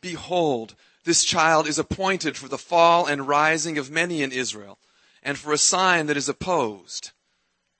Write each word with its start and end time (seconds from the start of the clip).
Behold, 0.00 0.74
this 1.04 1.24
child 1.24 1.66
is 1.66 1.78
appointed 1.78 2.36
for 2.36 2.48
the 2.48 2.58
fall 2.58 3.06
and 3.06 3.28
rising 3.28 3.78
of 3.78 3.90
many 3.90 4.22
in 4.22 4.32
Israel, 4.32 4.78
and 5.22 5.38
for 5.38 5.52
a 5.52 5.58
sign 5.58 6.06
that 6.06 6.16
is 6.16 6.28
opposed. 6.28 7.12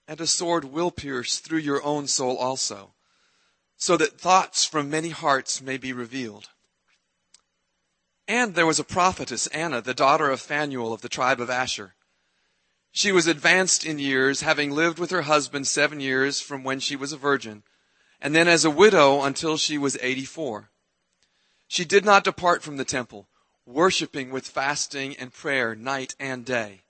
And 0.09 0.21
a 0.21 0.27
sword 0.27 0.65
will 0.65 0.91
pierce 0.91 1.39
through 1.39 1.59
your 1.59 1.83
own 1.83 2.07
soul 2.07 2.37
also, 2.37 2.95
so 3.77 3.97
that 3.97 4.21
thoughts 4.21 4.65
from 4.65 4.89
many 4.89 5.11
hearts 5.11 5.61
may 5.61 5.77
be 5.77 5.93
revealed. 5.93 6.49
And 8.29 8.55
there 8.55 8.67
was 8.67 8.79
a 8.79 8.85
prophetess, 8.85 9.47
Anna, 9.49 9.81
the 9.81 9.95
daughter 9.95 10.31
of 10.31 10.41
Phanuel 10.41 10.93
of 10.93 11.01
the 11.01 11.09
tribe 11.09 11.41
of 11.41 11.51
Asher. 11.51 11.95
She 12.91 13.13
was 13.13 13.27
advanced 13.27 13.85
in 13.85 13.99
years, 13.99 14.41
having 14.41 14.71
lived 14.71 14.99
with 14.99 15.11
her 15.11 15.23
husband 15.23 15.67
seven 15.67 16.01
years 16.01 16.41
from 16.41 16.65
when 16.65 16.81
she 16.81 16.97
was 16.97 17.13
a 17.13 17.17
virgin, 17.17 17.63
and 18.21 18.35
then 18.35 18.49
as 18.49 18.65
a 18.65 18.71
widow 18.71 19.23
until 19.23 19.57
she 19.57 19.77
was 19.77 19.99
84. 20.01 20.71
She 21.69 21.85
did 21.85 22.05
not 22.05 22.25
depart 22.25 22.63
from 22.63 22.77
the 22.77 22.85
temple, 22.85 23.27
worshiping 23.65 24.31
with 24.31 24.47
fasting 24.47 25.17
and 25.17 25.33
prayer 25.33 25.75
night 25.75 26.15
and 26.21 26.45
day. 26.45 26.83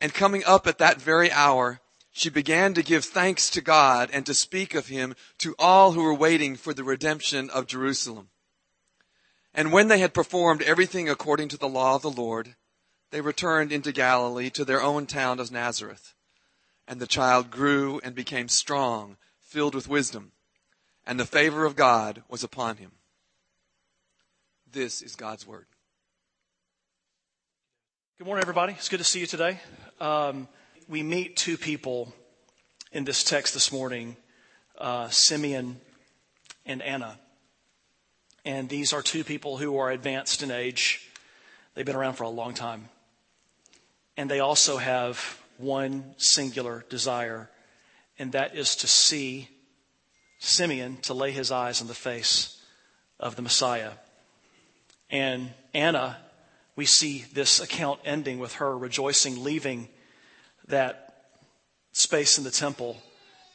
And 0.00 0.14
coming 0.14 0.44
up 0.44 0.66
at 0.66 0.78
that 0.78 1.00
very 1.00 1.30
hour, 1.32 1.80
she 2.12 2.30
began 2.30 2.72
to 2.74 2.82
give 2.82 3.04
thanks 3.04 3.50
to 3.50 3.60
God 3.60 4.08
and 4.12 4.24
to 4.26 4.34
speak 4.34 4.74
of 4.74 4.86
him 4.86 5.14
to 5.38 5.54
all 5.58 5.92
who 5.92 6.02
were 6.02 6.14
waiting 6.14 6.56
for 6.56 6.72
the 6.72 6.84
redemption 6.84 7.50
of 7.50 7.66
Jerusalem. 7.66 8.28
And 9.52 9.72
when 9.72 9.88
they 9.88 9.98
had 9.98 10.14
performed 10.14 10.62
everything 10.62 11.08
according 11.08 11.48
to 11.48 11.58
the 11.58 11.68
law 11.68 11.96
of 11.96 12.02
the 12.02 12.10
Lord, 12.10 12.56
they 13.10 13.20
returned 13.20 13.72
into 13.72 13.92
Galilee 13.92 14.50
to 14.50 14.64
their 14.64 14.82
own 14.82 15.06
town 15.06 15.40
of 15.40 15.50
Nazareth. 15.50 16.14
And 16.86 17.00
the 17.00 17.06
child 17.06 17.50
grew 17.50 18.00
and 18.04 18.14
became 18.14 18.48
strong, 18.48 19.16
filled 19.40 19.74
with 19.74 19.88
wisdom, 19.88 20.32
and 21.06 21.18
the 21.18 21.24
favor 21.24 21.64
of 21.64 21.76
God 21.76 22.22
was 22.28 22.44
upon 22.44 22.76
him. 22.76 22.92
This 24.72 25.00
is 25.00 25.14
God's 25.14 25.46
Word. 25.46 25.64
Good 28.18 28.26
morning, 28.26 28.42
everybody. 28.42 28.72
It's 28.72 28.88
good 28.88 28.98
to 28.98 29.04
see 29.04 29.20
you 29.20 29.26
today. 29.26 29.60
Um, 30.00 30.48
we 30.88 31.04
meet 31.04 31.36
two 31.36 31.56
people 31.56 32.12
in 32.90 33.04
this 33.04 33.22
text 33.22 33.54
this 33.54 33.70
morning 33.70 34.16
uh, 34.76 35.08
Simeon 35.08 35.80
and 36.66 36.82
Anna. 36.82 37.16
And 38.44 38.68
these 38.68 38.92
are 38.92 39.02
two 39.02 39.22
people 39.22 39.56
who 39.56 39.78
are 39.78 39.90
advanced 39.90 40.42
in 40.42 40.50
age. 40.50 41.08
They've 41.74 41.86
been 41.86 41.96
around 41.96 42.14
for 42.14 42.24
a 42.24 42.28
long 42.28 42.52
time. 42.52 42.88
And 44.16 44.28
they 44.28 44.40
also 44.40 44.78
have 44.78 45.40
one 45.58 46.16
singular 46.16 46.84
desire, 46.88 47.48
and 48.18 48.32
that 48.32 48.56
is 48.56 48.74
to 48.76 48.88
see 48.88 49.48
Simeon 50.40 50.98
to 51.02 51.14
lay 51.14 51.30
his 51.30 51.52
eyes 51.52 51.80
on 51.80 51.86
the 51.86 51.94
face 51.94 52.60
of 53.20 53.36
the 53.36 53.42
Messiah. 53.42 53.92
And 55.10 55.50
Anna, 55.72 56.18
we 56.74 56.84
see 56.84 57.24
this 57.32 57.60
account 57.60 58.00
ending 58.04 58.38
with 58.38 58.54
her 58.54 58.76
rejoicing, 58.76 59.42
leaving 59.42 59.88
that 60.68 61.24
space 61.92 62.38
in 62.38 62.44
the 62.44 62.50
temple 62.50 63.02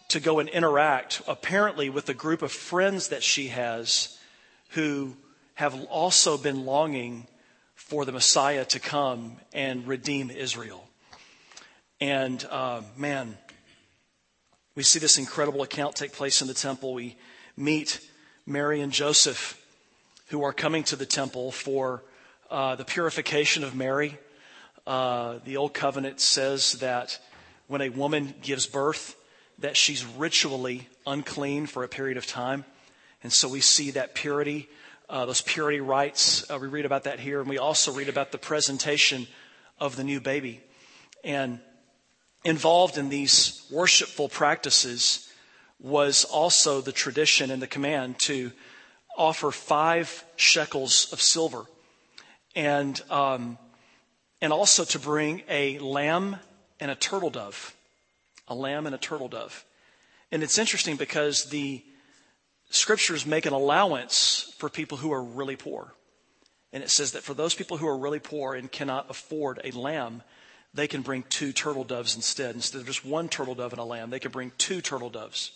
to 0.10 0.20
go 0.20 0.40
and 0.40 0.50
interact, 0.50 1.22
apparently, 1.28 1.90
with 1.90 2.10
a 2.10 2.14
group 2.14 2.42
of 2.42 2.52
friends 2.52 3.10
that 3.10 3.24
she 3.24 3.48
has 3.48 4.18
who 4.70 5.16
have 5.56 5.80
also 5.86 6.38
been 6.38 6.66
longing 6.66 7.28
for 7.76 8.06
the 8.06 8.12
Messiah 8.12 8.66
to 8.66 8.80
come 8.80 9.38
and 9.54 9.88
redeem 9.88 10.30
Israel. 10.30 10.88
And 12.00 12.44
uh, 12.50 12.82
man, 12.98 13.38
we 14.76 14.84
see 14.84 15.00
this 15.00 15.18
incredible 15.18 15.62
account 15.62 15.96
take 15.96 16.14
place 16.14 16.42
in 16.42 16.48
the 16.48 16.54
temple. 16.54 16.94
We 16.94 17.18
meet 17.56 18.00
Mary 18.46 18.82
and 18.82 18.92
Joseph 18.92 19.61
who 20.32 20.44
are 20.44 20.54
coming 20.54 20.82
to 20.82 20.96
the 20.96 21.06
temple 21.06 21.52
for 21.52 22.02
uh, 22.50 22.76
the 22.76 22.86
purification 22.86 23.66
of 23.66 23.76
Mary. 23.76 24.18
Uh, 24.88 25.40
the 25.44 25.58
Old 25.58 25.74
Covenant 25.74 26.22
says 26.22 26.74
that 26.80 27.20
when 27.68 27.82
a 27.82 27.90
woman 27.90 28.34
gives 28.42 28.66
birth, 28.66 29.18
that 29.60 29.76
she's 29.76 30.06
ritually 30.06 30.88
unclean 31.06 31.66
for 31.66 31.84
a 31.84 31.90
period 31.90 32.18
of 32.18 32.26
time. 32.26 32.64
And 33.22 33.32
so 33.32 33.50
we 33.50 33.60
see 33.60 33.92
that 33.92 34.16
purity, 34.16 34.70
uh, 35.10 35.26
those 35.26 35.42
purity 35.42 35.82
rites. 35.82 36.50
Uh, 36.50 36.58
we 36.60 36.68
read 36.68 36.86
about 36.86 37.04
that 37.04 37.20
here. 37.20 37.42
And 37.42 37.50
we 37.50 37.58
also 37.58 37.92
read 37.92 38.08
about 38.08 38.32
the 38.32 38.38
presentation 38.38 39.28
of 39.82 39.98
the 39.98 40.04
new 40.06 40.22
baby. 40.22 40.62
And 41.26 41.60
involved 42.46 42.98
in 42.98 43.10
these 43.10 43.68
worshipful 43.70 44.30
practices 44.30 45.30
was 45.82 46.24
also 46.24 46.80
the 46.80 46.94
tradition 46.94 47.52
and 47.52 47.62
the 47.62 47.68
command 47.68 48.18
to 48.20 48.54
offer 49.18 49.52
five 49.52 50.24
shekels 50.36 51.12
of 51.12 51.22
silver 51.22 51.66
and, 52.56 53.02
um, 53.10 53.58
and 54.42 54.52
also 54.54 54.84
to 54.86 55.00
bring 55.00 55.44
a 55.50 55.80
lamb 55.80 56.38
and 56.80 56.92
a 56.92 56.96
turtle 56.96 57.30
dove. 57.30 57.76
A 58.48 58.56
lamb 58.56 58.86
and 58.86 58.96
a 58.96 58.98
turtle 58.98 59.28
dove. 59.28 59.66
And 60.32 60.44
it's 60.44 60.58
interesting 60.58 60.96
because 60.96 61.46
the 61.46 61.84
scriptures 62.70 63.26
make 63.26 63.46
an 63.46 63.54
allowance 63.54 64.54
for 64.58 64.70
people 64.70 64.98
who 64.98 65.12
are 65.12 65.24
really 65.24 65.56
poor. 65.56 65.94
And 66.74 66.84
it 66.84 66.90
says 66.90 67.12
that 67.12 67.24
for 67.24 67.34
those 67.34 67.54
people 67.54 67.78
who 67.78 67.88
are 67.88 67.98
really 67.98 68.20
poor 68.20 68.56
and 68.56 68.72
cannot 68.72 69.10
afford 69.10 69.60
a 69.64 69.72
lamb, 69.72 70.24
they 70.74 70.88
can 70.88 71.02
bring 71.02 71.24
two 71.24 71.52
turtle 71.52 71.84
doves 71.84 72.16
instead. 72.16 72.56
Instead 72.56 72.82
of 72.82 72.88
just 72.88 73.06
one 73.06 73.28
turtle 73.28 73.56
dove 73.56 73.74
and 73.74 73.82
a 73.82 73.86
lamb, 73.86 74.10
they 74.10 74.20
can 74.20 74.32
bring 74.32 74.52
two 74.58 74.82
turtle 74.82 75.10
doves. 75.10 75.52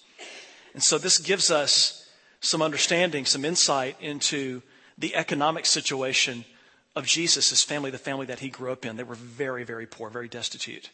And 0.73 0.83
so 0.83 0.97
this 0.97 1.17
gives 1.17 1.51
us 1.51 2.04
some 2.39 2.61
understanding, 2.61 3.25
some 3.25 3.45
insight 3.45 3.97
into 3.99 4.61
the 4.97 5.15
economic 5.15 5.65
situation 5.65 6.45
of 6.95 7.05
Jesus, 7.05 7.49
his 7.49 7.63
family, 7.63 7.91
the 7.91 7.97
family 7.97 8.25
that 8.27 8.39
he 8.39 8.49
grew 8.49 8.71
up 8.71 8.85
in. 8.85 8.95
They 8.95 9.03
were 9.03 9.15
very, 9.15 9.63
very 9.63 9.85
poor, 9.85 10.09
very 10.09 10.29
destitute, 10.29 10.89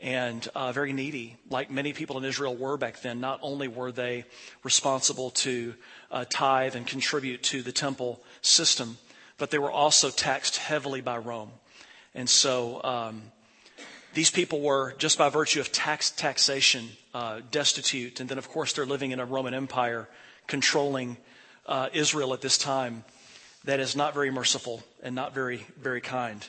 and 0.00 0.46
uh, 0.54 0.70
very 0.72 0.92
needy, 0.92 1.36
like 1.50 1.70
many 1.70 1.92
people 1.92 2.18
in 2.18 2.24
Israel 2.24 2.54
were 2.54 2.76
back 2.76 3.02
then. 3.02 3.20
Not 3.20 3.40
only 3.42 3.66
were 3.66 3.90
they 3.90 4.24
responsible 4.62 5.30
to 5.30 5.74
uh, 6.10 6.24
tithe 6.30 6.76
and 6.76 6.86
contribute 6.86 7.42
to 7.44 7.62
the 7.62 7.72
temple 7.72 8.22
system, 8.42 8.98
but 9.38 9.50
they 9.50 9.58
were 9.58 9.70
also 9.70 10.10
taxed 10.10 10.56
heavily 10.56 11.00
by 11.00 11.18
Rome. 11.18 11.50
And 12.14 12.30
so 12.30 12.82
um, 12.84 13.22
these 14.14 14.30
people 14.30 14.60
were, 14.60 14.94
just 14.98 15.18
by 15.18 15.28
virtue 15.28 15.60
of 15.60 15.72
tax 15.72 16.10
taxation, 16.10 16.90
uh, 17.12 17.40
destitute. 17.50 18.20
And 18.20 18.28
then, 18.28 18.38
of 18.38 18.48
course, 18.48 18.72
they're 18.72 18.86
living 18.86 19.10
in 19.10 19.20
a 19.20 19.24
Roman 19.24 19.54
Empire 19.54 20.08
controlling 20.48 21.16
uh, 21.66 21.88
Israel 21.92 22.34
at 22.34 22.40
this 22.40 22.58
time. 22.58 23.04
that 23.64 23.80
is 23.80 23.94
not 23.94 24.14
very 24.14 24.30
merciful 24.30 24.82
and 25.02 25.14
not 25.14 25.34
very, 25.34 25.66
very 25.78 26.00
kind. 26.00 26.48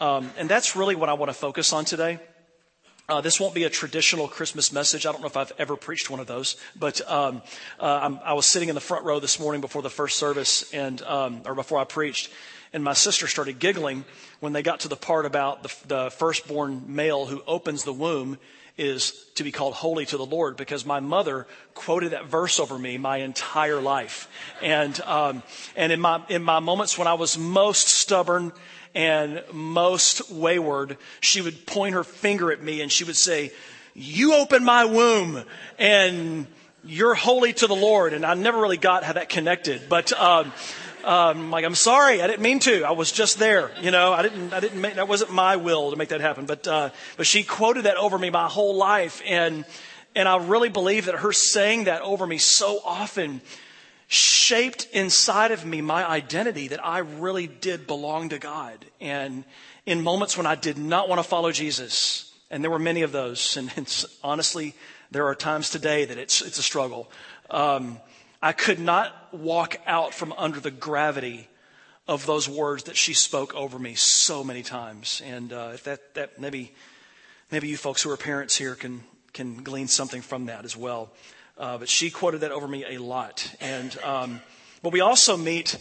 Um, 0.00 0.30
and 0.36 0.48
that's 0.48 0.76
really 0.76 0.94
what 0.94 1.08
I 1.08 1.14
want 1.14 1.30
to 1.30 1.34
focus 1.34 1.72
on 1.72 1.84
today. 1.84 2.18
Uh, 3.08 3.20
this 3.20 3.40
won't 3.40 3.54
be 3.54 3.64
a 3.64 3.70
traditional 3.70 4.28
Christmas 4.28 4.72
message. 4.72 5.06
I 5.06 5.12
don't 5.12 5.20
know 5.20 5.26
if 5.26 5.36
I've 5.36 5.52
ever 5.58 5.76
preached 5.76 6.10
one 6.10 6.20
of 6.20 6.26
those, 6.26 6.56
but 6.78 7.00
um, 7.10 7.42
uh, 7.80 8.16
i 8.24 8.32
was 8.32 8.46
sitting 8.46 8.68
in 8.68 8.74
the 8.74 8.80
front 8.80 9.04
row 9.04 9.18
this 9.18 9.40
morning 9.40 9.60
before 9.60 9.82
the 9.82 9.90
first 9.90 10.18
service, 10.18 10.72
and 10.72 11.02
um, 11.02 11.42
or 11.44 11.54
before 11.54 11.78
I 11.78 11.84
preached, 11.84 12.30
and 12.72 12.82
my 12.82 12.92
sister 12.92 13.26
started 13.26 13.58
giggling 13.58 14.04
when 14.40 14.52
they 14.52 14.62
got 14.62 14.80
to 14.80 14.88
the 14.88 14.96
part 14.96 15.26
about 15.26 15.62
the, 15.62 15.74
the 15.88 16.10
firstborn 16.10 16.84
male 16.86 17.26
who 17.26 17.42
opens 17.46 17.84
the 17.84 17.92
womb 17.92 18.38
is 18.78 19.12
to 19.34 19.44
be 19.44 19.52
called 19.52 19.74
holy 19.74 20.06
to 20.06 20.16
the 20.16 20.24
Lord 20.24 20.56
because 20.56 20.86
my 20.86 21.00
mother 21.00 21.46
quoted 21.74 22.12
that 22.12 22.26
verse 22.26 22.58
over 22.58 22.78
me 22.78 22.98
my 22.98 23.18
entire 23.18 23.80
life. 23.80 24.28
And, 24.62 24.98
um, 25.02 25.42
and 25.76 25.92
in 25.92 26.00
my, 26.00 26.22
in 26.28 26.42
my 26.42 26.60
moments 26.60 26.96
when 26.96 27.06
I 27.06 27.14
was 27.14 27.36
most 27.36 27.88
stubborn 27.88 28.52
and 28.94 29.42
most 29.52 30.30
wayward, 30.30 30.96
she 31.20 31.40
would 31.40 31.66
point 31.66 31.94
her 31.94 32.04
finger 32.04 32.50
at 32.50 32.62
me 32.62 32.80
and 32.80 32.90
she 32.90 33.04
would 33.04 33.16
say, 33.16 33.52
you 33.94 34.34
open 34.34 34.64
my 34.64 34.86
womb 34.86 35.44
and 35.78 36.46
you're 36.84 37.14
holy 37.14 37.52
to 37.52 37.66
the 37.66 37.76
Lord. 37.76 38.14
And 38.14 38.24
I 38.24 38.34
never 38.34 38.58
really 38.58 38.78
got 38.78 39.04
how 39.04 39.12
that 39.12 39.28
connected, 39.28 39.88
but, 39.88 40.12
um, 40.12 40.52
um, 41.04 41.50
like, 41.50 41.64
I'm 41.64 41.74
sorry, 41.74 42.22
I 42.22 42.26
didn't 42.26 42.42
mean 42.42 42.58
to. 42.60 42.84
I 42.84 42.92
was 42.92 43.12
just 43.12 43.38
there. 43.38 43.70
You 43.80 43.90
know, 43.90 44.12
I 44.12 44.22
didn't, 44.22 44.52
I 44.52 44.60
didn't 44.60 44.80
make, 44.80 44.94
that 44.94 45.08
wasn't 45.08 45.32
my 45.32 45.56
will 45.56 45.90
to 45.90 45.96
make 45.96 46.10
that 46.10 46.20
happen. 46.20 46.46
But, 46.46 46.66
uh, 46.66 46.90
but 47.16 47.26
she 47.26 47.42
quoted 47.42 47.84
that 47.84 47.96
over 47.96 48.18
me 48.18 48.30
my 48.30 48.48
whole 48.48 48.76
life. 48.76 49.22
And, 49.26 49.64
and 50.14 50.28
I 50.28 50.36
really 50.36 50.68
believe 50.68 51.06
that 51.06 51.16
her 51.16 51.32
saying 51.32 51.84
that 51.84 52.02
over 52.02 52.26
me 52.26 52.38
so 52.38 52.80
often 52.84 53.40
shaped 54.08 54.86
inside 54.92 55.52
of 55.52 55.64
me 55.64 55.80
my 55.80 56.06
identity 56.06 56.68
that 56.68 56.84
I 56.84 56.98
really 56.98 57.46
did 57.46 57.86
belong 57.86 58.28
to 58.28 58.38
God. 58.38 58.84
And 59.00 59.44
in 59.86 60.02
moments 60.02 60.36
when 60.36 60.46
I 60.46 60.54
did 60.54 60.78
not 60.78 61.08
want 61.08 61.18
to 61.18 61.28
follow 61.28 61.50
Jesus, 61.50 62.32
and 62.50 62.62
there 62.62 62.70
were 62.70 62.78
many 62.78 63.02
of 63.02 63.12
those, 63.12 63.56
and 63.56 63.70
honestly, 64.22 64.74
there 65.10 65.26
are 65.26 65.34
times 65.34 65.70
today 65.70 66.04
that 66.04 66.18
it's, 66.18 66.42
it's 66.42 66.58
a 66.58 66.62
struggle. 66.62 67.10
Um, 67.50 67.98
I 68.42 68.52
could 68.52 68.78
not 68.78 69.21
walk 69.32 69.76
out 69.86 70.14
from 70.14 70.32
under 70.34 70.60
the 70.60 70.70
gravity 70.70 71.48
of 72.08 72.26
those 72.26 72.48
words 72.48 72.84
that 72.84 72.96
she 72.96 73.14
spoke 73.14 73.54
over 73.54 73.78
me 73.78 73.94
so 73.94 74.42
many 74.42 74.62
times. 74.62 75.22
And 75.24 75.52
uh, 75.52 75.70
if 75.74 75.84
that, 75.84 76.14
that 76.14 76.40
maybe, 76.40 76.72
maybe 77.50 77.68
you 77.68 77.76
folks 77.76 78.02
who 78.02 78.10
are 78.10 78.16
parents 78.16 78.56
here 78.56 78.74
can, 78.74 79.02
can 79.32 79.62
glean 79.62 79.88
something 79.88 80.20
from 80.20 80.46
that 80.46 80.64
as 80.64 80.76
well. 80.76 81.10
Uh, 81.56 81.78
but 81.78 81.88
she 81.88 82.10
quoted 82.10 82.40
that 82.40 82.50
over 82.50 82.66
me 82.66 82.84
a 82.84 82.98
lot. 82.98 83.54
And, 83.60 83.96
um, 84.02 84.40
but 84.82 84.92
we 84.92 85.00
also 85.00 85.36
meet 85.36 85.78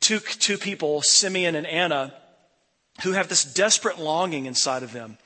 two, 0.00 0.18
two 0.18 0.58
people, 0.58 1.02
Simeon 1.02 1.54
and 1.54 1.66
Anna, 1.66 2.12
who 3.02 3.12
have 3.12 3.28
this 3.28 3.44
desperate 3.44 3.98
longing 3.98 4.46
inside 4.46 4.82
of 4.82 4.92
them. 4.92 5.16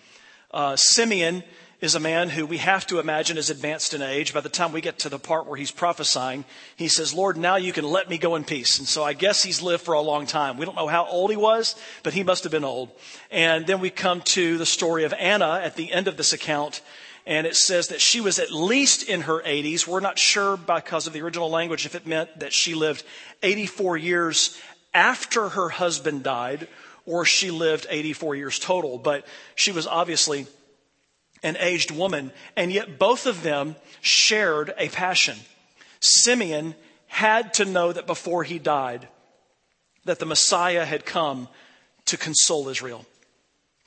Uh, 0.52 0.76
Simeon 0.76 1.42
is 1.80 1.94
a 1.94 2.00
man 2.00 2.28
who 2.28 2.44
we 2.44 2.58
have 2.58 2.86
to 2.88 2.98
imagine 2.98 3.38
is 3.38 3.50
advanced 3.50 3.94
in 3.94 4.02
age. 4.02 4.34
By 4.34 4.40
the 4.40 4.48
time 4.48 4.72
we 4.72 4.80
get 4.80 4.98
to 5.00 5.08
the 5.08 5.18
part 5.18 5.46
where 5.46 5.56
he's 5.56 5.70
prophesying, 5.70 6.44
he 6.74 6.88
says, 6.88 7.14
Lord, 7.14 7.36
now 7.36 7.54
you 7.54 7.72
can 7.72 7.84
let 7.84 8.08
me 8.08 8.18
go 8.18 8.34
in 8.34 8.42
peace. 8.42 8.78
And 8.78 8.88
so 8.88 9.04
I 9.04 9.12
guess 9.12 9.44
he's 9.44 9.62
lived 9.62 9.84
for 9.84 9.94
a 9.94 10.00
long 10.00 10.26
time. 10.26 10.56
We 10.56 10.66
don't 10.66 10.74
know 10.74 10.88
how 10.88 11.06
old 11.06 11.30
he 11.30 11.36
was, 11.36 11.76
but 12.02 12.14
he 12.14 12.24
must 12.24 12.42
have 12.42 12.50
been 12.50 12.64
old. 12.64 12.90
And 13.30 13.64
then 13.66 13.78
we 13.80 13.90
come 13.90 14.22
to 14.22 14.58
the 14.58 14.66
story 14.66 15.04
of 15.04 15.12
Anna 15.12 15.60
at 15.62 15.76
the 15.76 15.92
end 15.92 16.08
of 16.08 16.16
this 16.16 16.32
account. 16.32 16.80
And 17.24 17.46
it 17.46 17.54
says 17.54 17.88
that 17.88 18.00
she 18.00 18.20
was 18.20 18.40
at 18.40 18.50
least 18.50 19.08
in 19.08 19.22
her 19.22 19.40
80s. 19.40 19.86
We're 19.86 20.00
not 20.00 20.18
sure 20.18 20.56
because 20.56 21.06
of 21.06 21.12
the 21.12 21.22
original 21.22 21.50
language 21.50 21.86
if 21.86 21.94
it 21.94 22.06
meant 22.06 22.40
that 22.40 22.52
she 22.52 22.74
lived 22.74 23.04
84 23.42 23.98
years 23.98 24.60
after 24.92 25.50
her 25.50 25.68
husband 25.68 26.24
died 26.24 26.66
or 27.06 27.24
she 27.24 27.52
lived 27.52 27.86
84 27.88 28.34
years 28.34 28.58
total. 28.58 28.98
But 28.98 29.24
she 29.54 29.70
was 29.70 29.86
obviously 29.86 30.46
an 31.42 31.56
aged 31.58 31.90
woman, 31.90 32.32
and 32.56 32.72
yet 32.72 32.98
both 32.98 33.26
of 33.26 33.42
them 33.42 33.76
shared 34.00 34.74
a 34.78 34.88
passion. 34.88 35.36
Simeon 36.00 36.74
had 37.06 37.54
to 37.54 37.64
know 37.64 37.92
that 37.92 38.06
before 38.06 38.44
he 38.44 38.58
died, 38.58 39.08
that 40.04 40.18
the 40.18 40.26
Messiah 40.26 40.84
had 40.84 41.04
come 41.04 41.48
to 42.06 42.16
console 42.16 42.68
Israel. 42.68 43.04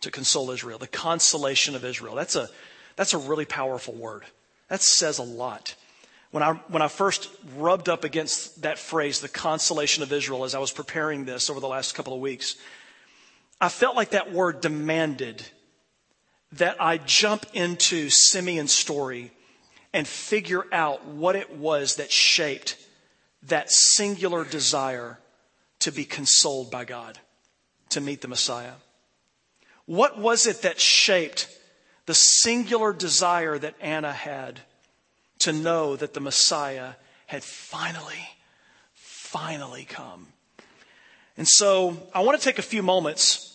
To 0.02 0.12
console 0.12 0.52
Israel, 0.52 0.80
the 0.80 0.88
consolation 0.88 1.76
of 1.76 1.86
Israel. 1.86 2.16
That's 2.16 2.36
a, 2.36 2.50
that's 2.96 3.14
a 3.14 3.18
really 3.20 3.46
powerful 3.46 3.94
word. 3.94 4.24
That 4.68 4.82
says 4.82 5.20
a 5.20 5.24
lot. 5.24 5.76
When 6.32 6.42
I, 6.44 6.54
when 6.70 6.82
I 6.82 6.88
first 6.88 7.30
rubbed 7.58 7.90
up 7.90 8.04
against 8.04 8.62
that 8.62 8.80
phrase, 8.80 9.20
the 9.20 9.28
consolation 9.28 10.02
of 10.02 10.14
Israel, 10.14 10.44
as 10.44 10.56
I 10.56 10.60
was 10.60 10.72
preparing 10.72 11.26
this 11.26 11.50
over 11.50 11.60
the 11.60 11.68
last 11.68 11.94
couple 11.94 12.14
of 12.14 12.20
weeks, 12.20 12.56
I 13.60 13.70
felt 13.70 13.96
like 13.96 14.12
that 14.12 14.32
word 14.32 14.62
demanded 14.62 15.46
that 16.54 16.82
I 16.82 16.98
jump 16.98 17.46
into 17.54 18.10
Simeon's 18.10 18.74
story 18.74 19.32
and 19.94 20.08
figure 20.08 20.66
out 20.72 21.06
what 21.06 21.36
it 21.36 21.56
was 21.56 21.96
that 21.96 22.12
shaped 22.12 22.78
that 23.44 23.72
singular 23.72 24.46
desire 24.46 25.20
to 25.80 25.92
be 25.92 26.06
consoled 26.06 26.70
by 26.70 26.86
God, 26.86 27.20
to 27.90 28.02
meet 28.02 28.22
the 28.22 28.28
Messiah. 28.28 28.74
What 29.86 30.20
was 30.20 30.46
it 30.46 30.62
that 30.62 30.80
shaped 30.80 31.48
the 32.06 32.14
singular 32.14 32.94
desire 32.94 33.58
that 33.58 33.76
Anna 33.82 34.14
had 34.14 34.60
to 35.40 35.52
know 35.52 35.96
that 35.96 36.14
the 36.14 36.20
Messiah 36.20 36.94
had 37.26 37.44
finally, 37.44 38.30
finally 38.94 39.86
come? 39.86 40.28
And 41.38 41.48
so 41.48 41.98
I 42.14 42.22
want 42.22 42.40
to 42.40 42.44
take 42.44 42.60
a 42.60 42.64
few 42.64 42.84
moments 42.84 43.51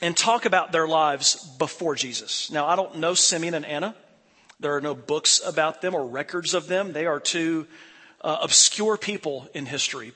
and 0.00 0.16
talk 0.16 0.44
about 0.44 0.72
their 0.72 0.88
lives 0.88 1.36
before 1.58 1.94
Jesus. 1.94 2.50
Now, 2.50 2.66
I 2.66 2.76
don't 2.76 2.96
know 2.98 3.14
Simeon 3.14 3.54
and 3.54 3.66
Anna. 3.66 3.94
There 4.58 4.74
are 4.76 4.80
no 4.80 4.94
books 4.94 5.40
about 5.44 5.80
them 5.80 5.94
or 5.94 6.06
records 6.06 6.54
of 6.54 6.66
them. 6.66 6.92
They 6.92 7.06
are 7.06 7.20
two 7.20 7.66
uh, 8.20 8.38
obscure 8.42 8.96
people 8.96 9.48
in 9.54 9.66
history, 9.66 10.12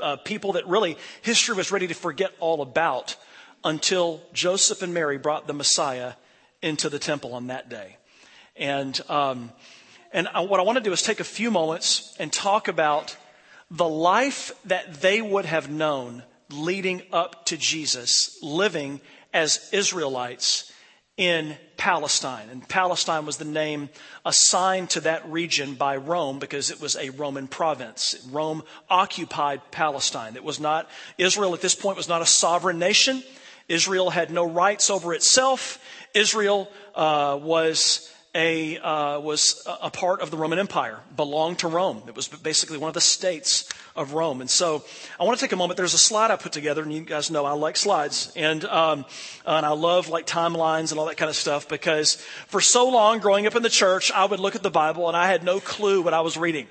uh, 0.00 0.16
people 0.16 0.52
that 0.52 0.66
really 0.66 0.96
history 1.22 1.54
was 1.54 1.70
ready 1.70 1.86
to 1.86 1.94
forget 1.94 2.32
all 2.40 2.62
about 2.62 3.16
until 3.64 4.20
Joseph 4.32 4.82
and 4.82 4.92
Mary 4.92 5.18
brought 5.18 5.46
the 5.46 5.54
Messiah 5.54 6.12
into 6.62 6.88
the 6.88 6.98
temple 6.98 7.34
on 7.34 7.48
that 7.48 7.68
day. 7.68 7.96
And, 8.56 8.98
um, 9.08 9.52
and 10.12 10.28
I, 10.28 10.40
what 10.40 10.60
I 10.60 10.62
want 10.62 10.76
to 10.78 10.84
do 10.84 10.92
is 10.92 11.02
take 11.02 11.20
a 11.20 11.24
few 11.24 11.50
moments 11.50 12.14
and 12.18 12.32
talk 12.32 12.68
about 12.68 13.16
the 13.70 13.88
life 13.88 14.52
that 14.66 15.00
they 15.00 15.20
would 15.20 15.44
have 15.44 15.70
known 15.70 16.22
leading 16.50 17.02
up 17.12 17.46
to 17.46 17.56
Jesus, 17.56 18.38
living 18.42 19.00
as 19.32 19.68
Israelites 19.72 20.72
in 21.16 21.56
Palestine. 21.78 22.48
And 22.50 22.68
Palestine 22.68 23.24
was 23.24 23.38
the 23.38 23.44
name 23.44 23.88
assigned 24.24 24.90
to 24.90 25.00
that 25.00 25.30
region 25.30 25.74
by 25.74 25.96
Rome 25.96 26.38
because 26.38 26.70
it 26.70 26.80
was 26.80 26.96
a 26.96 27.10
Roman 27.10 27.48
province. 27.48 28.14
Rome 28.30 28.62
occupied 28.90 29.62
Palestine. 29.70 30.36
It 30.36 30.44
was 30.44 30.60
not, 30.60 30.88
Israel 31.16 31.54
at 31.54 31.62
this 31.62 31.74
point 31.74 31.96
was 31.96 32.08
not 32.08 32.22
a 32.22 32.26
sovereign 32.26 32.78
nation. 32.78 33.22
Israel 33.68 34.10
had 34.10 34.30
no 34.30 34.44
rights 34.44 34.90
over 34.90 35.14
itself. 35.14 35.82
Israel 36.14 36.70
uh, 36.94 37.38
was 37.40 38.12
a, 38.36 38.76
uh, 38.78 39.18
was 39.18 39.66
a 39.66 39.90
part 39.90 40.20
of 40.20 40.30
the 40.30 40.36
Roman 40.36 40.58
Empire, 40.58 41.00
belonged 41.16 41.60
to 41.60 41.68
Rome. 41.68 42.02
It 42.06 42.14
was 42.14 42.28
basically 42.28 42.76
one 42.76 42.88
of 42.88 42.94
the 42.94 43.00
states 43.00 43.66
of 43.96 44.12
Rome. 44.12 44.42
And 44.42 44.50
so 44.50 44.84
I 45.18 45.24
want 45.24 45.38
to 45.38 45.44
take 45.44 45.52
a 45.52 45.56
moment. 45.56 45.78
There's 45.78 45.94
a 45.94 45.98
slide 45.98 46.30
I 46.30 46.36
put 46.36 46.52
together, 46.52 46.82
and 46.82 46.92
you 46.92 47.00
guys 47.00 47.30
know 47.30 47.46
I 47.46 47.52
like 47.52 47.78
slides. 47.78 48.30
And, 48.36 48.62
um, 48.66 49.06
and 49.46 49.64
I 49.64 49.70
love 49.70 50.10
like 50.10 50.26
timelines 50.26 50.90
and 50.90 51.00
all 51.00 51.06
that 51.06 51.16
kind 51.16 51.30
of 51.30 51.36
stuff 51.36 51.66
because 51.66 52.16
for 52.48 52.60
so 52.60 52.90
long 52.90 53.20
growing 53.20 53.46
up 53.46 53.56
in 53.56 53.62
the 53.62 53.70
church, 53.70 54.12
I 54.12 54.26
would 54.26 54.38
look 54.38 54.54
at 54.54 54.62
the 54.62 54.70
Bible 54.70 55.08
and 55.08 55.16
I 55.16 55.28
had 55.28 55.42
no 55.42 55.58
clue 55.58 56.02
what 56.02 56.12
I 56.12 56.20
was 56.20 56.36
reading. 56.36 56.66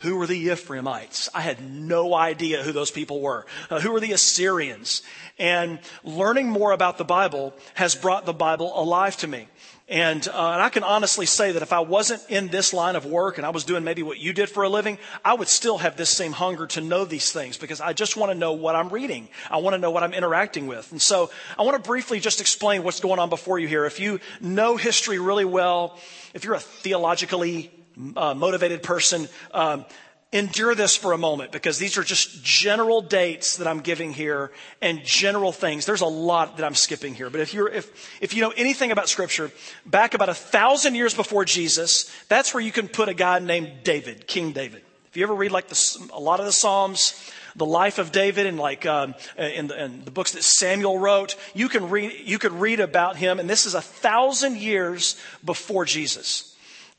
Who 0.00 0.16
were 0.16 0.26
the 0.26 0.38
Ephraimites? 0.38 1.28
I 1.34 1.42
had 1.42 1.62
no 1.62 2.14
idea 2.14 2.62
who 2.62 2.72
those 2.72 2.90
people 2.90 3.20
were. 3.20 3.44
Uh, 3.68 3.80
who 3.80 3.92
were 3.92 4.00
the 4.00 4.12
Assyrians? 4.12 5.02
And 5.38 5.78
learning 6.02 6.48
more 6.48 6.72
about 6.72 6.96
the 6.96 7.04
Bible 7.04 7.52
has 7.74 7.94
brought 7.94 8.24
the 8.24 8.32
Bible 8.32 8.72
alive 8.74 9.18
to 9.18 9.26
me. 9.26 9.48
And, 9.90 10.26
uh, 10.28 10.52
and 10.52 10.62
I 10.62 10.68
can 10.68 10.84
honestly 10.84 11.26
say 11.26 11.50
that 11.50 11.62
if 11.62 11.72
I 11.72 11.80
wasn't 11.80 12.22
in 12.28 12.46
this 12.46 12.72
line 12.72 12.94
of 12.94 13.04
work 13.04 13.38
and 13.38 13.46
I 13.46 13.50
was 13.50 13.64
doing 13.64 13.82
maybe 13.82 14.04
what 14.04 14.20
you 14.20 14.32
did 14.32 14.48
for 14.48 14.62
a 14.62 14.68
living, 14.68 14.98
I 15.24 15.34
would 15.34 15.48
still 15.48 15.78
have 15.78 15.96
this 15.96 16.10
same 16.10 16.30
hunger 16.30 16.68
to 16.68 16.80
know 16.80 17.04
these 17.04 17.32
things 17.32 17.58
because 17.58 17.80
I 17.80 17.92
just 17.92 18.16
want 18.16 18.30
to 18.30 18.38
know 18.38 18.52
what 18.52 18.76
I'm 18.76 18.88
reading. 18.90 19.28
I 19.50 19.56
want 19.56 19.74
to 19.74 19.78
know 19.78 19.90
what 19.90 20.04
I'm 20.04 20.14
interacting 20.14 20.68
with. 20.68 20.92
And 20.92 21.02
so 21.02 21.30
I 21.58 21.62
want 21.62 21.82
to 21.82 21.86
briefly 21.86 22.20
just 22.20 22.40
explain 22.40 22.84
what's 22.84 23.00
going 23.00 23.18
on 23.18 23.30
before 23.30 23.58
you 23.58 23.66
here. 23.66 23.84
If 23.84 23.98
you 23.98 24.20
know 24.40 24.76
history 24.76 25.18
really 25.18 25.44
well, 25.44 25.98
if 26.34 26.44
you're 26.44 26.54
a 26.54 26.60
theologically 26.60 27.72
uh, 28.16 28.34
motivated 28.34 28.84
person, 28.84 29.28
um, 29.52 29.84
endure 30.32 30.76
this 30.76 30.94
for 30.94 31.12
a 31.12 31.18
moment 31.18 31.50
because 31.50 31.78
these 31.78 31.98
are 31.98 32.04
just 32.04 32.44
general 32.44 33.00
dates 33.02 33.56
that 33.56 33.66
I'm 33.66 33.80
giving 33.80 34.12
here 34.12 34.52
and 34.80 35.02
general 35.04 35.50
things. 35.50 35.86
There's 35.86 36.02
a 36.02 36.06
lot 36.06 36.56
that 36.56 36.64
I'm 36.64 36.76
skipping 36.76 37.14
here. 37.14 37.30
But 37.30 37.40
if 37.40 37.52
you're, 37.52 37.68
if, 37.68 38.20
if 38.20 38.34
you 38.34 38.40
know 38.40 38.52
anything 38.56 38.92
about 38.92 39.08
scripture, 39.08 39.50
back 39.84 40.14
about 40.14 40.28
a 40.28 40.34
thousand 40.34 40.94
years 40.94 41.14
before 41.14 41.44
Jesus, 41.44 42.10
that's 42.28 42.54
where 42.54 42.62
you 42.62 42.70
can 42.70 42.86
put 42.86 43.08
a 43.08 43.14
guy 43.14 43.40
named 43.40 43.82
David, 43.82 44.28
King 44.28 44.52
David. 44.52 44.82
If 45.08 45.16
you 45.16 45.24
ever 45.24 45.34
read 45.34 45.50
like 45.50 45.66
the, 45.66 46.08
a 46.12 46.20
lot 46.20 46.38
of 46.38 46.46
the 46.46 46.52
Psalms, 46.52 47.32
the 47.56 47.66
life 47.66 47.98
of 47.98 48.12
David 48.12 48.46
and 48.46 48.56
like 48.56 48.86
um, 48.86 49.16
in, 49.36 49.66
the, 49.66 49.84
in 49.84 50.04
the 50.04 50.12
books 50.12 50.32
that 50.32 50.44
Samuel 50.44 50.98
wrote, 50.98 51.34
you 51.54 51.68
can 51.68 51.90
read 51.90 52.12
you 52.24 52.38
could 52.38 52.52
read 52.52 52.78
about 52.78 53.16
him, 53.16 53.40
and 53.40 53.50
this 53.50 53.66
is 53.66 53.74
a 53.74 53.80
thousand 53.80 54.58
years 54.58 55.20
before 55.44 55.84
Jesus. 55.84 56.49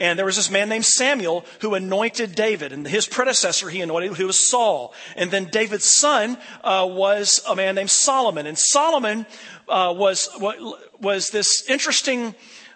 And 0.02 0.18
there 0.18 0.26
was 0.26 0.36
this 0.36 0.50
man 0.50 0.68
named 0.68 0.84
Samuel 0.84 1.46
who 1.60 1.76
anointed 1.76 2.34
David, 2.34 2.74
and 2.74 2.88
his 2.88 3.06
predecessor 3.06 3.70
he 3.70 3.82
anointed, 3.82 4.14
who 4.14 4.26
was 4.26 4.50
Saul. 4.50 4.96
And 5.16 5.30
then 5.30 5.46
David's 5.46 5.94
son 5.94 6.40
uh, 6.64 6.88
was 6.90 7.40
a 7.48 7.56
man 7.56 7.76
named 7.76 7.92
Solomon, 7.92 8.48
and 8.48 8.58
Solomon 8.58 9.28
uh, 9.70 9.94
was 9.96 10.28
was 11.00 11.30
this 11.30 11.70
interesting 11.70 12.34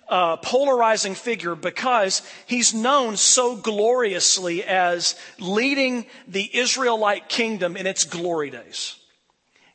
uh, 0.07 0.37
polarizing 0.37 1.15
figure 1.15 1.55
because 1.55 2.21
he's 2.45 2.75
known 2.75 3.17
so 3.17 3.55
gloriously 3.55 4.63
as 4.63 5.15
leading 5.39 6.05
the 6.27 6.47
Israelite 6.55 7.27
kingdom 7.27 7.75
in 7.75 7.87
its 7.87 8.03
glory 8.03 8.51
days. 8.51 8.97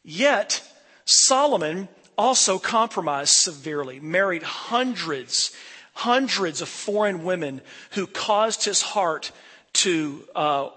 Yet, 0.04 0.62
Solomon 1.04 1.88
also 2.16 2.60
compromised 2.60 3.32
severely, 3.34 3.98
married 3.98 4.44
hundreds, 4.44 5.50
hundreds 5.92 6.60
of 6.60 6.68
foreign 6.68 7.24
women 7.24 7.60
who 7.92 8.06
caused 8.06 8.64
his 8.64 8.82
heart 8.82 9.32
to, 9.72 10.24
uh, 10.34 10.68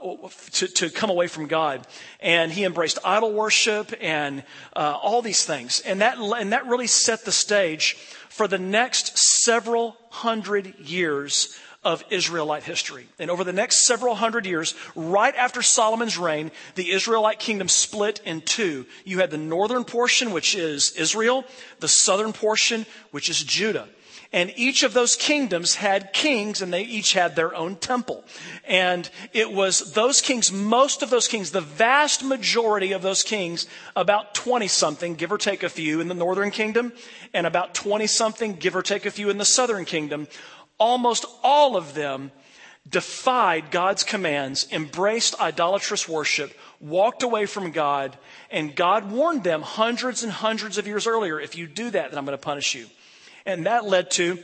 to, 0.51 0.67
to, 0.67 0.89
come 0.89 1.09
away 1.09 1.27
from 1.27 1.47
God. 1.47 1.85
And 2.19 2.51
he 2.51 2.63
embraced 2.63 2.99
idol 3.03 3.33
worship 3.33 3.91
and 3.99 4.43
uh, 4.75 4.97
all 5.01 5.21
these 5.21 5.45
things. 5.45 5.81
And 5.81 6.01
that, 6.01 6.17
and 6.19 6.53
that 6.53 6.67
really 6.67 6.87
set 6.87 7.25
the 7.25 7.31
stage 7.31 7.95
for 8.29 8.47
the 8.47 8.59
next 8.59 9.17
several 9.17 9.97
hundred 10.09 10.77
years 10.79 11.57
of 11.83 12.03
Israelite 12.09 12.63
history. 12.63 13.07
And 13.19 13.29
over 13.29 13.43
the 13.43 13.53
next 13.53 13.85
several 13.85 14.15
hundred 14.15 14.45
years, 14.45 14.73
right 14.95 15.35
after 15.35 15.61
Solomon's 15.61 16.17
reign, 16.17 16.51
the 16.75 16.91
Israelite 16.91 17.39
kingdom 17.39 17.67
split 17.67 18.21
in 18.25 18.41
two. 18.41 18.85
You 19.03 19.19
had 19.19 19.31
the 19.31 19.37
northern 19.37 19.83
portion, 19.83 20.31
which 20.31 20.55
is 20.55 20.91
Israel, 20.91 21.43
the 21.79 21.87
southern 21.87 22.31
portion, 22.31 22.85
which 23.11 23.29
is 23.29 23.43
Judah. 23.43 23.87
And 24.33 24.51
each 24.55 24.81
of 24.81 24.93
those 24.93 25.15
kingdoms 25.15 25.75
had 25.75 26.11
kings 26.11 26.63
and 26.63 26.73
they 26.73 26.81
each 26.81 27.13
had 27.13 27.35
their 27.35 27.53
own 27.53 27.75
temple. 27.75 28.25
And 28.65 29.07
it 29.31 29.53
was 29.53 29.93
those 29.93 30.21
kings, 30.21 30.51
most 30.51 31.03
of 31.03 31.11
those 31.11 31.27
kings, 31.27 31.51
the 31.51 31.61
vast 31.61 32.23
majority 32.23 32.93
of 32.93 33.03
those 33.03 33.21
kings, 33.21 33.67
about 33.95 34.33
20 34.33 34.67
something, 34.67 35.13
give 35.13 35.31
or 35.31 35.37
take 35.37 35.61
a 35.61 35.69
few 35.69 36.01
in 36.01 36.07
the 36.07 36.15
northern 36.15 36.49
kingdom, 36.49 36.93
and 37.31 37.45
about 37.45 37.75
20 37.75 38.07
something, 38.07 38.53
give 38.55 38.75
or 38.75 38.81
take 38.81 39.05
a 39.05 39.11
few 39.11 39.29
in 39.29 39.37
the 39.37 39.45
southern 39.45 39.85
kingdom, 39.85 40.27
almost 40.79 41.25
all 41.43 41.77
of 41.77 41.93
them 41.93 42.31
defied 42.89 43.69
God's 43.69 44.03
commands, 44.03 44.67
embraced 44.71 45.39
idolatrous 45.39 46.09
worship, 46.09 46.51
walked 46.81 47.21
away 47.21 47.45
from 47.45 47.71
God, 47.71 48.17
and 48.49 48.75
God 48.75 49.11
warned 49.11 49.43
them 49.43 49.61
hundreds 49.61 50.23
and 50.23 50.31
hundreds 50.31 50.79
of 50.79 50.87
years 50.87 51.05
earlier 51.05 51.39
if 51.39 51.55
you 51.55 51.67
do 51.67 51.91
that, 51.91 52.09
then 52.09 52.17
I'm 52.17 52.25
going 52.25 52.37
to 52.37 52.43
punish 52.43 52.73
you. 52.73 52.87
And 53.45 53.65
that 53.65 53.85
led 53.85 54.11
to 54.11 54.39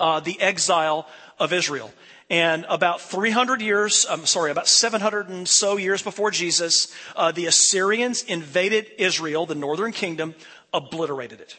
uh, 0.00 0.20
the 0.20 0.40
exile 0.40 1.08
of 1.38 1.52
Israel. 1.52 1.92
And 2.30 2.66
about 2.68 3.00
300 3.00 3.62
years, 3.62 4.06
I'm 4.08 4.26
sorry, 4.26 4.50
about 4.50 4.68
700 4.68 5.28
and 5.28 5.48
so 5.48 5.78
years 5.78 6.02
before 6.02 6.30
Jesus, 6.30 6.92
uh, 7.16 7.32
the 7.32 7.46
Assyrians 7.46 8.22
invaded 8.22 8.86
Israel, 8.98 9.46
the 9.46 9.54
northern 9.54 9.92
kingdom, 9.92 10.34
obliterated 10.72 11.40
it. 11.40 11.58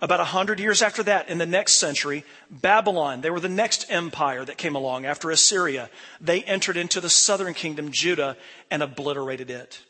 About 0.00 0.20
100 0.20 0.60
years 0.60 0.80
after 0.80 1.02
that, 1.02 1.28
in 1.28 1.38
the 1.38 1.44
next 1.44 1.78
century, 1.78 2.24
Babylon, 2.50 3.20
they 3.20 3.30
were 3.30 3.40
the 3.40 3.48
next 3.48 3.86
empire 3.90 4.44
that 4.44 4.56
came 4.56 4.76
along 4.76 5.04
after 5.04 5.30
Assyria. 5.30 5.90
They 6.20 6.42
entered 6.44 6.76
into 6.76 7.00
the 7.00 7.10
southern 7.10 7.52
kingdom, 7.52 7.90
Judah, 7.90 8.36
and 8.70 8.82
obliterated 8.82 9.50
it 9.50 9.82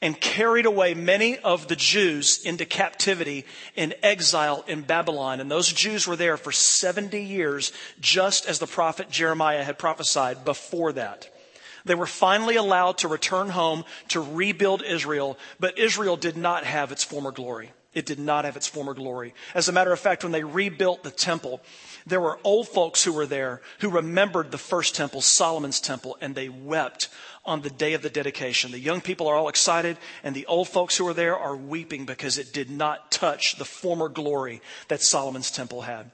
and 0.00 0.20
carried 0.20 0.66
away 0.66 0.94
many 0.94 1.38
of 1.38 1.68
the 1.68 1.76
Jews 1.76 2.40
into 2.44 2.64
captivity 2.64 3.44
in 3.74 3.94
exile 4.02 4.64
in 4.66 4.82
Babylon. 4.82 5.40
And 5.40 5.50
those 5.50 5.72
Jews 5.72 6.06
were 6.06 6.16
there 6.16 6.36
for 6.36 6.52
70 6.52 7.22
years, 7.22 7.72
just 8.00 8.46
as 8.46 8.58
the 8.58 8.66
prophet 8.66 9.10
Jeremiah 9.10 9.64
had 9.64 9.78
prophesied 9.78 10.44
before 10.44 10.92
that. 10.92 11.30
They 11.84 11.94
were 11.94 12.06
finally 12.06 12.56
allowed 12.56 12.98
to 12.98 13.08
return 13.08 13.50
home 13.50 13.84
to 14.08 14.20
rebuild 14.20 14.82
Israel, 14.82 15.38
but 15.60 15.78
Israel 15.78 16.16
did 16.16 16.36
not 16.36 16.64
have 16.64 16.90
its 16.90 17.04
former 17.04 17.30
glory. 17.30 17.70
It 17.94 18.04
did 18.04 18.18
not 18.18 18.44
have 18.44 18.56
its 18.56 18.66
former 18.66 18.92
glory. 18.92 19.32
As 19.54 19.70
a 19.70 19.72
matter 19.72 19.90
of 19.90 19.98
fact, 19.98 20.22
when 20.22 20.32
they 20.32 20.44
rebuilt 20.44 21.02
the 21.02 21.10
temple, 21.10 21.62
there 22.06 22.20
were 22.20 22.38
old 22.44 22.68
folks 22.68 23.02
who 23.02 23.12
were 23.12 23.24
there 23.24 23.62
who 23.78 23.88
remembered 23.88 24.50
the 24.50 24.58
first 24.58 24.94
temple, 24.94 25.22
Solomon's 25.22 25.80
temple, 25.80 26.18
and 26.20 26.34
they 26.34 26.50
wept 26.50 27.08
on 27.46 27.62
the 27.62 27.70
day 27.70 27.94
of 27.94 28.02
the 28.02 28.10
dedication. 28.10 28.72
The 28.72 28.78
young 28.78 29.00
people 29.00 29.28
are 29.28 29.36
all 29.36 29.48
excited, 29.48 29.96
and 30.22 30.34
the 30.34 30.46
old 30.46 30.68
folks 30.68 30.96
who 30.96 31.06
are 31.06 31.14
there 31.14 31.36
are 31.36 31.56
weeping 31.56 32.04
because 32.04 32.38
it 32.38 32.52
did 32.52 32.70
not 32.70 33.10
touch 33.10 33.56
the 33.56 33.64
former 33.64 34.08
glory 34.08 34.60
that 34.88 35.00
Solomon's 35.00 35.50
temple 35.50 35.82
had. 35.82 36.10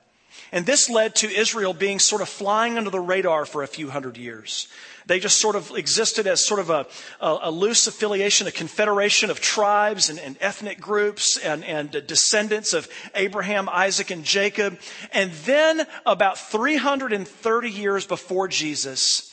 And 0.51 0.67
this 0.67 0.91
led 0.91 1.15
to 1.17 1.31
Israel 1.31 1.73
being 1.73 1.99
sort 1.99 2.23
of 2.23 2.29
flying 2.29 2.77
under 2.77 2.91
the 2.91 3.01
radar 3.01 3.47
for 3.47 3.63
a 3.63 3.67
few 3.67 3.91
hundred 3.91 4.17
years. 4.17 4.69
They 5.07 5.19
just 5.19 5.41
sort 5.41 5.57
of 5.57 5.71
existed 5.73 6.27
as 6.27 6.47
sort 6.47 6.61
of 6.61 6.71
a, 6.71 6.87
a, 7.21 7.39
a 7.45 7.51
loose 7.51 7.87
affiliation, 7.87 8.47
a 8.47 8.53
confederation 8.53 9.31
of 9.31 9.41
tribes 9.41 10.11
and, 10.11 10.19
and 10.19 10.37
ethnic 10.41 10.81
groups 10.81 11.39
and, 11.39 11.65
and 11.65 11.91
descendants 12.07 12.73
of 12.73 12.89
Abraham, 13.15 13.69
Isaac, 13.69 14.11
and 14.11 14.25
Jacob. 14.25 14.79
And 15.13 15.33
then 15.45 15.87
about 16.07 16.39
330 16.39 17.71
years 17.71 18.07
before 18.07 18.47
Jesus, 18.47 19.32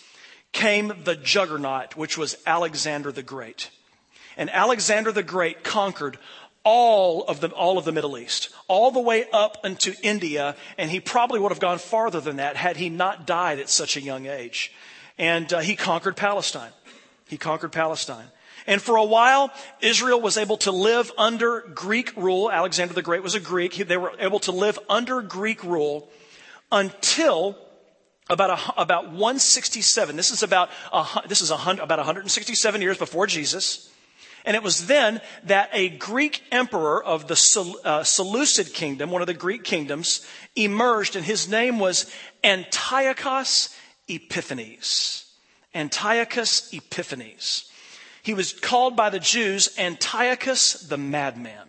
came 0.52 0.94
the 1.04 1.16
juggernaut, 1.16 1.96
which 1.96 2.18
was 2.18 2.38
Alexander 2.46 3.12
the 3.12 3.24
Great. 3.24 3.70
And 4.38 4.50
Alexander 4.50 5.12
the 5.12 5.24
Great 5.24 5.64
conquered 5.64 6.18
all 6.64 7.24
of 7.24 7.40
the, 7.40 7.50
all 7.50 7.78
of 7.78 7.86
the 7.86 7.92
Middle 7.92 8.18
East, 8.18 8.50
all 8.68 8.92
the 8.92 9.00
way 9.00 9.26
up 9.32 9.58
into 9.64 9.96
India, 10.02 10.56
and 10.78 10.92
he 10.92 11.00
probably 11.00 11.40
would 11.40 11.52
have 11.52 11.60
gone 11.60 11.80
farther 11.80 12.20
than 12.20 12.38
that 12.38 12.56
had 12.56 12.78
he 12.78 12.90
not 12.90 13.26
died 13.26 13.60
at 13.60 13.70
such 13.70 13.96
a 13.96 14.02
young 14.02 14.28
age. 14.28 14.72
And 15.18 15.52
uh, 15.52 15.60
he 15.60 15.76
conquered 15.76 16.16
Palestine. 16.16 16.72
He 17.28 17.38
conquered 17.38 17.72
Palestine. 17.72 18.28
And 18.68 18.82
for 18.82 18.98
a 18.98 19.04
while, 19.04 19.52
Israel 19.82 20.22
was 20.22 20.38
able 20.38 20.58
to 20.58 20.72
live 20.72 21.12
under 21.18 21.62
Greek 21.74 22.16
rule. 22.16 22.52
Alexander 22.52 22.94
the 22.94 23.02
Great 23.02 23.24
was 23.24 23.36
a 23.36 23.40
Greek. 23.40 23.76
They 23.76 23.98
were 23.98 24.14
able 24.20 24.40
to 24.42 24.52
live 24.52 24.78
under 24.90 25.22
Greek 25.22 25.64
rule 25.64 26.10
until 26.72 27.58
about, 28.30 28.60
a, 28.60 28.82
about 28.82 29.06
167. 29.06 30.16
This 30.16 30.32
is 30.32 30.44
about, 30.44 30.70
a, 30.94 31.06
this 31.28 31.42
is 31.42 31.52
a, 31.52 31.56
about 31.56 32.00
167 32.00 32.82
years 32.82 32.98
before 32.98 33.28
Jesus. 33.28 33.92
And 34.46 34.56
it 34.56 34.64
was 34.64 34.88
then 34.88 35.22
that 35.44 35.70
a 35.74 35.90
Greek 35.90 36.44
emperor 36.52 37.04
of 37.04 37.28
the 37.28 37.80
uh, 37.84 38.04
Seleucid 38.04 38.74
kingdom, 38.74 39.12
one 39.12 39.22
of 39.22 39.28
the 39.28 39.34
Greek 39.34 39.64
kingdoms, 39.64 40.26
emerged, 40.56 41.16
and 41.16 41.26
his 41.26 41.50
name 41.50 41.80
was 41.80 42.12
Antiochus 42.44 43.76
Epiphanes. 44.08 45.26
Antiochus 45.76 46.74
Epiphanes. 46.74 47.70
He 48.24 48.34
was 48.34 48.54
called 48.54 48.96
by 48.96 49.10
the 49.10 49.20
Jews 49.20 49.70
Antiochus 49.78 50.74
the 50.74 50.98
madman. 50.98 51.68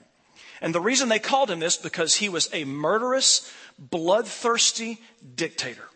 And 0.60 0.74
the 0.74 0.80
reason 0.80 1.08
they 1.08 1.18
called 1.18 1.50
him 1.50 1.58
this 1.58 1.76
because 1.76 2.16
he 2.16 2.28
was 2.28 2.48
a 2.52 2.64
murderous, 2.64 3.50
bloodthirsty 3.78 5.00
dictator. 5.34 5.89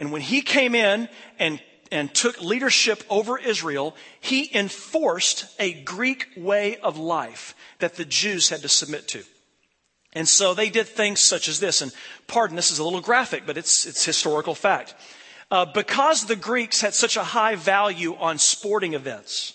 And 0.00 0.10
when 0.10 0.22
he 0.22 0.42
came 0.42 0.74
in 0.74 1.08
and 1.38 1.60
and 1.92 2.14
took 2.14 2.40
leadership 2.40 3.02
over 3.10 3.38
Israel, 3.38 3.96
he 4.20 4.50
enforced 4.54 5.46
a 5.58 5.72
Greek 5.72 6.28
way 6.36 6.76
of 6.78 6.96
life 6.98 7.54
that 7.80 7.96
the 7.96 8.04
Jews 8.04 8.48
had 8.48 8.62
to 8.62 8.68
submit 8.68 9.08
to. 9.08 9.24
And 10.12 10.28
so 10.28 10.54
they 10.54 10.70
did 10.70 10.88
things 10.88 11.20
such 11.20 11.48
as 11.48 11.60
this, 11.60 11.82
and 11.82 11.92
pardon, 12.26 12.56
this 12.56 12.70
is 12.70 12.78
a 12.78 12.84
little 12.84 13.00
graphic, 13.00 13.44
but 13.46 13.56
it's, 13.56 13.86
it's 13.86 14.04
historical 14.04 14.54
fact. 14.54 14.94
Uh, 15.50 15.64
because 15.64 16.26
the 16.26 16.36
Greeks 16.36 16.80
had 16.80 16.94
such 16.94 17.16
a 17.16 17.24
high 17.24 17.56
value 17.56 18.14
on 18.16 18.38
sporting 18.38 18.94
events, 18.94 19.54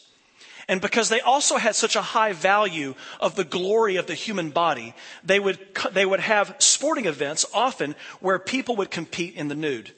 and 0.68 0.82
because 0.82 1.10
they 1.10 1.22
also 1.22 1.58
had 1.58 1.76
such 1.76 1.96
a 1.96 2.02
high 2.02 2.34
value 2.34 2.96
of 3.20 3.36
the 3.36 3.44
glory 3.44 3.98
of 3.98 4.08
the 4.08 4.14
human 4.14 4.50
body, 4.50 4.94
they 5.24 5.40
would, 5.40 5.60
they 5.92 6.06
would 6.06 6.20
have 6.20 6.56
sporting 6.60 7.06
events 7.06 7.46
often 7.54 7.96
where 8.20 8.40
people 8.40 8.76
would 8.78 8.92
compete 8.92 9.36
in 9.36 9.48
the 9.48 9.56
nude. 9.56 9.94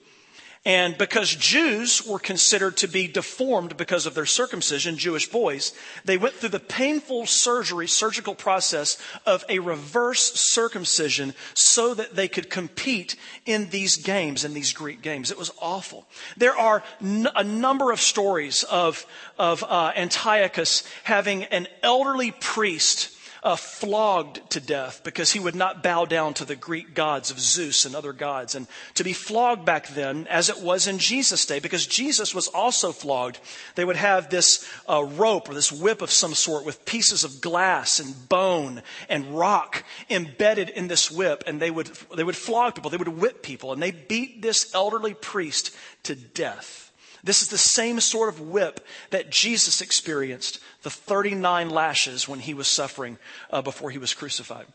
And 0.68 0.98
because 0.98 1.34
Jews 1.34 2.06
were 2.06 2.20
considered 2.20 2.76
to 2.78 2.90
be 2.90 3.08
deformed 3.08 3.78
because 3.78 4.06
of 4.06 4.16
their 4.16 4.26
circumcision, 4.26 4.98
Jewish 4.98 5.30
boys, 5.30 5.72
they 6.04 6.18
went 6.18 6.36
through 6.36 6.50
the 6.50 6.60
painful 6.60 7.26
surgery, 7.26 7.88
surgical 7.88 8.36
process 8.36 8.98
of 9.26 9.46
a 9.48 9.60
reverse 9.60 10.34
circumcision 10.34 11.34
so 11.54 11.94
that 11.94 12.18
they 12.18 12.28
could 12.28 12.50
compete 12.50 13.16
in 13.46 13.70
these 13.70 13.96
games, 13.96 14.44
in 14.44 14.54
these 14.54 14.74
Greek 14.74 15.02
games. 15.02 15.32
It 15.32 15.38
was 15.38 15.52
awful. 15.62 16.06
There 16.36 16.58
are 16.58 16.84
n- 17.02 17.30
a 17.34 17.46
number 17.46 17.94
of 17.94 18.02
stories 18.02 18.64
of, 18.64 19.06
of 19.40 19.64
uh, 19.64 19.94
Antiochus 19.96 20.84
having 21.06 21.46
an 21.46 21.70
elderly 21.82 22.32
priest 22.32 23.17
uh, 23.44 23.56
flogged 23.56 24.50
to 24.52 24.60
death 24.60 25.02
because 25.04 25.32
he 25.32 25.40
would 25.40 25.56
not 25.56 25.84
bow 25.84 26.06
down 26.06 26.34
to 26.36 26.46
the 26.46 26.56
Greek 26.56 26.94
gods 26.94 27.32
of 27.32 27.40
Zeus 27.40 27.86
and 27.86 27.96
other 27.96 28.14
gods. 28.14 28.56
And 28.56 28.68
to 28.96 29.04
be 29.04 29.14
flogged 29.14 29.66
back 29.66 29.88
then, 29.90 30.28
as 30.28 30.50
it 30.50 30.60
was 30.60 30.88
in 30.88 31.00
Jesus' 31.00 31.46
day, 31.46 31.60
because 31.60 31.88
Jesus 31.88 32.34
was 32.34 32.48
also 32.48 32.92
flogged, 32.92 33.40
they 33.76 33.86
would 33.86 33.96
have 33.96 34.30
this 34.30 34.68
uh, 34.90 35.04
rope 35.04 35.50
or 35.50 35.54
this 35.54 35.72
whip 35.72 36.02
of 36.02 36.12
some 36.12 36.34
sort 36.34 36.66
with 36.66 36.86
pieces 36.86 37.24
of 37.24 37.42
glass 37.42 38.00
and 38.00 38.30
bone 38.30 38.82
and 39.10 39.38
rock 39.38 39.84
embedded 40.10 40.70
in 40.70 40.88
this 40.88 41.12
whip, 41.12 41.44
and 41.48 41.60
they 41.60 41.72
would 41.72 41.88
they 42.16 42.24
would 42.24 42.36
flog 42.36 42.76
people, 42.76 42.90
they 42.90 42.98
would 42.98 43.08
whip 43.08 43.44
people, 43.44 43.74
and 43.74 43.82
they 43.82 43.92
beat 43.92 44.42
this 44.42 44.74
elderly 44.74 45.14
priest 45.14 45.76
to 46.04 46.16
death. 46.16 46.87
This 47.24 47.42
is 47.42 47.48
the 47.48 47.58
same 47.58 48.00
sort 48.00 48.30
of 48.30 48.40
whip 48.40 48.86
that 49.10 49.30
Jesus 49.30 49.82
experienced, 49.82 50.60
the 50.84 50.90
39 50.90 51.70
lashes 51.70 52.28
when 52.28 52.40
he 52.40 52.54
was 52.54 52.68
suffering 52.68 53.18
uh, 53.52 53.62
before 53.62 53.90
he 53.90 53.98
was 53.98 54.14
crucified. 54.14 54.68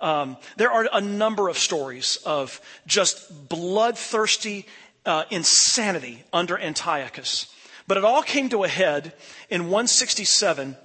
Um, 0.00 0.36
there 0.56 0.70
are 0.70 0.88
a 0.92 1.00
number 1.00 1.48
of 1.48 1.58
stories 1.58 2.18
of 2.24 2.60
just 2.86 3.48
bloodthirsty 3.48 4.66
uh, 5.04 5.24
insanity 5.30 6.24
under 6.32 6.58
Antiochus. 6.58 7.54
But 7.86 7.96
it 7.96 8.04
all 8.04 8.22
came 8.22 8.48
to 8.50 8.64
a 8.64 8.68
head 8.68 9.12
in 9.50 9.62
167 9.62 10.76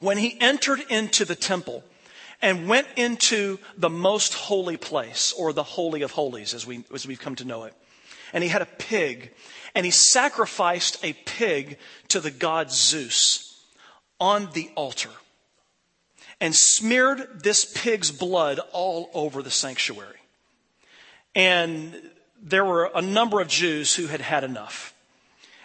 when 0.00 0.18
he 0.18 0.40
entered 0.40 0.80
into 0.88 1.24
the 1.24 1.34
temple 1.34 1.82
and 2.40 2.68
went 2.68 2.86
into 2.96 3.58
the 3.76 3.90
most 3.90 4.32
holy 4.34 4.76
place, 4.76 5.34
or 5.36 5.52
the 5.52 5.64
Holy 5.64 6.02
of 6.02 6.12
Holies, 6.12 6.54
as, 6.54 6.64
we, 6.64 6.84
as 6.94 7.06
we've 7.06 7.20
come 7.20 7.34
to 7.36 7.44
know 7.44 7.64
it. 7.64 7.74
And 8.32 8.44
he 8.44 8.50
had 8.50 8.62
a 8.62 8.66
pig, 8.66 9.32
and 9.78 9.84
he 9.84 9.92
sacrificed 9.92 10.98
a 11.04 11.12
pig 11.12 11.78
to 12.08 12.18
the 12.18 12.32
god 12.32 12.72
Zeus 12.72 13.62
on 14.18 14.50
the 14.52 14.68
altar 14.74 15.12
and 16.40 16.52
smeared 16.52 17.44
this 17.44 17.64
pig's 17.64 18.10
blood 18.10 18.58
all 18.72 19.08
over 19.14 19.40
the 19.40 19.52
sanctuary. 19.52 20.18
And 21.32 21.94
there 22.42 22.64
were 22.64 22.90
a 22.92 23.00
number 23.00 23.40
of 23.40 23.46
Jews 23.46 23.94
who 23.94 24.08
had 24.08 24.20
had 24.20 24.42
enough. 24.42 24.94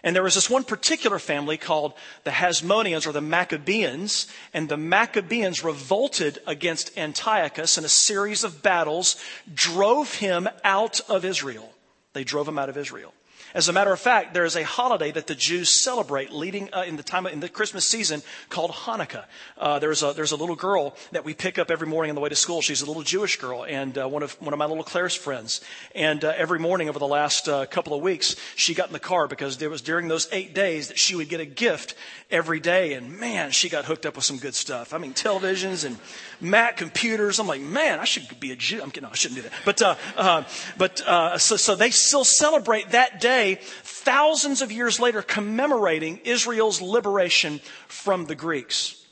And 0.03 0.15
there 0.15 0.22
was 0.22 0.36
this 0.36 0.50
one 0.50 0.63
particular 0.63 1.17
family 1.17 1.58
called 1.58 1.93
the 2.24 2.29
Hasmoneans 2.29 3.08
or 3.08 3.13
the 3.13 3.22
Maccabeans, 3.22 4.27
and 4.53 4.70
the 4.70 4.77
Maccabeans 4.77 5.63
revolted 5.63 6.38
against 6.46 6.96
Antiochus 7.00 7.79
in 7.79 7.84
a 7.84 7.89
series 7.89 8.43
of 8.43 8.62
battles, 8.62 9.15
drove 9.51 10.13
him 10.13 10.48
out 10.63 11.00
of 11.10 11.25
Israel. 11.25 11.74
They 12.13 12.24
drove 12.24 12.48
him 12.48 12.60
out 12.60 12.70
of 12.70 12.77
Israel. 12.77 13.12
As 13.53 13.69
a 13.69 13.74
matter 13.74 13.93
of 13.93 14.00
fact, 14.00 14.33
there 14.33 14.45
is 14.45 14.55
a 14.55 14.63
holiday 14.63 15.12
that 15.12 15.27
the 15.27 15.36
Jews 15.36 15.83
celebrate 15.83 16.31
leading 16.31 16.74
uh, 16.74 16.86
in 16.88 16.95
the 16.95 17.03
time 17.03 17.27
of, 17.27 17.33
in 17.33 17.39
the 17.39 17.50
Christmas 17.50 17.88
season 17.88 18.24
called 18.50 18.72
Hanukkah. 18.72 19.25
Uh, 19.60 19.77
there's 19.77 20.01
a 20.01 20.12
there's 20.13 20.31
a 20.31 20.36
little 20.36 20.55
girl 20.55 20.95
that 21.12 21.24
we 21.24 21.36
pick 21.36 21.60
up 21.60 21.69
every 21.69 21.86
morning 21.86 22.10
on 22.10 22.15
the 22.15 22.22
way 22.22 22.29
to 22.29 22.36
school. 22.36 22.62
She's 22.62 22.81
a 22.81 22.88
little 22.88 23.03
Jewish 23.03 23.38
girl 23.38 23.63
and 23.63 23.95
uh, 23.95 24.10
one 24.10 24.24
of 24.24 24.33
one 24.41 24.53
of 24.53 24.57
my 24.57 24.65
little 24.65 24.83
Claire's 24.83 25.13
friends. 25.13 25.62
And 25.93 26.25
uh, 26.25 26.33
every 26.36 26.57
morning 26.57 26.89
over 26.89 26.98
the 26.98 27.07
last 27.07 27.48
uh, 27.48 27.67
couple 27.67 27.93
of 27.93 28.01
weeks, 28.01 28.36
she 28.55 28.74
got 28.74 28.88
in 28.88 28.93
the 28.93 29.00
car 29.00 29.27
because 29.27 29.57
there 29.57 29.69
was 29.69 29.81
during 29.83 30.07
those 30.07 30.27
eight 30.31 30.55
days 30.55 30.88
that 30.88 30.98
she 30.98 31.15
would 31.15 31.29
get 31.29 31.39
a 31.39 31.45
gift 31.45 31.93
every 32.31 32.60
day. 32.60 32.93
And 32.93 33.19
man, 33.19 33.51
she 33.51 33.69
got 33.69 33.86
hooked 33.86 34.07
up 34.07 34.15
with 34.15 34.25
some 34.25 34.39
good 34.39 34.55
stuff. 34.55 34.95
I 34.95 34.98
mean, 34.98 35.13
televisions 35.13 35.86
and 35.86 36.00
Mac 36.41 36.77
computers. 36.77 37.38
I'm 37.39 37.48
like, 37.48 37.62
man, 37.62 38.00
I 38.00 38.05
should 38.05 38.39
be 38.39 38.51
a 38.51 38.55
Jew. 38.55 38.81
I'm 38.81 38.89
kidding. 38.89 39.03
No, 39.03 39.12
I 39.12 39.15
shouldn't 39.15 39.43
do 39.43 39.48
that. 39.48 39.53
But 39.63 39.81
uh, 39.81 40.43
but 40.75 40.98
so 41.39 41.55
so 41.55 41.75
they 41.75 41.91
still 41.91 42.24
celebrate 42.24 42.89
that 42.89 43.22
day 43.22 43.43
day, 43.44 43.60
thousands 43.84 44.62
of 44.62 44.72
years 44.72 45.00
later, 45.00 45.22
commemorating 45.22 46.20
Israel's 46.24 46.82
liberation 46.82 47.60
from 47.88 48.26
the 48.26 48.36
Greeks. 48.36 49.04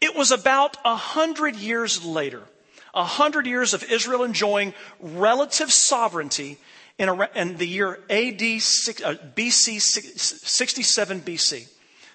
It 0.00 0.16
was 0.16 0.30
about 0.30 0.76
a 0.84 0.96
hundred 0.96 1.56
years 1.56 2.04
later, 2.04 2.42
a 2.94 3.04
hundred 3.04 3.46
years 3.46 3.74
of 3.74 3.84
Israel 3.84 4.24
enjoying 4.24 4.74
relative 5.00 5.72
sovereignty 5.72 6.58
in, 6.98 7.56
the 7.56 7.66
year 7.66 7.98
AD 8.10 8.42
uh, 8.42 9.14
BC 9.36 9.80
67 9.80 11.20
BC. 11.20 11.68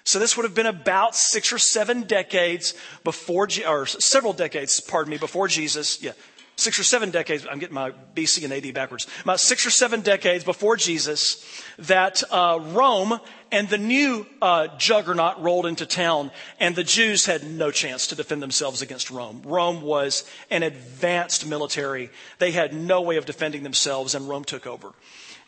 So 0.04 0.20
this 0.20 0.36
would 0.36 0.44
have 0.44 0.54
been 0.54 0.66
about 0.66 1.16
six 1.16 1.52
or 1.52 1.58
seven 1.58 2.02
decades 2.02 2.74
before, 3.02 3.48
or 3.66 3.86
several 3.86 4.32
decades, 4.32 4.80
pardon 4.80 5.10
me, 5.10 5.18
before 5.18 5.48
Jesus. 5.48 6.00
Yeah, 6.00 6.12
six 6.56 6.78
or 6.78 6.84
seven 6.84 7.10
decades, 7.10 7.46
I'm 7.50 7.58
getting 7.58 7.74
my 7.74 7.92
BC 8.14 8.44
and 8.44 8.52
AD 8.52 8.72
backwards, 8.74 9.06
about 9.22 9.40
six 9.40 9.66
or 9.66 9.70
seven 9.70 10.00
decades 10.00 10.42
before 10.42 10.76
Jesus, 10.76 11.44
that 11.78 12.22
uh, 12.30 12.58
Rome 12.72 13.20
and 13.52 13.68
the 13.68 13.78
new 13.78 14.26
uh, 14.40 14.68
juggernaut 14.78 15.40
rolled 15.40 15.66
into 15.66 15.86
town, 15.86 16.30
and 16.58 16.74
the 16.74 16.82
Jews 16.82 17.26
had 17.26 17.44
no 17.44 17.70
chance 17.70 18.08
to 18.08 18.14
defend 18.14 18.42
themselves 18.42 18.82
against 18.82 19.10
Rome. 19.10 19.42
Rome 19.44 19.82
was 19.82 20.28
an 20.50 20.62
advanced 20.62 21.46
military. 21.46 22.10
They 22.38 22.52
had 22.52 22.74
no 22.74 23.02
way 23.02 23.16
of 23.16 23.26
defending 23.26 23.62
themselves, 23.62 24.14
and 24.14 24.28
Rome 24.28 24.44
took 24.44 24.66
over. 24.66 24.92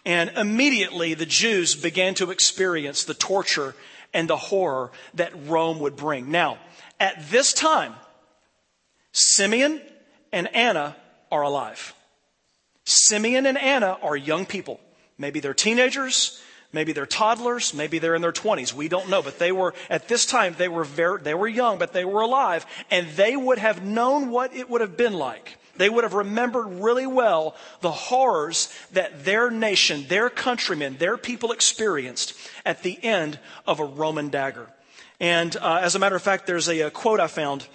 And 0.04 0.30
immediately 0.36 1.14
the 1.14 1.26
Jews 1.26 1.74
began 1.74 2.14
to 2.14 2.30
experience 2.30 3.04
the 3.04 3.14
torture 3.14 3.74
and 4.14 4.28
the 4.28 4.36
horror 4.36 4.90
that 5.14 5.32
Rome 5.46 5.80
would 5.80 5.96
bring. 5.96 6.30
Now, 6.30 6.58
at 7.00 7.30
this 7.30 7.52
time, 7.52 7.94
Simeon 9.12 9.80
and 10.32 10.54
Anna 10.54 10.96
are 11.30 11.42
alive. 11.42 11.94
Simeon 12.84 13.46
and 13.46 13.58
Anna 13.58 13.98
are 14.02 14.16
young 14.16 14.46
people. 14.46 14.80
Maybe 15.18 15.40
they're 15.40 15.54
teenagers, 15.54 16.40
maybe 16.72 16.92
they're 16.92 17.06
toddlers, 17.06 17.74
maybe 17.74 17.98
they're 17.98 18.14
in 18.14 18.22
their 18.22 18.32
20s. 18.32 18.72
We 18.72 18.88
don't 18.88 19.10
know, 19.10 19.20
but 19.20 19.38
they 19.38 19.52
were 19.52 19.74
at 19.90 20.08
this 20.08 20.24
time 20.24 20.54
they 20.56 20.68
were 20.68 20.84
very 20.84 21.20
they 21.20 21.34
were 21.34 21.48
young, 21.48 21.78
but 21.78 21.92
they 21.92 22.04
were 22.04 22.20
alive 22.20 22.64
and 22.90 23.08
they 23.10 23.36
would 23.36 23.58
have 23.58 23.84
known 23.84 24.30
what 24.30 24.54
it 24.54 24.70
would 24.70 24.80
have 24.80 24.96
been 24.96 25.14
like. 25.14 25.58
They 25.76 25.88
would 25.88 26.04
have 26.04 26.14
remembered 26.14 26.66
really 26.66 27.06
well 27.06 27.54
the 27.80 27.90
horrors 27.90 28.72
that 28.92 29.24
their 29.24 29.50
nation, 29.50 30.06
their 30.08 30.28
countrymen, 30.28 30.96
their 30.96 31.16
people 31.16 31.52
experienced 31.52 32.34
at 32.66 32.82
the 32.82 32.98
end 33.02 33.38
of 33.66 33.80
a 33.80 33.84
Roman 33.84 34.28
dagger. 34.28 34.68
And 35.20 35.56
uh, 35.56 35.80
as 35.82 35.94
a 35.94 35.98
matter 35.98 36.16
of 36.16 36.22
fact, 36.22 36.46
there's 36.46 36.68
a, 36.68 36.80
a 36.80 36.90
quote 36.90 37.20
I 37.20 37.26
found 37.26 37.66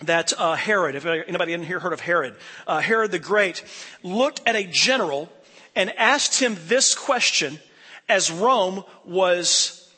that 0.00 0.32
uh, 0.38 0.54
Herod, 0.54 0.94
if 0.94 1.04
anybody 1.06 1.52
in 1.52 1.62
here 1.62 1.80
heard 1.80 1.92
of 1.92 2.00
Herod, 2.00 2.36
uh, 2.66 2.80
Herod 2.80 3.10
the 3.10 3.18
Great 3.18 3.64
looked 4.02 4.40
at 4.46 4.54
a 4.54 4.64
general 4.64 5.28
and 5.74 5.96
asked 5.96 6.40
him 6.40 6.56
this 6.66 6.94
question 6.94 7.58
as 8.08 8.30
Rome 8.30 8.84
was 9.04 9.92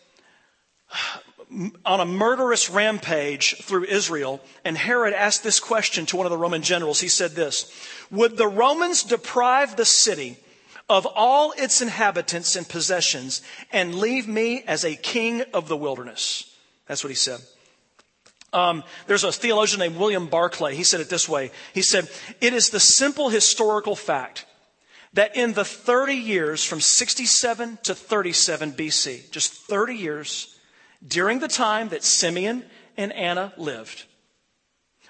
on 1.84 2.00
a 2.00 2.04
murderous 2.04 2.70
rampage 2.70 3.56
through 3.62 3.84
Israel. 3.84 4.40
And 4.64 4.76
Herod 4.76 5.12
asked 5.12 5.42
this 5.42 5.60
question 5.60 6.06
to 6.06 6.16
one 6.16 6.26
of 6.26 6.30
the 6.30 6.38
Roman 6.38 6.62
generals. 6.62 7.00
He 7.00 7.08
said 7.08 7.32
this, 7.32 7.70
would 8.10 8.36
the 8.36 8.48
Romans 8.48 9.02
deprive 9.02 9.76
the 9.76 9.84
city 9.84 10.36
of 10.88 11.06
all 11.06 11.52
its 11.56 11.82
inhabitants 11.82 12.56
and 12.56 12.68
possessions 12.68 13.42
and 13.72 13.96
leave 13.96 14.26
me 14.26 14.62
as 14.66 14.84
a 14.84 14.96
king 14.96 15.42
of 15.52 15.68
the 15.68 15.76
wilderness? 15.76 16.56
That's 16.86 17.04
what 17.04 17.10
he 17.10 17.16
said. 17.16 17.40
Um, 18.52 18.82
there's 19.06 19.24
a 19.24 19.32
theologian 19.32 19.80
named 19.80 19.96
William 19.96 20.26
Barclay. 20.26 20.74
He 20.74 20.84
said 20.84 21.00
it 21.00 21.08
this 21.08 21.28
way. 21.28 21.50
He 21.72 21.82
said, 21.82 22.08
It 22.40 22.52
is 22.52 22.70
the 22.70 22.80
simple 22.80 23.28
historical 23.28 23.94
fact 23.94 24.46
that 25.12 25.36
in 25.36 25.52
the 25.52 25.64
30 25.64 26.14
years 26.14 26.64
from 26.64 26.80
67 26.80 27.78
to 27.84 27.94
37 27.94 28.72
BC, 28.72 29.30
just 29.30 29.52
30 29.52 29.94
years, 29.94 30.58
during 31.06 31.38
the 31.38 31.48
time 31.48 31.88
that 31.88 32.04
Simeon 32.04 32.64
and 32.96 33.12
Anna 33.12 33.52
lived, 33.56 34.04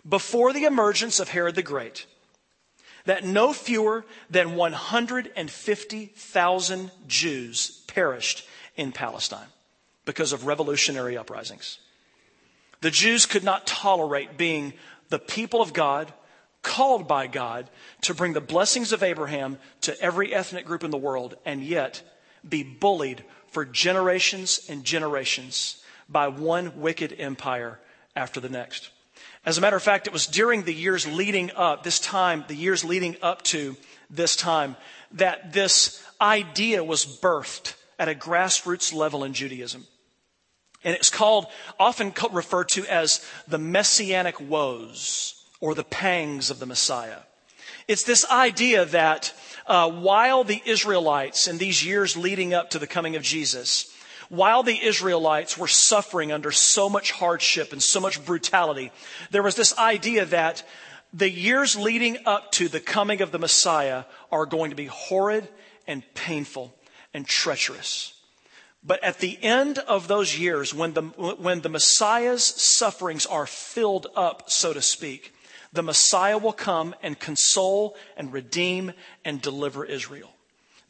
before 0.08 0.52
the 0.52 0.64
emergence 0.64 1.20
of 1.20 1.28
Herod 1.28 1.54
the 1.54 1.62
Great, 1.62 2.06
that 3.04 3.24
no 3.24 3.52
fewer 3.52 4.04
than 4.28 4.56
150,000 4.56 6.90
Jews 7.06 7.84
perished 7.86 8.48
in 8.76 8.90
Palestine 8.92 9.48
because 10.04 10.32
of 10.32 10.46
revolutionary 10.46 11.16
uprisings. 11.16 11.78
The 12.80 12.90
Jews 12.90 13.26
could 13.26 13.44
not 13.44 13.66
tolerate 13.66 14.36
being 14.36 14.72
the 15.08 15.18
people 15.18 15.60
of 15.60 15.72
God, 15.72 16.12
called 16.62 17.08
by 17.08 17.26
God 17.26 17.70
to 18.02 18.14
bring 18.14 18.32
the 18.32 18.40
blessings 18.40 18.92
of 18.92 19.02
Abraham 19.02 19.58
to 19.82 19.98
every 20.00 20.34
ethnic 20.34 20.66
group 20.66 20.84
in 20.84 20.90
the 20.90 20.98
world, 20.98 21.36
and 21.44 21.62
yet 21.62 22.02
be 22.46 22.62
bullied 22.62 23.24
for 23.48 23.64
generations 23.64 24.66
and 24.68 24.84
generations 24.84 25.82
by 26.08 26.28
one 26.28 26.80
wicked 26.80 27.14
empire 27.18 27.80
after 28.14 28.40
the 28.40 28.48
next. 28.48 28.90
As 29.44 29.56
a 29.56 29.60
matter 29.60 29.76
of 29.76 29.82
fact, 29.82 30.06
it 30.06 30.12
was 30.12 30.26
during 30.26 30.64
the 30.64 30.74
years 30.74 31.06
leading 31.06 31.50
up, 31.52 31.82
this 31.82 31.98
time, 31.98 32.44
the 32.48 32.54
years 32.54 32.84
leading 32.84 33.16
up 33.22 33.42
to 33.44 33.76
this 34.10 34.36
time, 34.36 34.76
that 35.12 35.52
this 35.52 36.04
idea 36.20 36.84
was 36.84 37.06
birthed 37.06 37.74
at 37.98 38.08
a 38.08 38.14
grassroots 38.14 38.92
level 38.92 39.24
in 39.24 39.32
Judaism. 39.32 39.86
And 40.82 40.94
it's 40.94 41.10
called, 41.10 41.46
often 41.78 42.12
referred 42.32 42.68
to 42.70 42.86
as 42.86 43.24
the 43.46 43.58
messianic 43.58 44.40
woes 44.40 45.44
or 45.60 45.74
the 45.74 45.84
pangs 45.84 46.50
of 46.50 46.58
the 46.58 46.66
Messiah. 46.66 47.18
It's 47.86 48.04
this 48.04 48.28
idea 48.30 48.84
that 48.86 49.34
uh, 49.66 49.90
while 49.90 50.44
the 50.44 50.62
Israelites 50.64 51.48
in 51.48 51.58
these 51.58 51.84
years 51.84 52.16
leading 52.16 52.54
up 52.54 52.70
to 52.70 52.78
the 52.78 52.86
coming 52.86 53.16
of 53.16 53.22
Jesus 53.22 53.94
while 54.30 54.62
the 54.62 54.80
Israelites 54.80 55.58
were 55.58 55.66
suffering 55.66 56.30
under 56.30 56.52
so 56.52 56.88
much 56.88 57.10
hardship 57.10 57.72
and 57.72 57.82
so 57.82 58.00
much 58.00 58.24
brutality, 58.24 58.92
there 59.32 59.42
was 59.42 59.56
this 59.56 59.76
idea 59.76 60.24
that 60.24 60.62
the 61.12 61.28
years 61.28 61.76
leading 61.76 62.16
up 62.24 62.52
to 62.52 62.68
the 62.68 62.78
coming 62.78 63.22
of 63.22 63.32
the 63.32 63.40
Messiah 63.40 64.04
are 64.30 64.46
going 64.46 64.70
to 64.70 64.76
be 64.76 64.86
horrid 64.86 65.48
and 65.88 66.04
painful 66.14 66.72
and 67.12 67.26
treacherous. 67.26 68.14
But 68.82 69.02
at 69.04 69.18
the 69.18 69.38
end 69.42 69.78
of 69.78 70.08
those 70.08 70.38
years, 70.38 70.72
when 70.72 70.94
the, 70.94 71.02
when 71.02 71.60
the 71.60 71.68
Messiah's 71.68 72.44
sufferings 72.44 73.26
are 73.26 73.46
filled 73.46 74.06
up, 74.16 74.50
so 74.50 74.72
to 74.72 74.80
speak, 74.80 75.34
the 75.72 75.82
Messiah 75.82 76.38
will 76.38 76.52
come 76.52 76.94
and 77.02 77.18
console 77.18 77.96
and 78.16 78.32
redeem 78.32 78.92
and 79.24 79.40
deliver 79.40 79.84
Israel. 79.84 80.30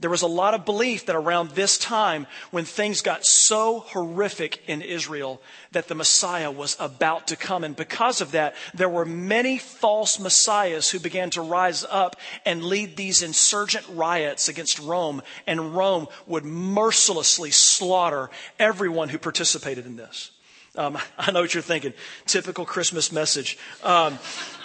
There 0.00 0.10
was 0.10 0.22
a 0.22 0.26
lot 0.26 0.54
of 0.54 0.64
belief 0.64 1.06
that 1.06 1.16
around 1.16 1.50
this 1.50 1.76
time, 1.76 2.26
when 2.50 2.64
things 2.64 3.02
got 3.02 3.26
so 3.26 3.80
horrific 3.80 4.62
in 4.66 4.80
Israel, 4.80 5.42
that 5.72 5.88
the 5.88 5.94
Messiah 5.94 6.50
was 6.50 6.74
about 6.80 7.26
to 7.28 7.36
come. 7.36 7.64
And 7.64 7.76
because 7.76 8.22
of 8.22 8.32
that, 8.32 8.54
there 8.72 8.88
were 8.88 9.04
many 9.04 9.58
false 9.58 10.18
messiahs 10.18 10.88
who 10.88 11.00
began 11.00 11.28
to 11.30 11.42
rise 11.42 11.84
up 11.84 12.16
and 12.46 12.64
lead 12.64 12.96
these 12.96 13.22
insurgent 13.22 13.84
riots 13.90 14.48
against 14.48 14.78
Rome. 14.78 15.20
And 15.46 15.76
Rome 15.76 16.08
would 16.26 16.46
mercilessly 16.46 17.50
slaughter 17.50 18.30
everyone 18.58 19.10
who 19.10 19.18
participated 19.18 19.84
in 19.84 19.96
this. 19.96 20.30
Um, 20.76 20.96
I 21.18 21.30
know 21.30 21.42
what 21.42 21.52
you're 21.52 21.62
thinking. 21.62 21.92
Typical 22.24 22.64
Christmas 22.64 23.12
message. 23.12 23.58
Um, 23.82 24.18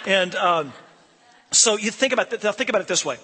and 0.06 0.34
um, 0.34 0.72
so 1.50 1.76
you 1.76 1.90
think 1.90 2.14
about, 2.14 2.30
th- 2.30 2.54
think 2.54 2.70
about 2.70 2.80
it 2.80 2.88
this 2.88 3.04
way 3.04 3.18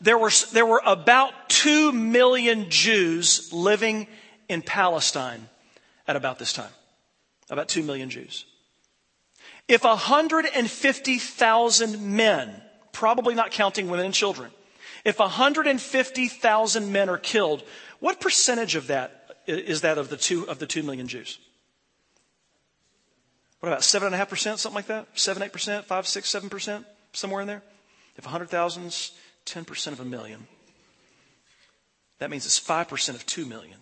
there 0.00 0.18
were, 0.18 0.30
there 0.52 0.66
were 0.66 0.82
about 0.84 1.48
2 1.48 1.92
million 1.92 2.70
Jews 2.70 3.52
living 3.52 4.06
in 4.48 4.62
Palestine 4.62 5.48
at 6.06 6.14
about 6.16 6.38
this 6.38 6.52
time. 6.52 6.70
About 7.50 7.68
2 7.68 7.82
million 7.82 8.10
Jews. 8.10 8.44
If 9.66 9.82
150,000 9.84 12.16
men, 12.16 12.62
probably 12.92 13.34
not 13.34 13.50
counting 13.50 13.90
women 13.90 14.06
and 14.06 14.14
children, 14.14 14.50
if 15.04 15.18
150,000 15.18 16.92
men 16.92 17.08
are 17.08 17.18
killed, 17.18 17.64
what 18.00 18.20
percentage 18.20 18.76
of 18.76 18.88
that 18.88 19.36
is 19.46 19.82
that 19.82 19.98
of 19.98 20.08
the 20.08 20.16
two, 20.16 20.48
of 20.48 20.58
the 20.58 20.66
2 20.66 20.82
million 20.82 21.06
Jews? 21.08 21.38
What 23.60 23.70
about 23.70 23.80
7.5%, 23.80 24.58
something 24.58 24.74
like 24.74 24.86
that? 24.86 25.06
7, 25.14 25.48
8%, 25.48 25.84
5, 25.84 26.06
6, 26.06 26.32
7%, 26.32 26.84
somewhere 27.12 27.40
in 27.40 27.46
there? 27.46 27.62
If 28.16 28.24
100,000's 28.24 29.12
10% 29.52 29.92
of 29.92 30.00
a 30.00 30.04
million. 30.04 30.46
That 32.18 32.30
means 32.30 32.46
it's 32.46 32.60
5% 32.60 33.14
of 33.14 33.24
2 33.26 33.46
million. 33.46 33.78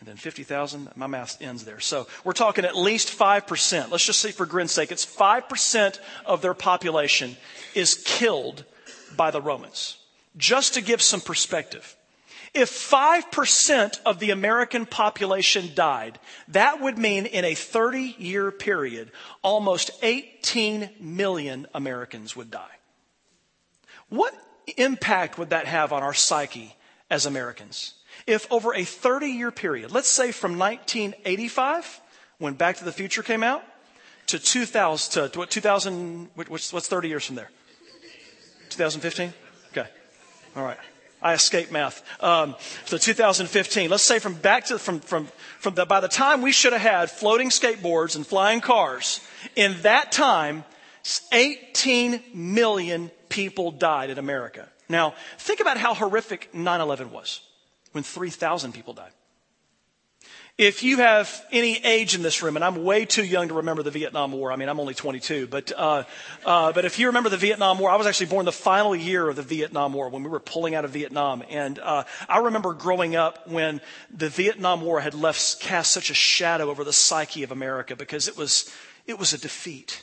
And 0.00 0.08
then 0.08 0.16
50,000, 0.16 0.88
my 0.96 1.06
math 1.06 1.40
ends 1.42 1.64
there. 1.64 1.78
So 1.78 2.06
we're 2.24 2.32
talking 2.32 2.64
at 2.64 2.74
least 2.74 3.16
5%. 3.16 3.90
Let's 3.90 4.06
just 4.06 4.20
say 4.20 4.32
for 4.32 4.46
grin's 4.46 4.72
sake, 4.72 4.90
it's 4.90 5.04
5% 5.04 5.98
of 6.24 6.40
their 6.40 6.54
population 6.54 7.36
is 7.74 7.94
killed 7.94 8.64
by 9.14 9.30
the 9.30 9.42
Romans. 9.42 9.98
Just 10.38 10.74
to 10.74 10.80
give 10.80 11.02
some 11.02 11.20
perspective. 11.20 11.96
If 12.54 12.70
5% 12.70 14.00
of 14.06 14.18
the 14.18 14.30
American 14.30 14.86
population 14.86 15.70
died, 15.74 16.18
that 16.48 16.80
would 16.80 16.96
mean 16.96 17.26
in 17.26 17.44
a 17.44 17.54
30 17.54 18.16
year 18.18 18.50
period, 18.50 19.12
almost 19.42 19.90
18 20.02 20.90
million 20.98 21.66
Americans 21.74 22.34
would 22.34 22.50
die. 22.50 22.78
What 24.08 24.34
impact 24.76 25.38
would 25.38 25.50
that 25.50 25.66
have 25.66 25.92
on 25.92 26.02
our 26.02 26.14
psyche 26.14 26.76
as 27.10 27.26
Americans? 27.26 27.94
If 28.26 28.50
over 28.52 28.74
a 28.74 28.84
30 28.84 29.28
year 29.28 29.50
period, 29.50 29.90
let's 29.90 30.08
say 30.08 30.32
from 30.32 30.58
1985, 30.58 32.00
when 32.38 32.54
Back 32.54 32.76
to 32.78 32.84
the 32.84 32.92
Future 32.92 33.22
came 33.22 33.42
out, 33.42 33.62
to 34.26 34.38
2000, 34.38 35.30
to 35.30 35.38
what, 35.38 35.50
2000, 35.50 36.28
what's, 36.34 36.72
what's 36.72 36.88
30 36.88 37.08
years 37.08 37.26
from 37.26 37.36
there? 37.36 37.50
2015? 38.70 39.32
Okay. 39.72 39.88
All 40.56 40.64
right. 40.64 40.78
I 41.22 41.34
escaped 41.34 41.70
math. 41.70 42.02
Um, 42.22 42.54
so 42.86 42.96
2015. 42.96 43.90
Let's 43.90 44.04
say 44.04 44.18
from 44.18 44.34
back 44.34 44.66
to 44.66 44.78
from 44.78 45.00
from 45.00 45.28
from 45.58 45.74
the 45.74 45.84
by 45.84 46.00
the 46.00 46.08
time 46.08 46.40
we 46.40 46.50
should 46.50 46.72
have 46.72 46.80
had 46.80 47.10
floating 47.10 47.50
skateboards 47.50 48.16
and 48.16 48.26
flying 48.26 48.62
cars, 48.62 49.20
in 49.54 49.76
that 49.82 50.12
time, 50.12 50.64
18 51.32 52.22
million 52.32 53.10
people 53.30 53.70
died 53.70 54.10
in 54.10 54.18
America. 54.18 54.68
Now, 54.90 55.14
think 55.38 55.60
about 55.60 55.78
how 55.78 55.94
horrific 55.94 56.54
9 56.54 56.80
11 56.80 57.10
was 57.10 57.40
when 57.92 58.04
3,000 58.04 58.72
people 58.72 58.92
died. 58.92 59.12
If 60.58 60.82
you 60.82 60.98
have 60.98 61.42
any 61.52 61.82
age 61.82 62.14
in 62.14 62.20
this 62.20 62.42
room, 62.42 62.56
and 62.56 62.62
I'm 62.62 62.84
way 62.84 63.06
too 63.06 63.24
young 63.24 63.48
to 63.48 63.54
remember 63.54 63.82
the 63.82 63.90
Vietnam 63.90 64.32
War, 64.32 64.52
I 64.52 64.56
mean, 64.56 64.68
I'm 64.68 64.78
only 64.78 64.92
22, 64.92 65.46
but, 65.46 65.72
uh, 65.74 66.02
uh, 66.44 66.72
but 66.72 66.84
if 66.84 66.98
you 66.98 67.06
remember 67.06 67.30
the 67.30 67.38
Vietnam 67.38 67.78
War, 67.78 67.88
I 67.88 67.96
was 67.96 68.06
actually 68.06 68.26
born 68.26 68.44
the 68.44 68.52
final 68.52 68.94
year 68.94 69.26
of 69.26 69.36
the 69.36 69.42
Vietnam 69.42 69.94
War 69.94 70.10
when 70.10 70.22
we 70.22 70.28
were 70.28 70.38
pulling 70.38 70.74
out 70.74 70.84
of 70.84 70.90
Vietnam. 70.90 71.42
And 71.48 71.78
uh, 71.78 72.04
I 72.28 72.40
remember 72.40 72.74
growing 72.74 73.16
up 73.16 73.48
when 73.48 73.80
the 74.14 74.28
Vietnam 74.28 74.82
War 74.82 75.00
had 75.00 75.14
left, 75.14 75.60
cast 75.60 75.92
such 75.92 76.10
a 76.10 76.14
shadow 76.14 76.68
over 76.68 76.84
the 76.84 76.92
psyche 76.92 77.42
of 77.42 77.52
America 77.52 77.96
because 77.96 78.28
it 78.28 78.36
was, 78.36 78.70
it 79.06 79.18
was 79.18 79.32
a 79.32 79.38
defeat. 79.38 80.02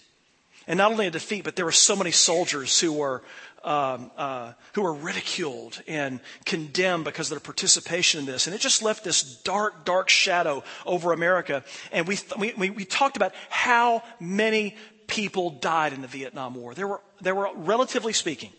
And 0.68 0.78
not 0.78 0.92
only 0.92 1.08
a 1.08 1.12
defeat, 1.12 1.44
but 1.44 1.56
there 1.56 1.66
were 1.66 1.72
so 1.72 1.96
many 1.96 2.12
soldiers 2.12 2.80
who 2.80 2.92
were, 2.92 3.24
um, 3.64 4.12
uh, 4.18 4.54
who 4.74 4.82
were 4.82 4.94
ridiculed 4.94 5.82
and 5.88 6.20
condemned 6.46 7.06
because 7.06 7.28
of 7.28 7.32
their 7.32 7.40
participation 7.40 8.20
in 8.20 8.26
this. 8.26 8.48
And 8.48 8.56
it 8.56 8.60
just 8.60 8.84
left 8.84 9.04
this 9.04 9.24
dark, 9.44 9.86
dark 9.86 10.10
shadow 10.10 10.64
over 10.86 11.14
America. 11.14 11.64
And 11.92 12.06
we, 12.06 12.20
we, 12.38 12.70
we 12.70 12.86
talked 12.86 13.16
about 13.16 13.34
how 13.50 14.04
many 14.20 14.76
people 15.08 15.52
died 15.52 15.94
in 15.94 16.02
the 16.02 16.08
Vietnam 16.08 16.54
War. 16.54 16.74
There 16.74 16.88
were, 16.88 17.02
there 17.22 17.34
were, 17.34 17.50
relatively 17.56 18.12
speaking, 18.12 18.52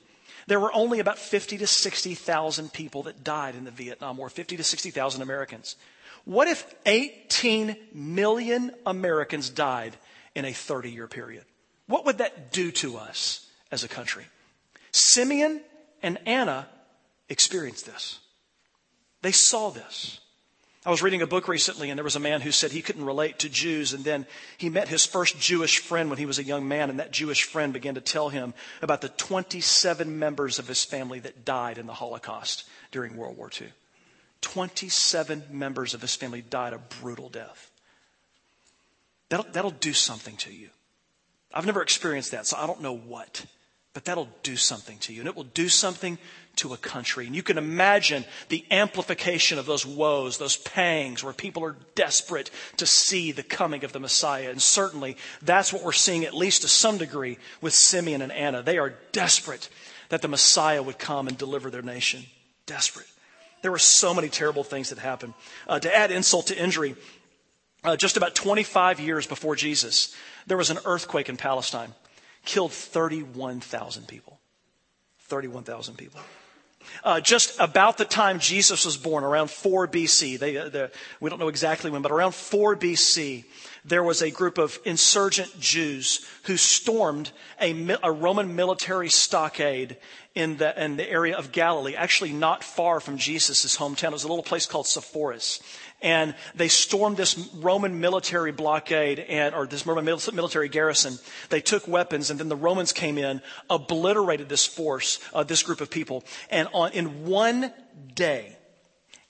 there 0.46 0.58
were 0.58 0.72
only 0.72 0.98
about 0.98 1.18
50 1.18 1.58
to 1.58 1.66
60,000 1.66 2.72
people 2.72 3.02
that 3.02 3.22
died 3.22 3.54
in 3.54 3.64
the 3.64 3.70
Vietnam 3.70 4.16
War, 4.16 4.30
50 4.30 4.56
to 4.56 4.64
60,000 4.64 5.20
Americans. 5.20 5.76
What 6.24 6.48
if 6.48 6.74
18 6.86 7.76
million 7.92 8.72
Americans 8.86 9.50
died 9.50 9.94
in 10.34 10.46
a 10.46 10.52
30 10.52 10.90
year 10.90 11.06
period? 11.06 11.44
What 11.88 12.04
would 12.04 12.18
that 12.18 12.52
do 12.52 12.70
to 12.72 12.98
us 12.98 13.46
as 13.72 13.82
a 13.82 13.88
country? 13.88 14.24
Simeon 14.92 15.60
and 16.02 16.18
Anna 16.26 16.68
experienced 17.28 17.86
this. 17.86 18.20
They 19.22 19.32
saw 19.32 19.70
this. 19.70 20.20
I 20.86 20.90
was 20.90 21.02
reading 21.02 21.22
a 21.22 21.26
book 21.26 21.48
recently, 21.48 21.90
and 21.90 21.98
there 21.98 22.04
was 22.04 22.16
a 22.16 22.20
man 22.20 22.40
who 22.40 22.52
said 22.52 22.70
he 22.70 22.82
couldn't 22.82 23.04
relate 23.04 23.40
to 23.40 23.48
Jews, 23.48 23.92
and 23.92 24.04
then 24.04 24.26
he 24.56 24.68
met 24.68 24.88
his 24.88 25.04
first 25.04 25.38
Jewish 25.38 25.80
friend 25.80 26.08
when 26.08 26.18
he 26.18 26.26
was 26.26 26.38
a 26.38 26.44
young 26.44 26.68
man, 26.68 26.88
and 26.88 27.00
that 27.00 27.10
Jewish 27.10 27.44
friend 27.44 27.72
began 27.72 27.96
to 27.96 28.00
tell 28.00 28.28
him 28.28 28.54
about 28.80 29.00
the 29.00 29.08
27 29.08 30.18
members 30.18 30.58
of 30.58 30.68
his 30.68 30.84
family 30.84 31.18
that 31.20 31.44
died 31.44 31.78
in 31.78 31.86
the 31.86 31.94
Holocaust 31.94 32.64
during 32.92 33.16
World 33.16 33.36
War 33.36 33.50
II. 33.60 33.68
27 34.40 35.44
members 35.50 35.94
of 35.94 36.00
his 36.00 36.14
family 36.14 36.42
died 36.42 36.72
a 36.72 36.78
brutal 36.78 37.28
death. 37.28 37.70
That'll, 39.30 39.50
that'll 39.52 39.70
do 39.72 39.92
something 39.92 40.36
to 40.38 40.52
you. 40.52 40.70
I've 41.52 41.66
never 41.66 41.82
experienced 41.82 42.32
that, 42.32 42.46
so 42.46 42.56
I 42.56 42.66
don't 42.66 42.82
know 42.82 42.96
what. 42.96 43.44
But 43.94 44.04
that'll 44.04 44.28
do 44.42 44.56
something 44.56 44.98
to 44.98 45.12
you, 45.12 45.20
and 45.20 45.28
it 45.28 45.34
will 45.34 45.44
do 45.44 45.68
something 45.68 46.18
to 46.56 46.74
a 46.74 46.76
country. 46.76 47.26
And 47.26 47.34
you 47.34 47.42
can 47.42 47.58
imagine 47.58 48.24
the 48.48 48.64
amplification 48.70 49.58
of 49.58 49.66
those 49.66 49.86
woes, 49.86 50.38
those 50.38 50.56
pangs, 50.56 51.24
where 51.24 51.32
people 51.32 51.64
are 51.64 51.76
desperate 51.94 52.50
to 52.76 52.86
see 52.86 53.32
the 53.32 53.42
coming 53.42 53.84
of 53.84 53.92
the 53.92 54.00
Messiah. 54.00 54.50
And 54.50 54.60
certainly 54.60 55.16
that's 55.40 55.72
what 55.72 55.82
we're 55.82 55.92
seeing, 55.92 56.24
at 56.24 56.34
least 56.34 56.62
to 56.62 56.68
some 56.68 56.98
degree, 56.98 57.38
with 57.60 57.74
Simeon 57.74 58.22
and 58.22 58.30
Anna. 58.30 58.62
They 58.62 58.78
are 58.78 58.94
desperate 59.12 59.68
that 60.10 60.22
the 60.22 60.28
Messiah 60.28 60.82
would 60.82 60.98
come 60.98 61.26
and 61.26 61.38
deliver 61.38 61.70
their 61.70 61.82
nation. 61.82 62.24
Desperate. 62.66 63.06
There 63.62 63.72
were 63.72 63.78
so 63.78 64.14
many 64.14 64.28
terrible 64.28 64.64
things 64.64 64.90
that 64.90 64.98
happened. 64.98 65.34
Uh, 65.66 65.80
to 65.80 65.96
add 65.96 66.12
insult 66.12 66.48
to 66.48 66.58
injury, 66.58 66.94
uh, 67.88 67.96
just 67.96 68.18
about 68.18 68.34
25 68.34 69.00
years 69.00 69.26
before 69.26 69.56
Jesus, 69.56 70.14
there 70.46 70.58
was 70.58 70.68
an 70.68 70.78
earthquake 70.84 71.30
in 71.30 71.38
Palestine, 71.38 71.94
killed 72.44 72.72
31,000 72.72 74.06
people. 74.06 74.38
31,000 75.20 75.96
people. 75.96 76.20
Uh, 77.02 77.20
just 77.20 77.58
about 77.58 77.96
the 77.96 78.04
time 78.04 78.38
Jesus 78.38 78.84
was 78.84 78.96
born, 78.96 79.24
around 79.24 79.50
4 79.50 79.88
BC, 79.88 80.38
they, 80.38 80.56
uh, 80.58 80.88
we 81.20 81.30
don't 81.30 81.38
know 81.38 81.48
exactly 81.48 81.90
when, 81.90 82.02
but 82.02 82.12
around 82.12 82.34
4 82.34 82.76
BC, 82.76 83.44
there 83.84 84.02
was 84.02 84.20
a 84.20 84.30
group 84.30 84.58
of 84.58 84.78
insurgent 84.84 85.58
Jews 85.58 86.26
who 86.44 86.56
stormed 86.58 87.30
a, 87.60 87.96
a 88.02 88.12
Roman 88.12 88.54
military 88.54 89.08
stockade 89.08 89.96
in 90.34 90.58
the, 90.58 90.82
in 90.82 90.96
the 90.96 91.10
area 91.10 91.36
of 91.36 91.52
Galilee, 91.52 91.94
actually 91.94 92.32
not 92.32 92.62
far 92.62 93.00
from 93.00 93.16
Jesus' 93.16 93.76
hometown. 93.76 94.08
It 94.08 94.12
was 94.12 94.24
a 94.24 94.28
little 94.28 94.44
place 94.44 94.66
called 94.66 94.86
Sepphoris 94.86 95.60
and 96.00 96.34
they 96.54 96.68
stormed 96.68 97.16
this 97.16 97.36
Roman 97.54 98.00
military 98.00 98.52
blockade 98.52 99.18
and, 99.18 99.54
or 99.54 99.66
this 99.66 99.86
Roman 99.86 100.04
military 100.04 100.68
garrison. 100.68 101.18
They 101.48 101.60
took 101.60 101.88
weapons 101.88 102.30
and 102.30 102.38
then 102.38 102.48
the 102.48 102.56
Romans 102.56 102.92
came 102.92 103.18
in, 103.18 103.42
obliterated 103.68 104.48
this 104.48 104.64
force, 104.64 105.18
uh, 105.34 105.42
this 105.42 105.62
group 105.62 105.80
of 105.80 105.90
people. 105.90 106.24
And 106.50 106.68
on, 106.72 106.92
in 106.92 107.26
one 107.26 107.72
day, 108.14 108.56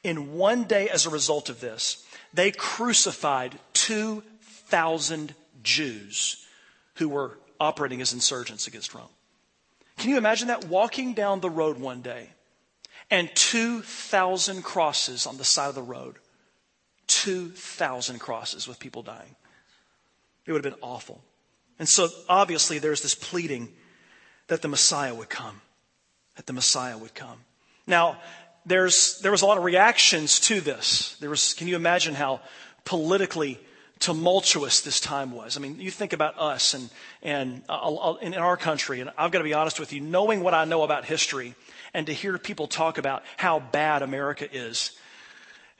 in 0.02 0.34
one 0.34 0.64
day 0.64 0.88
as 0.88 1.06
a 1.06 1.10
result 1.10 1.48
of 1.48 1.60
this, 1.60 2.04
they 2.34 2.50
crucified 2.50 3.58
2,000 3.72 5.34
Jews 5.62 6.46
who 6.94 7.08
were 7.08 7.38
operating 7.58 8.00
as 8.00 8.12
insurgents 8.12 8.66
against 8.66 8.94
Rome. 8.94 9.08
Can 9.96 10.10
you 10.10 10.18
imagine 10.18 10.48
that? 10.48 10.66
Walking 10.66 11.14
down 11.14 11.40
the 11.40 11.50
road 11.50 11.78
one 11.78 12.02
day 12.02 12.28
and 13.10 13.30
2,000 13.34 14.62
crosses 14.62 15.26
on 15.26 15.38
the 15.38 15.44
side 15.44 15.68
of 15.68 15.74
the 15.74 15.82
road. 15.82 16.16
2,000 17.08 18.18
crosses 18.18 18.68
with 18.68 18.78
people 18.78 19.02
dying. 19.02 19.34
It 20.46 20.52
would 20.52 20.64
have 20.64 20.72
been 20.72 20.82
awful. 20.82 21.22
And 21.78 21.88
so 21.88 22.08
obviously 22.28 22.78
there's 22.78 23.02
this 23.02 23.14
pleading 23.14 23.68
that 24.48 24.62
the 24.62 24.68
Messiah 24.68 25.14
would 25.14 25.28
come, 25.28 25.60
that 26.36 26.46
the 26.46 26.52
Messiah 26.52 26.96
would 26.96 27.14
come. 27.14 27.40
Now, 27.86 28.20
there's, 28.64 29.20
there 29.20 29.30
was 29.32 29.42
a 29.42 29.46
lot 29.46 29.58
of 29.58 29.64
reactions 29.64 30.40
to 30.40 30.60
this. 30.60 31.16
There 31.20 31.30
was, 31.30 31.54
can 31.54 31.68
you 31.68 31.76
imagine 31.76 32.14
how 32.14 32.40
politically 32.84 33.58
tumultuous 33.98 34.80
this 34.80 35.00
time 35.00 35.32
was. 35.32 35.56
I 35.56 35.60
mean, 35.60 35.80
you 35.80 35.90
think 35.90 36.12
about 36.12 36.38
us 36.38 36.74
and, 36.74 36.88
and 37.22 37.62
uh, 37.68 38.14
in 38.22 38.34
our 38.34 38.56
country, 38.56 39.00
and 39.00 39.10
I've 39.18 39.30
got 39.30 39.38
to 39.38 39.44
be 39.44 39.54
honest 39.54 39.80
with 39.80 39.92
you, 39.92 40.00
knowing 40.00 40.40
what 40.40 40.54
I 40.54 40.64
know 40.64 40.82
about 40.82 41.04
history 41.04 41.54
and 41.94 42.06
to 42.06 42.12
hear 42.12 42.38
people 42.38 42.66
talk 42.66 42.98
about 42.98 43.22
how 43.36 43.58
bad 43.58 44.02
America 44.02 44.48
is. 44.50 44.92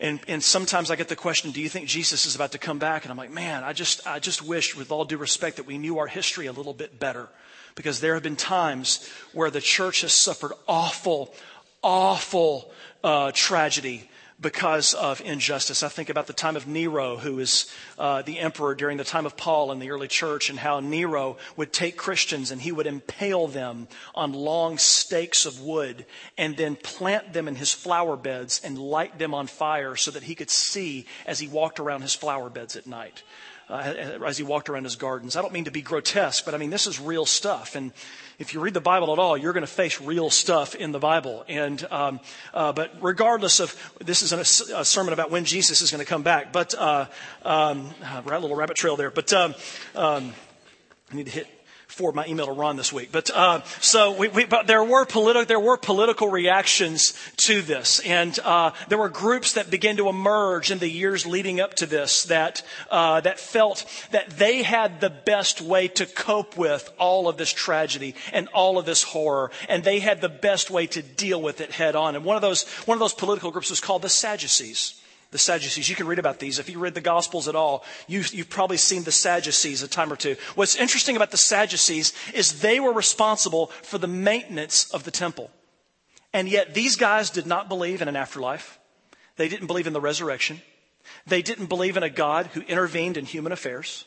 And, 0.01 0.21
and 0.29 0.43
sometimes 0.43 0.91
I 0.91 0.97
get 0.97 1.09
the 1.09 1.17
question, 1.17 1.51
do 1.51 1.61
you 1.61 1.69
think 1.69 1.89
Jesus 1.89 2.25
is 2.25 2.37
about 2.37 2.53
to 2.53 2.59
come 2.59 2.79
back? 2.79 3.05
And 3.05 3.11
I'm 3.11 3.17
like, 3.17 3.33
man, 3.33 3.65
I 3.65 3.73
just, 3.73 4.07
I 4.07 4.21
just 4.21 4.43
wish 4.43 4.77
with 4.77 4.93
all 4.93 5.05
due 5.05 5.17
respect 5.17 5.57
that 5.57 5.67
we 5.67 5.77
knew 5.77 5.99
our 5.99 6.07
history 6.07 6.47
a 6.47 6.53
little 6.53 6.75
bit 6.75 7.01
better. 7.01 7.29
Because 7.75 8.01
there 8.01 8.15
have 8.15 8.23
been 8.23 8.37
times 8.37 9.09
where 9.33 9.51
the 9.51 9.61
church 9.61 10.03
has 10.03 10.13
suffered 10.13 10.53
awful, 10.69 11.35
awful 11.83 12.71
uh, 13.03 13.33
tragedy 13.35 14.09
because 14.41 14.95
of 14.95 15.21
injustice. 15.21 15.83
I 15.83 15.89
think 15.89 16.09
about 16.09 16.29
the 16.29 16.33
time 16.33 16.55
of 16.57 16.67
Nero, 16.67 17.17
who 17.17 17.37
was 17.37 17.67
uh, 17.99 18.23
the 18.23 18.39
emperor 18.39 18.75
during 18.75 18.97
the 18.97 19.05
time 19.05 19.27
of 19.27 19.37
Paul 19.37 19.73
in 19.73 19.81
the 19.81 19.91
early 19.91 20.07
church, 20.07 20.49
and 20.49 20.59
how 20.59 20.81
Nero 20.81 21.39
would 21.57 21.73
take 21.73 21.97
Christians 21.97 22.51
and 22.51 22.61
he 22.61 22.71
would 22.71 22.87
impale 22.87 23.49
them 23.49 23.89
on 24.15 24.33
long 24.33 24.79
stakes 24.79 25.45
of 25.45 25.61
wood 25.61 26.07
and 26.37 26.57
then 26.57 26.77
plant 26.77 27.33
them 27.33 27.49
in 27.49 27.57
his 27.57 27.73
flower 27.73 28.17
beds 28.17 28.61
and 28.63 28.79
light 28.79 29.19
them 29.19 29.35
on 29.35 29.49
fire 29.49 29.97
so 29.97 30.11
that 30.13 30.23
he 30.23 30.35
could 30.35 30.51
see 30.51 31.07
as 31.27 31.41
he 31.41 31.49
walked 31.49 31.81
around 31.81 32.03
his 32.03 32.15
flower 32.15 32.49
beds 32.49 32.77
at 32.77 32.87
night. 32.87 33.23
Uh, 33.69 34.17
as 34.27 34.39
he 34.39 34.45
walked 34.45 34.71
around 34.71 34.85
his 34.85 34.97
gardens. 34.97 35.37
I 35.37 35.43
don't 35.43 35.53
mean 35.53 35.65
to 35.67 35.71
be 35.71 35.83
grotesque, 35.83 36.43
but 36.47 36.55
I 36.55 36.57
mean, 36.57 36.71
this 36.71 36.87
is 36.87 36.99
real 36.99 37.27
stuff. 37.27 37.77
And 37.77 37.93
if 38.39 38.55
you 38.55 38.61
read 38.61 38.75
the 38.75 38.81
Bible 38.81 39.13
at 39.13 39.19
all, 39.19 39.37
you're 39.37 39.53
going 39.53 39.67
to 39.67 39.67
face 39.67 40.01
real 40.01 40.31
stuff 40.31 40.77
in 40.77 40.93
the 40.93 41.01
Bible. 41.01 41.45
And, 41.49 41.85
um, 41.91 42.21
uh, 42.55 42.73
but 42.73 42.93
regardless 43.01 43.59
of, 43.59 43.75
this 43.99 44.23
is 44.23 44.33
a, 44.33 44.79
a, 44.79 44.85
sermon 44.85 45.13
about 45.13 45.31
when 45.31 45.45
Jesus 45.45 45.83
is 45.83 45.91
going 45.91 46.05
to 46.05 46.09
come 46.09 46.23
back, 46.23 46.53
but, 46.53 46.73
uh, 46.75 47.07
um, 47.43 47.91
a 48.03 48.23
little 48.23 48.57
rabbit 48.57 48.77
trail 48.77 48.97
there, 48.97 49.11
but, 49.11 49.33
um, 49.33 49.55
um, 49.97 50.33
I 51.11 51.17
need 51.17 51.27
to 51.27 51.33
hit 51.33 51.58
forward 51.99 52.15
my 52.15 52.27
email 52.27 52.47
to 52.47 52.53
Ron 52.53 52.77
this 52.77 52.93
week. 52.93 53.11
But 53.11 53.29
uh, 53.35 53.63
so, 53.81 54.17
we, 54.17 54.29
we, 54.29 54.45
but 54.45 54.69
there 54.69 54.85
were 54.85 55.05
political 55.05 55.45
there 55.45 55.59
were 55.59 55.77
political 55.77 56.29
reactions 56.29 57.13
to 57.39 57.61
this, 57.61 57.99
and 58.01 58.39
uh, 58.45 58.71
there 58.89 58.99
were 58.99 59.09
groups 59.09 59.55
that 59.55 59.69
began 59.69 59.97
to 59.97 60.09
emerge 60.09 60.71
in 60.71 60.79
the 60.79 60.89
years 60.89 61.27
leading 61.27 61.61
up 61.61 61.75
to 61.75 61.87
this 61.87 62.23
that 62.25 62.63
uh, 62.89 63.21
that 63.23 63.41
felt 63.41 63.85
that 64.13 64.31
they 64.31 64.63
had 64.63 65.01
the 65.01 65.11
best 65.11 65.61
way 65.61 65.89
to 65.89 66.07
cope 66.07 66.57
with 66.57 66.89
all 66.99 67.29
of 67.29 67.37
this 67.37 67.53
tragedy 67.53 68.15
and 68.33 68.47
all 68.55 68.79
of 68.79 68.87
this 68.87 69.03
horror, 69.03 69.51
and 69.69 69.83
they 69.83 69.99
had 69.99 70.21
the 70.21 70.29
best 70.29 70.71
way 70.71 70.87
to 70.87 71.03
deal 71.03 71.43
with 71.43 71.61
it 71.61 71.73
head 71.73 71.97
on. 71.97 72.15
And 72.15 72.25
one 72.25 72.37
of 72.37 72.43
those 72.43 72.63
one 72.87 72.95
of 72.95 73.01
those 73.01 73.15
political 73.15 73.51
groups 73.51 73.71
was 73.71 73.81
called 73.81 74.03
the 74.03 74.09
Sadducees 74.09 74.95
the 75.31 75.39
Sadducees. 75.39 75.89
You 75.89 75.97
can 75.97 76.07
read 76.07 76.19
about 76.19 76.39
these. 76.39 76.59
If 76.59 76.71
you 76.71 76.79
read 76.79 76.95
the 76.95 77.01
Gospels 77.01 77.49
at 77.49 77.55
all, 77.55 77.85
you've, 78.07 78.33
you've, 78.33 78.49
probably 78.49 78.79
seen 78.79 79.05
the 79.05 79.13
Sadducees 79.13 79.83
a 79.83 79.89
time 79.89 80.13
or 80.13 80.17
two. 80.17 80.37
What's 80.55 80.77
interesting 80.77 81.17
about 81.17 81.31
the 81.31 81.37
Sadducees 81.37 82.13
is 82.35 82.61
they 82.61 82.81
were 82.81 82.93
responsible 82.93 83.67
for 83.83 83.99
the 83.99 84.07
maintenance 84.07 84.91
of 84.91 85.05
the 85.05 85.11
temple. 85.11 85.51
And 86.33 86.49
yet 86.49 86.75
these 86.75 86.97
guys 86.97 87.31
did 87.31 87.47
not 87.47 87.69
believe 87.69 88.03
in 88.03 88.09
an 88.09 88.17
afterlife. 88.17 88.79
They 89.37 89.49
didn't 89.49 89.67
believe 89.67 89.87
in 89.87 89.93
the 89.93 90.01
resurrection. 90.01 90.63
They 91.27 91.43
didn't 91.43 91.67
believe 91.67 91.97
in 91.97 92.03
a 92.03 92.11
God 92.11 92.47
who 92.47 92.61
intervened 92.63 93.17
in 93.17 93.25
human 93.25 93.53
affairs. 93.53 94.05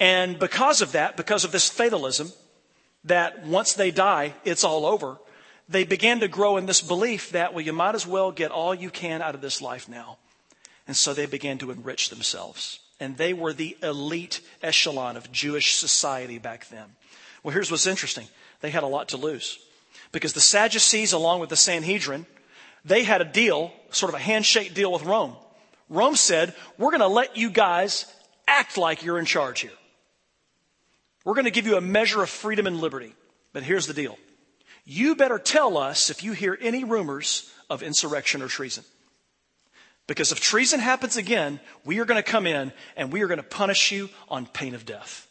And 0.00 0.38
because 0.38 0.82
of 0.82 0.92
that, 0.92 1.16
because 1.16 1.44
of 1.44 1.52
this 1.52 1.68
fatalism, 1.68 2.32
that 3.04 3.46
once 3.46 3.74
they 3.74 3.90
die, 3.90 4.34
it's 4.44 4.64
all 4.64 4.86
over, 4.86 5.18
they 5.68 5.84
began 5.84 6.20
to 6.20 6.28
grow 6.28 6.56
in 6.56 6.66
this 6.66 6.82
belief 6.82 7.30
that, 7.30 7.54
well, 7.54 7.64
you 7.64 7.72
might 7.72 7.94
as 7.94 8.06
well 8.06 8.32
get 8.32 8.50
all 8.50 8.74
you 8.74 8.90
can 8.90 9.22
out 9.22 9.34
of 9.34 9.40
this 9.40 9.62
life 9.62 9.88
now. 9.88 10.18
And 10.86 10.96
so 10.96 11.14
they 11.14 11.26
began 11.26 11.58
to 11.58 11.70
enrich 11.70 12.10
themselves. 12.10 12.80
And 13.00 13.16
they 13.16 13.32
were 13.32 13.52
the 13.52 13.76
elite 13.82 14.40
echelon 14.62 15.16
of 15.16 15.32
Jewish 15.32 15.74
society 15.74 16.38
back 16.38 16.68
then. 16.68 16.84
Well, 17.42 17.52
here's 17.52 17.70
what's 17.70 17.86
interesting. 17.86 18.28
They 18.60 18.70
had 18.70 18.82
a 18.82 18.88
lot 18.88 19.08
to 19.08 19.16
lose. 19.16 19.58
Because 20.12 20.32
the 20.32 20.40
Sadducees, 20.40 21.12
along 21.12 21.40
with 21.40 21.50
the 21.50 21.56
Sanhedrin, 21.56 22.26
they 22.84 23.02
had 23.02 23.20
a 23.20 23.24
deal, 23.24 23.72
sort 23.90 24.10
of 24.12 24.20
a 24.20 24.22
handshake 24.22 24.74
deal 24.74 24.92
with 24.92 25.02
Rome. 25.04 25.34
Rome 25.88 26.16
said, 26.16 26.54
we're 26.78 26.90
going 26.90 27.00
to 27.00 27.06
let 27.08 27.36
you 27.36 27.50
guys 27.50 28.06
act 28.46 28.76
like 28.76 29.02
you're 29.02 29.18
in 29.18 29.24
charge 29.24 29.60
here. 29.60 29.70
We're 31.24 31.34
going 31.34 31.46
to 31.46 31.50
give 31.50 31.66
you 31.66 31.76
a 31.76 31.80
measure 31.80 32.22
of 32.22 32.28
freedom 32.28 32.66
and 32.66 32.80
liberty. 32.80 33.14
But 33.52 33.62
here's 33.62 33.86
the 33.86 33.94
deal. 33.94 34.18
You 34.84 35.16
better 35.16 35.38
tell 35.38 35.78
us 35.78 36.10
if 36.10 36.22
you 36.22 36.32
hear 36.32 36.58
any 36.60 36.84
rumors 36.84 37.50
of 37.70 37.82
insurrection 37.82 38.42
or 38.42 38.48
treason. 38.48 38.84
Because 40.06 40.32
if 40.32 40.40
treason 40.40 40.80
happens 40.80 41.16
again, 41.16 41.60
we 41.84 41.98
are 41.98 42.04
going 42.04 42.22
to 42.22 42.30
come 42.30 42.46
in 42.46 42.72
and 42.96 43.12
we 43.12 43.22
are 43.22 43.26
going 43.26 43.38
to 43.38 43.42
punish 43.42 43.90
you 43.90 44.10
on 44.28 44.46
pain 44.46 44.74
of 44.74 44.84
death. 44.84 45.26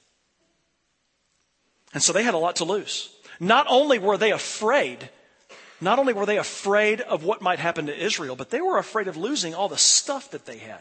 And 1.93 2.01
so 2.01 2.11
they 2.11 2.23
had 2.23 2.33
a 2.33 2.39
lot 2.39 2.55
to 2.57 2.65
lose. 2.65 3.09
Not 3.39 3.67
only 3.69 3.99
were 3.99 4.17
they 4.17 4.31
afraid, 4.31 5.09
not 5.79 5.99
only 5.99 6.13
were 6.13 6.25
they 6.25 6.39
afraid 6.39 7.01
of 7.01 7.23
what 7.23 7.41
might 7.41 7.59
happen 7.59 7.85
to 7.85 7.95
Israel, 7.95 8.35
but 8.35 8.49
they 8.49 8.61
were 8.61 8.79
afraid 8.79 9.07
of 9.07 9.17
losing 9.17 9.53
all 9.53 9.69
the 9.69 9.77
stuff 9.77 10.31
that 10.31 10.45
they 10.45 10.57
had. 10.57 10.79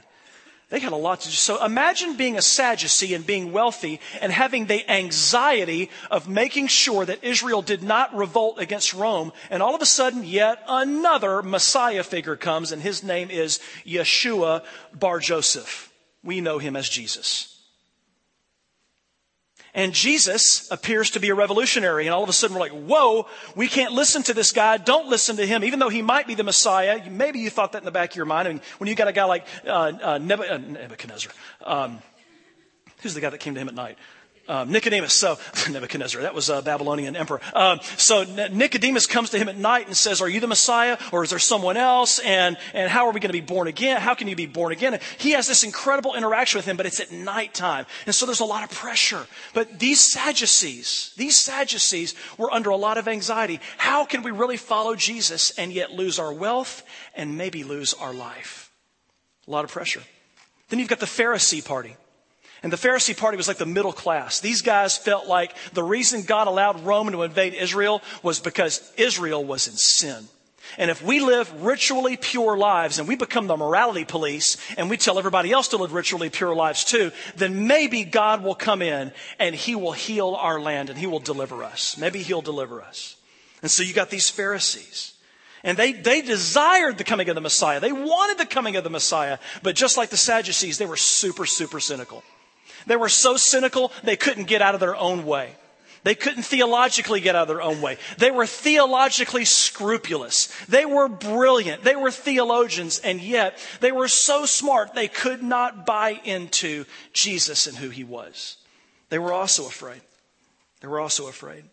They 0.72 0.80
had 0.80 0.94
a 0.94 0.96
lot 0.96 1.20
to 1.20 1.28
do. 1.28 1.34
So 1.34 1.62
imagine 1.62 2.16
being 2.16 2.38
a 2.38 2.42
Sadducee 2.42 3.12
and 3.12 3.26
being 3.26 3.52
wealthy 3.52 4.00
and 4.22 4.32
having 4.32 4.64
the 4.64 4.90
anxiety 4.90 5.90
of 6.10 6.30
making 6.30 6.68
sure 6.68 7.04
that 7.04 7.22
Israel 7.22 7.60
did 7.60 7.82
not 7.82 8.16
revolt 8.16 8.58
against 8.58 8.94
Rome. 8.94 9.34
And 9.50 9.62
all 9.62 9.74
of 9.74 9.82
a 9.82 9.86
sudden, 9.86 10.24
yet 10.24 10.64
another 10.66 11.42
Messiah 11.42 12.02
figure 12.02 12.36
comes, 12.36 12.72
and 12.72 12.80
his 12.80 13.02
name 13.02 13.30
is 13.30 13.60
Yeshua 13.84 14.64
Bar 14.94 15.18
Joseph. 15.18 15.92
We 16.24 16.40
know 16.40 16.56
him 16.58 16.74
as 16.74 16.88
Jesus. 16.88 17.51
And 19.74 19.94
Jesus 19.94 20.70
appears 20.70 21.12
to 21.12 21.20
be 21.20 21.30
a 21.30 21.34
revolutionary. 21.34 22.06
And 22.06 22.14
all 22.14 22.22
of 22.22 22.28
a 22.28 22.32
sudden 22.32 22.54
we're 22.54 22.60
like, 22.60 22.72
whoa, 22.72 23.26
we 23.56 23.68
can't 23.68 23.92
listen 23.92 24.22
to 24.24 24.34
this 24.34 24.52
guy. 24.52 24.76
Don't 24.76 25.08
listen 25.08 25.36
to 25.36 25.46
him. 25.46 25.64
Even 25.64 25.78
though 25.78 25.88
he 25.88 26.02
might 26.02 26.26
be 26.26 26.34
the 26.34 26.44
Messiah. 26.44 27.00
Maybe 27.10 27.38
you 27.38 27.48
thought 27.48 27.72
that 27.72 27.78
in 27.78 27.86
the 27.86 27.90
back 27.90 28.10
of 28.10 28.16
your 28.16 28.26
mind. 28.26 28.48
I 28.48 28.52
mean, 28.52 28.60
when 28.78 28.88
you 28.88 28.94
got 28.94 29.08
a 29.08 29.12
guy 29.12 29.24
like 29.24 29.46
uh, 29.66 29.70
uh, 29.70 29.98
uh 30.06 30.18
Nebuchadnezzar, 30.18 31.32
um, 31.64 32.02
who's 33.00 33.14
the 33.14 33.22
guy 33.22 33.30
that 33.30 33.38
came 33.38 33.54
to 33.54 33.60
him 33.60 33.68
at 33.68 33.74
night? 33.74 33.96
Um, 34.48 34.72
Nicodemus, 34.72 35.14
so 35.14 35.38
Nebuchadnezzar, 35.70 36.22
that 36.22 36.34
was 36.34 36.48
a 36.48 36.62
Babylonian 36.62 37.14
emperor. 37.14 37.40
Um, 37.54 37.78
so 37.96 38.24
Nicodemus 38.24 39.06
comes 39.06 39.30
to 39.30 39.38
him 39.38 39.48
at 39.48 39.56
night 39.56 39.86
and 39.86 39.96
says, 39.96 40.20
"Are 40.20 40.28
you 40.28 40.40
the 40.40 40.48
Messiah, 40.48 40.98
or 41.12 41.22
is 41.22 41.30
there 41.30 41.38
someone 41.38 41.76
else? 41.76 42.18
And 42.18 42.56
and 42.74 42.90
how 42.90 43.06
are 43.06 43.12
we 43.12 43.20
going 43.20 43.28
to 43.28 43.32
be 43.32 43.40
born 43.40 43.68
again? 43.68 44.00
How 44.00 44.14
can 44.14 44.26
you 44.26 44.34
be 44.34 44.46
born 44.46 44.72
again?" 44.72 44.94
And 44.94 45.02
he 45.18 45.30
has 45.32 45.46
this 45.46 45.62
incredible 45.62 46.14
interaction 46.14 46.58
with 46.58 46.64
him, 46.64 46.76
but 46.76 46.86
it's 46.86 46.98
at 46.98 47.12
nighttime, 47.12 47.86
and 48.04 48.14
so 48.14 48.26
there's 48.26 48.40
a 48.40 48.44
lot 48.44 48.64
of 48.64 48.76
pressure. 48.76 49.26
But 49.54 49.78
these 49.78 50.00
Sadducees, 50.00 51.12
these 51.16 51.38
Sadducees 51.38 52.16
were 52.36 52.50
under 52.50 52.70
a 52.70 52.76
lot 52.76 52.98
of 52.98 53.06
anxiety. 53.06 53.60
How 53.76 54.04
can 54.04 54.22
we 54.24 54.32
really 54.32 54.56
follow 54.56 54.96
Jesus 54.96 55.52
and 55.56 55.72
yet 55.72 55.92
lose 55.92 56.18
our 56.18 56.32
wealth 56.32 56.82
and 57.14 57.38
maybe 57.38 57.62
lose 57.62 57.94
our 57.94 58.12
life? 58.12 58.72
A 59.46 59.50
lot 59.52 59.64
of 59.64 59.70
pressure. 59.70 60.02
Then 60.68 60.80
you've 60.80 60.88
got 60.88 61.00
the 61.00 61.06
Pharisee 61.06 61.64
party. 61.64 61.96
And 62.62 62.72
the 62.72 62.76
Pharisee 62.76 63.16
party 63.16 63.36
was 63.36 63.48
like 63.48 63.56
the 63.56 63.66
middle 63.66 63.92
class. 63.92 64.40
These 64.40 64.62
guys 64.62 64.96
felt 64.96 65.26
like 65.26 65.54
the 65.72 65.82
reason 65.82 66.22
God 66.22 66.46
allowed 66.46 66.84
Rome 66.84 67.10
to 67.10 67.22
invade 67.22 67.54
Israel 67.54 68.02
was 68.22 68.38
because 68.38 68.92
Israel 68.96 69.44
was 69.44 69.66
in 69.66 69.74
sin. 69.74 70.28
And 70.78 70.90
if 70.90 71.02
we 71.02 71.20
live 71.20 71.64
ritually 71.64 72.16
pure 72.16 72.56
lives 72.56 72.98
and 72.98 73.08
we 73.08 73.16
become 73.16 73.46
the 73.46 73.56
morality 73.56 74.04
police 74.04 74.56
and 74.78 74.88
we 74.88 74.96
tell 74.96 75.18
everybody 75.18 75.50
else 75.50 75.68
to 75.68 75.76
live 75.76 75.92
ritually 75.92 76.30
pure 76.30 76.54
lives 76.54 76.84
too, 76.84 77.10
then 77.36 77.66
maybe 77.66 78.04
God 78.04 78.42
will 78.42 78.54
come 78.54 78.80
in 78.80 79.12
and 79.38 79.54
he 79.54 79.74
will 79.74 79.92
heal 79.92 80.36
our 80.38 80.60
land 80.60 80.88
and 80.88 80.98
he 80.98 81.06
will 81.06 81.18
deliver 81.18 81.64
us. 81.64 81.98
Maybe 81.98 82.22
he'll 82.22 82.42
deliver 82.42 82.80
us. 82.80 83.16
And 83.60 83.70
so 83.70 83.82
you 83.82 83.92
got 83.92 84.08
these 84.08 84.30
Pharisees. 84.30 85.14
And 85.64 85.76
they, 85.76 85.92
they 85.92 86.22
desired 86.22 86.98
the 86.98 87.04
coming 87.04 87.28
of 87.28 87.34
the 87.34 87.40
Messiah. 87.40 87.78
They 87.78 87.92
wanted 87.92 88.38
the 88.38 88.46
coming 88.46 88.76
of 88.76 88.84
the 88.84 88.90
Messiah. 88.90 89.38
But 89.62 89.76
just 89.76 89.96
like 89.96 90.10
the 90.10 90.16
Sadducees, 90.16 90.78
they 90.78 90.86
were 90.86 90.96
super, 90.96 91.46
super 91.46 91.78
cynical. 91.78 92.24
They 92.86 92.96
were 92.96 93.08
so 93.08 93.36
cynical, 93.36 93.92
they 94.02 94.16
couldn't 94.16 94.44
get 94.44 94.62
out 94.62 94.74
of 94.74 94.80
their 94.80 94.96
own 94.96 95.24
way. 95.24 95.54
They 96.04 96.14
couldn't 96.16 96.42
theologically 96.42 97.20
get 97.20 97.36
out 97.36 97.42
of 97.42 97.48
their 97.48 97.62
own 97.62 97.80
way. 97.80 97.96
They 98.18 98.32
were 98.32 98.46
theologically 98.46 99.44
scrupulous. 99.44 100.48
They 100.66 100.84
were 100.84 101.08
brilliant. 101.08 101.84
They 101.84 101.94
were 101.94 102.10
theologians, 102.10 102.98
and 102.98 103.20
yet 103.20 103.56
they 103.80 103.92
were 103.92 104.08
so 104.08 104.44
smart 104.44 104.94
they 104.94 105.06
could 105.06 105.42
not 105.44 105.86
buy 105.86 106.20
into 106.24 106.86
Jesus 107.12 107.68
and 107.68 107.76
who 107.76 107.88
he 107.88 108.02
was. 108.02 108.56
They 109.10 109.18
were 109.20 109.32
also 109.32 109.66
afraid. 109.66 110.00
They 110.80 110.88
were 110.88 110.98
also 110.98 111.28
afraid. 111.28 111.64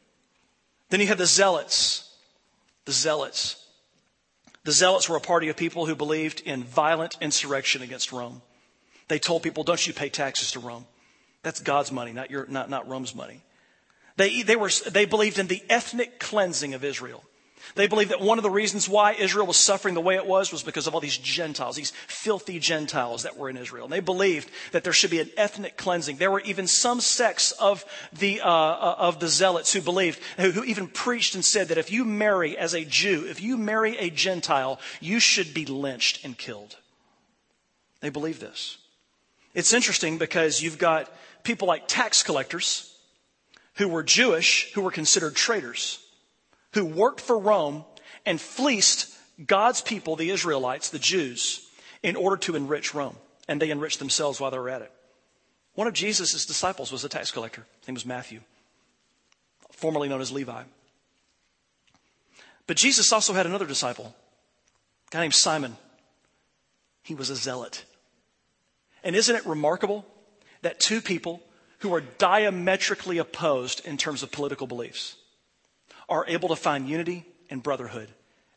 Then 0.89 0.99
you 0.99 1.07
had 1.07 1.17
the 1.17 1.25
zealots. 1.25 2.15
The 2.85 2.91
zealots. 2.91 3.65
The 4.63 4.71
zealots 4.71 5.09
were 5.09 5.15
a 5.15 5.21
party 5.21 5.49
of 5.49 5.57
people 5.57 5.87
who 5.87 5.95
believed 5.95 6.41
in 6.41 6.63
violent 6.63 7.17
insurrection 7.19 7.81
against 7.81 8.11
Rome. 8.11 8.43
They 9.07 9.17
told 9.17 9.41
people, 9.41 9.63
don't 9.63 9.87
you 9.87 9.93
pay 9.93 10.09
taxes 10.09 10.51
to 10.51 10.59
Rome. 10.59 10.85
That's 11.43 11.59
God's 11.59 11.91
money, 11.91 12.11
not, 12.11 12.31
your, 12.31 12.45
not, 12.47 12.69
not 12.69 12.87
Rome's 12.87 13.15
money. 13.15 13.43
They, 14.17 14.41
they, 14.41 14.55
were, 14.55 14.69
they 14.89 15.05
believed 15.05 15.39
in 15.39 15.47
the 15.47 15.63
ethnic 15.69 16.19
cleansing 16.19 16.73
of 16.73 16.83
Israel. 16.83 17.23
They 17.75 17.87
believed 17.87 18.11
that 18.11 18.21
one 18.21 18.39
of 18.39 18.43
the 18.43 18.49
reasons 18.49 18.89
why 18.89 19.13
Israel 19.13 19.45
was 19.45 19.57
suffering 19.57 19.93
the 19.93 20.01
way 20.01 20.15
it 20.15 20.25
was 20.25 20.51
was 20.51 20.63
because 20.63 20.87
of 20.87 20.95
all 20.95 21.01
these 21.01 21.17
Gentiles, 21.17 21.75
these 21.75 21.93
filthy 22.07 22.59
Gentiles 22.59 23.23
that 23.23 23.37
were 23.37 23.49
in 23.49 23.57
Israel. 23.57 23.85
And 23.85 23.93
they 23.93 23.99
believed 23.99 24.49
that 24.71 24.83
there 24.83 24.93
should 24.93 25.11
be 25.11 25.19
an 25.19 25.29
ethnic 25.37 25.77
cleansing. 25.77 26.17
There 26.17 26.31
were 26.31 26.41
even 26.41 26.67
some 26.67 26.99
sects 26.99 27.51
of 27.53 27.85
the, 28.17 28.41
uh, 28.41 28.49
uh 28.49 28.95
of 28.97 29.19
the 29.19 29.27
zealots 29.27 29.71
who 29.71 29.81
believed, 29.81 30.19
who, 30.37 30.51
who 30.51 30.63
even 30.63 30.87
preached 30.87 31.35
and 31.35 31.45
said 31.45 31.67
that 31.67 31.77
if 31.77 31.91
you 31.91 32.05
marry 32.05 32.57
as 32.57 32.73
a 32.73 32.85
Jew, 32.85 33.25
if 33.27 33.41
you 33.41 33.57
marry 33.57 33.97
a 33.97 34.09
Gentile, 34.09 34.79
you 34.99 35.19
should 35.19 35.53
be 35.53 35.65
lynched 35.65 36.25
and 36.25 36.37
killed. 36.37 36.77
They 38.01 38.09
believed 38.09 38.41
this. 38.41 38.77
It's 39.53 39.73
interesting 39.73 40.17
because 40.17 40.61
you've 40.61 40.77
got 40.77 41.11
people 41.43 41.67
like 41.67 41.87
tax 41.87 42.23
collectors 42.23 42.93
who 43.75 43.87
were 43.87 44.03
Jewish, 44.03 44.71
who 44.73 44.81
were 44.81 44.91
considered 44.91 45.35
traitors, 45.35 45.99
who 46.73 46.85
worked 46.85 47.21
for 47.21 47.37
Rome 47.39 47.85
and 48.25 48.39
fleeced 48.39 49.15
God's 49.45 49.81
people, 49.81 50.15
the 50.15 50.31
Israelites, 50.31 50.89
the 50.89 50.99
Jews, 50.99 51.67
in 52.03 52.15
order 52.15 52.37
to 52.37 52.55
enrich 52.55 52.93
Rome. 52.93 53.15
And 53.47 53.61
they 53.61 53.71
enriched 53.71 53.99
themselves 53.99 54.39
while 54.39 54.51
they 54.51 54.59
were 54.59 54.69
at 54.69 54.81
it. 54.81 54.91
One 55.75 55.87
of 55.87 55.93
Jesus' 55.93 56.45
disciples 56.45 56.91
was 56.91 57.03
a 57.03 57.09
tax 57.09 57.31
collector. 57.31 57.65
His 57.79 57.87
name 57.87 57.95
was 57.95 58.05
Matthew, 58.05 58.41
formerly 59.71 60.09
known 60.09 60.21
as 60.21 60.31
Levi. 60.31 60.63
But 62.67 62.77
Jesus 62.77 63.11
also 63.13 63.33
had 63.33 63.45
another 63.45 63.65
disciple, 63.65 64.13
a 65.07 65.11
guy 65.11 65.21
named 65.21 65.33
Simon. 65.33 65.77
He 67.01 67.15
was 67.15 67.29
a 67.29 67.35
zealot. 67.35 67.85
And 69.03 69.15
isn't 69.15 69.35
it 69.35 69.45
remarkable 69.45 70.05
that 70.61 70.79
two 70.79 71.01
people 71.01 71.41
who 71.79 71.93
are 71.93 72.01
diametrically 72.01 73.17
opposed 73.17 73.85
in 73.85 73.97
terms 73.97 74.23
of 74.23 74.31
political 74.31 74.67
beliefs 74.67 75.15
are 76.07 76.25
able 76.27 76.49
to 76.49 76.55
find 76.55 76.89
unity 76.89 77.25
and 77.49 77.63
brotherhood 77.63 78.09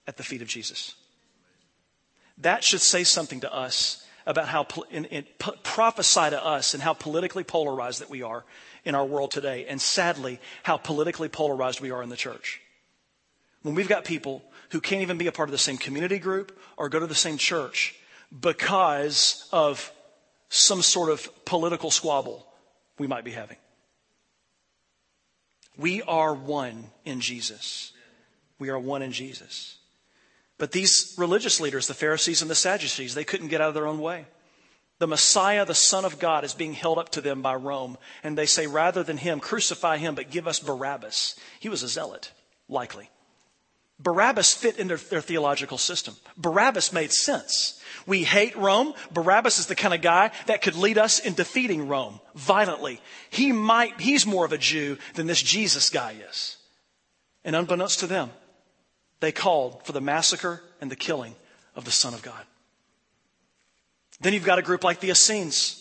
at 0.06 0.16
the 0.16 0.22
feet 0.22 0.42
of 0.42 0.48
Jesus. 0.48 0.94
That 2.38 2.64
should 2.64 2.80
say 2.80 3.04
something 3.04 3.40
to 3.40 3.54
us 3.54 4.04
about 4.26 4.48
how 4.48 4.66
in, 4.90 5.04
in, 5.06 5.26
prophesy 5.62 6.30
to 6.30 6.44
us 6.44 6.74
and 6.74 6.82
how 6.82 6.94
politically 6.94 7.44
polarized 7.44 8.00
that 8.00 8.10
we 8.10 8.22
are 8.22 8.44
in 8.84 8.94
our 8.94 9.04
world 9.04 9.30
today, 9.30 9.66
and 9.68 9.80
sadly, 9.80 10.40
how 10.62 10.76
politically 10.76 11.28
polarized 11.28 11.80
we 11.80 11.90
are 11.90 12.02
in 12.02 12.08
the 12.08 12.16
church. 12.16 12.60
When 13.62 13.74
we've 13.74 13.88
got 13.88 14.04
people 14.04 14.42
who 14.70 14.80
can't 14.80 15.02
even 15.02 15.18
be 15.18 15.28
a 15.28 15.32
part 15.32 15.48
of 15.48 15.52
the 15.52 15.58
same 15.58 15.76
community 15.76 16.18
group 16.18 16.58
or 16.76 16.88
go 16.88 16.98
to 16.98 17.06
the 17.06 17.14
same 17.14 17.36
church 17.36 17.94
because 18.40 19.48
of 19.52 19.92
some 20.52 20.82
sort 20.82 21.08
of 21.10 21.44
political 21.46 21.90
squabble 21.90 22.46
we 22.98 23.06
might 23.06 23.24
be 23.24 23.30
having. 23.30 23.56
We 25.78 26.02
are 26.02 26.34
one 26.34 26.90
in 27.06 27.20
Jesus. 27.20 27.92
We 28.58 28.68
are 28.68 28.78
one 28.78 29.00
in 29.00 29.12
Jesus. 29.12 29.78
But 30.58 30.70
these 30.70 31.14
religious 31.16 31.58
leaders, 31.58 31.86
the 31.86 31.94
Pharisees 31.94 32.42
and 32.42 32.50
the 32.50 32.54
Sadducees, 32.54 33.14
they 33.14 33.24
couldn't 33.24 33.48
get 33.48 33.62
out 33.62 33.68
of 33.68 33.74
their 33.74 33.86
own 33.86 33.98
way. 33.98 34.26
The 34.98 35.06
Messiah, 35.06 35.64
the 35.64 35.74
Son 35.74 36.04
of 36.04 36.18
God, 36.18 36.44
is 36.44 36.52
being 36.52 36.74
held 36.74 36.98
up 36.98 37.08
to 37.12 37.22
them 37.22 37.40
by 37.40 37.54
Rome. 37.54 37.96
And 38.22 38.36
they 38.36 38.46
say, 38.46 38.66
rather 38.66 39.02
than 39.02 39.16
him, 39.16 39.40
crucify 39.40 39.96
him, 39.96 40.14
but 40.14 40.30
give 40.30 40.46
us 40.46 40.60
Barabbas. 40.60 41.34
He 41.60 41.70
was 41.70 41.82
a 41.82 41.88
zealot, 41.88 42.30
likely. 42.68 43.08
Barabbas 44.02 44.54
fit 44.54 44.78
in 44.78 44.88
their, 44.88 44.96
their, 44.96 45.20
theological 45.20 45.78
system. 45.78 46.16
Barabbas 46.36 46.92
made 46.92 47.12
sense. 47.12 47.80
We 48.06 48.24
hate 48.24 48.56
Rome. 48.56 48.94
Barabbas 49.12 49.58
is 49.58 49.66
the 49.66 49.74
kind 49.74 49.94
of 49.94 50.00
guy 50.00 50.32
that 50.46 50.62
could 50.62 50.74
lead 50.74 50.98
us 50.98 51.20
in 51.20 51.34
defeating 51.34 51.86
Rome 51.86 52.20
violently. 52.34 53.00
He 53.30 53.52
might, 53.52 54.00
he's 54.00 54.26
more 54.26 54.44
of 54.44 54.52
a 54.52 54.58
Jew 54.58 54.98
than 55.14 55.26
this 55.26 55.42
Jesus 55.42 55.88
guy 55.88 56.16
is. 56.28 56.56
And 57.44 57.54
unbeknownst 57.54 58.00
to 58.00 58.06
them, 58.06 58.30
they 59.20 59.32
called 59.32 59.84
for 59.84 59.92
the 59.92 60.00
massacre 60.00 60.62
and 60.80 60.90
the 60.90 60.96
killing 60.96 61.34
of 61.76 61.84
the 61.84 61.90
Son 61.90 62.14
of 62.14 62.22
God. 62.22 62.44
Then 64.20 64.32
you've 64.32 64.44
got 64.44 64.58
a 64.58 64.62
group 64.62 64.84
like 64.84 65.00
the 65.00 65.10
Essenes. 65.10 65.78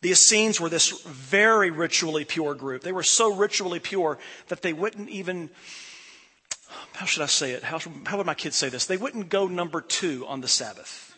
The 0.00 0.10
Essenes 0.10 0.60
were 0.60 0.68
this 0.68 1.02
very 1.02 1.70
ritually 1.70 2.24
pure 2.24 2.54
group. 2.54 2.82
They 2.82 2.92
were 2.92 3.02
so 3.02 3.34
ritually 3.34 3.80
pure 3.80 4.18
that 4.48 4.62
they 4.62 4.72
wouldn't 4.72 5.08
even 5.08 5.50
how 6.94 7.06
should 7.06 7.22
I 7.22 7.26
say 7.26 7.52
it? 7.52 7.62
How, 7.62 7.78
how 8.06 8.16
would 8.16 8.26
my 8.26 8.34
kids 8.34 8.56
say 8.56 8.68
this? 8.68 8.86
They 8.86 8.96
wouldn't 8.96 9.28
go 9.28 9.46
number 9.48 9.80
two 9.80 10.26
on 10.26 10.40
the 10.40 10.48
Sabbath. 10.48 11.16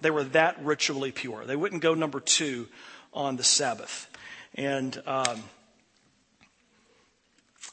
They 0.00 0.10
were 0.10 0.24
that 0.24 0.62
ritually 0.62 1.12
pure. 1.12 1.44
They 1.46 1.56
wouldn't 1.56 1.82
go 1.82 1.94
number 1.94 2.20
two 2.20 2.68
on 3.14 3.36
the 3.36 3.44
Sabbath. 3.44 4.10
And 4.54 4.96
um, 5.06 5.42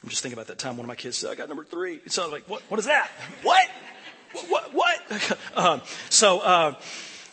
I'm 0.02 0.08
just 0.08 0.22
thinking 0.22 0.36
about 0.36 0.48
that 0.48 0.58
time 0.58 0.76
one 0.76 0.84
of 0.84 0.88
my 0.88 0.94
kids 0.94 1.18
said, 1.18 1.30
I 1.30 1.34
got 1.34 1.48
number 1.48 1.64
three. 1.64 1.94
It 2.04 2.12
sounded 2.12 2.32
like, 2.32 2.48
what, 2.48 2.62
what 2.68 2.78
is 2.78 2.86
that? 2.86 3.10
What? 3.42 3.68
What? 4.48 4.74
What? 4.74 5.38
um, 5.56 5.82
so 6.10 6.40
uh, 6.40 6.74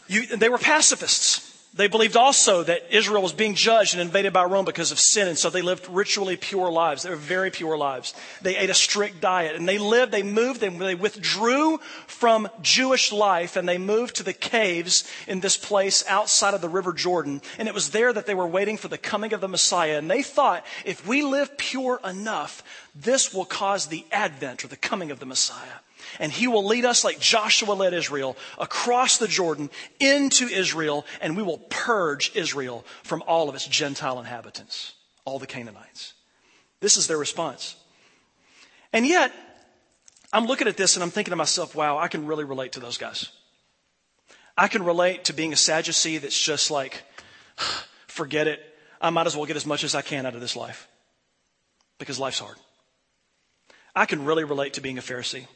you, 0.08 0.26
they 0.26 0.50
were 0.50 0.58
pacifists. 0.58 1.51
They 1.74 1.88
believed 1.88 2.18
also 2.18 2.64
that 2.64 2.94
Israel 2.94 3.22
was 3.22 3.32
being 3.32 3.56
judged 3.56 3.94
and 3.94 4.02
invaded 4.02 4.34
by 4.34 4.44
Rome 4.44 4.66
because 4.66 4.92
of 4.92 5.00
sin, 5.00 5.30
and 5.30 5.38
so 5.38 5.50
they 5.50 5.62
lived 5.62 5.88
ritually 5.88 6.36
pure 6.36 6.70
lives. 6.70 7.04
They 7.04 7.10
were 7.10 7.16
very 7.16 7.50
pure 7.50 7.78
lives. 7.78 8.14
They 8.42 8.58
ate 8.58 8.70
a 8.70 8.74
strict 8.74 9.22
diet, 9.22 9.56
and 9.56 9.70
they 9.70 9.78
lived, 9.78 10.12
they 10.12 10.22
moved, 10.22 10.60
they, 10.60 10.68
they 10.68 10.96
withdrew 10.96 11.78
from 12.08 12.50
Jewish 12.62 13.14
life, 13.14 13.56
and 13.56 13.70
they 13.70 13.78
moved 13.78 14.18
to 14.18 14.24
the 14.24 14.34
caves 14.34 15.10
in 15.28 15.40
this 15.40 15.56
place 15.56 16.04
outside 16.10 16.54
of 16.54 16.60
the 16.60 16.68
River 16.68 16.92
Jordan. 16.92 17.42
And 17.58 17.70
it 17.70 17.74
was 17.74 17.92
there 17.92 18.12
that 18.12 18.26
they 18.26 18.36
were 18.36 18.48
waiting 18.48 18.76
for 18.76 18.90
the 18.90 18.98
coming 18.98 19.32
of 19.32 19.40
the 19.40 19.48
Messiah. 19.48 19.98
And 19.98 20.12
they 20.12 20.24
thought, 20.24 20.66
if 20.84 21.08
we 21.08 21.24
live 21.24 21.58
pure 21.58 22.02
enough, 22.04 22.64
this 22.94 23.34
will 23.34 23.46
cause 23.46 23.88
the 23.88 24.06
advent 24.12 24.66
or 24.66 24.68
the 24.68 24.76
coming 24.76 25.10
of 25.10 25.22
the 25.22 25.26
Messiah. 25.26 25.80
And 26.20 26.32
he 26.32 26.48
will 26.48 26.66
lead 26.66 26.86
us 26.86 27.04
like 27.04 27.20
Joshua 27.20 27.74
led 27.74 27.94
Israel 27.94 28.38
across 28.58 29.18
the 29.18 29.28
Jordan 29.28 29.70
into 30.00 30.48
Israel, 30.48 31.06
and 31.22 31.36
we 31.36 31.44
will 31.44 31.60
purge 31.70 32.32
Israel 32.36 32.86
from 33.04 33.24
all 33.28 33.50
of 33.50 33.56
its 33.56 33.68
Gentile 33.68 34.20
inhabitants, 34.20 34.94
all 35.26 35.40
the 35.40 35.48
Canaanites. 35.48 36.14
This 36.80 36.98
is 36.98 37.08
their 37.08 37.18
response. 37.18 37.76
And 38.94 39.06
yet, 39.06 39.32
I'm 40.34 40.46
looking 40.46 40.68
at 40.68 40.78
this 40.78 40.96
and 40.96 41.04
I'm 41.04 41.12
thinking 41.12 41.32
to 41.32 41.36
myself, 41.36 41.76
wow, 41.76 41.98
I 41.98 42.08
can 42.08 42.26
really 42.26 42.44
relate 42.44 42.74
to 42.74 42.80
those 42.80 42.98
guys. 42.98 43.30
I 44.58 44.68
can 44.68 44.84
relate 44.84 45.26
to 45.26 45.34
being 45.34 45.54
a 45.54 45.58
Sadducee 45.58 46.18
that's 46.18 46.40
just 46.40 46.72
like, 46.72 47.04
forget 48.08 48.48
it. 48.48 48.62
I 49.00 49.10
might 49.10 49.28
as 49.28 49.36
well 49.36 49.46
get 49.46 49.56
as 49.56 49.66
much 49.66 49.84
as 49.84 49.96
I 49.96 50.02
can 50.02 50.26
out 50.26 50.36
of 50.36 50.42
this 50.42 50.56
life 50.56 50.88
because 51.98 52.20
life's 52.20 52.40
hard. 52.40 52.58
I 53.96 54.06
can 54.06 54.26
really 54.26 54.44
relate 54.44 54.74
to 54.74 54.82
being 54.82 54.98
a 54.98 55.02
Pharisee. 55.02 55.48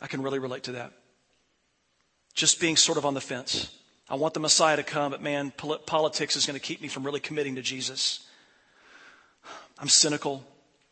I 0.00 0.06
can 0.06 0.22
really 0.22 0.38
relate 0.38 0.64
to 0.64 0.72
that. 0.72 0.92
Just 2.34 2.60
being 2.60 2.76
sort 2.76 2.98
of 2.98 3.04
on 3.04 3.14
the 3.14 3.20
fence. 3.20 3.76
I 4.08 4.14
want 4.14 4.34
the 4.34 4.40
Messiah 4.40 4.76
to 4.76 4.82
come, 4.82 5.12
but 5.12 5.22
man, 5.22 5.52
politics 5.86 6.36
is 6.36 6.46
going 6.46 6.58
to 6.58 6.64
keep 6.64 6.80
me 6.80 6.88
from 6.88 7.04
really 7.04 7.20
committing 7.20 7.56
to 7.56 7.62
Jesus. 7.62 8.26
I'm 9.78 9.88
cynical, 9.88 10.44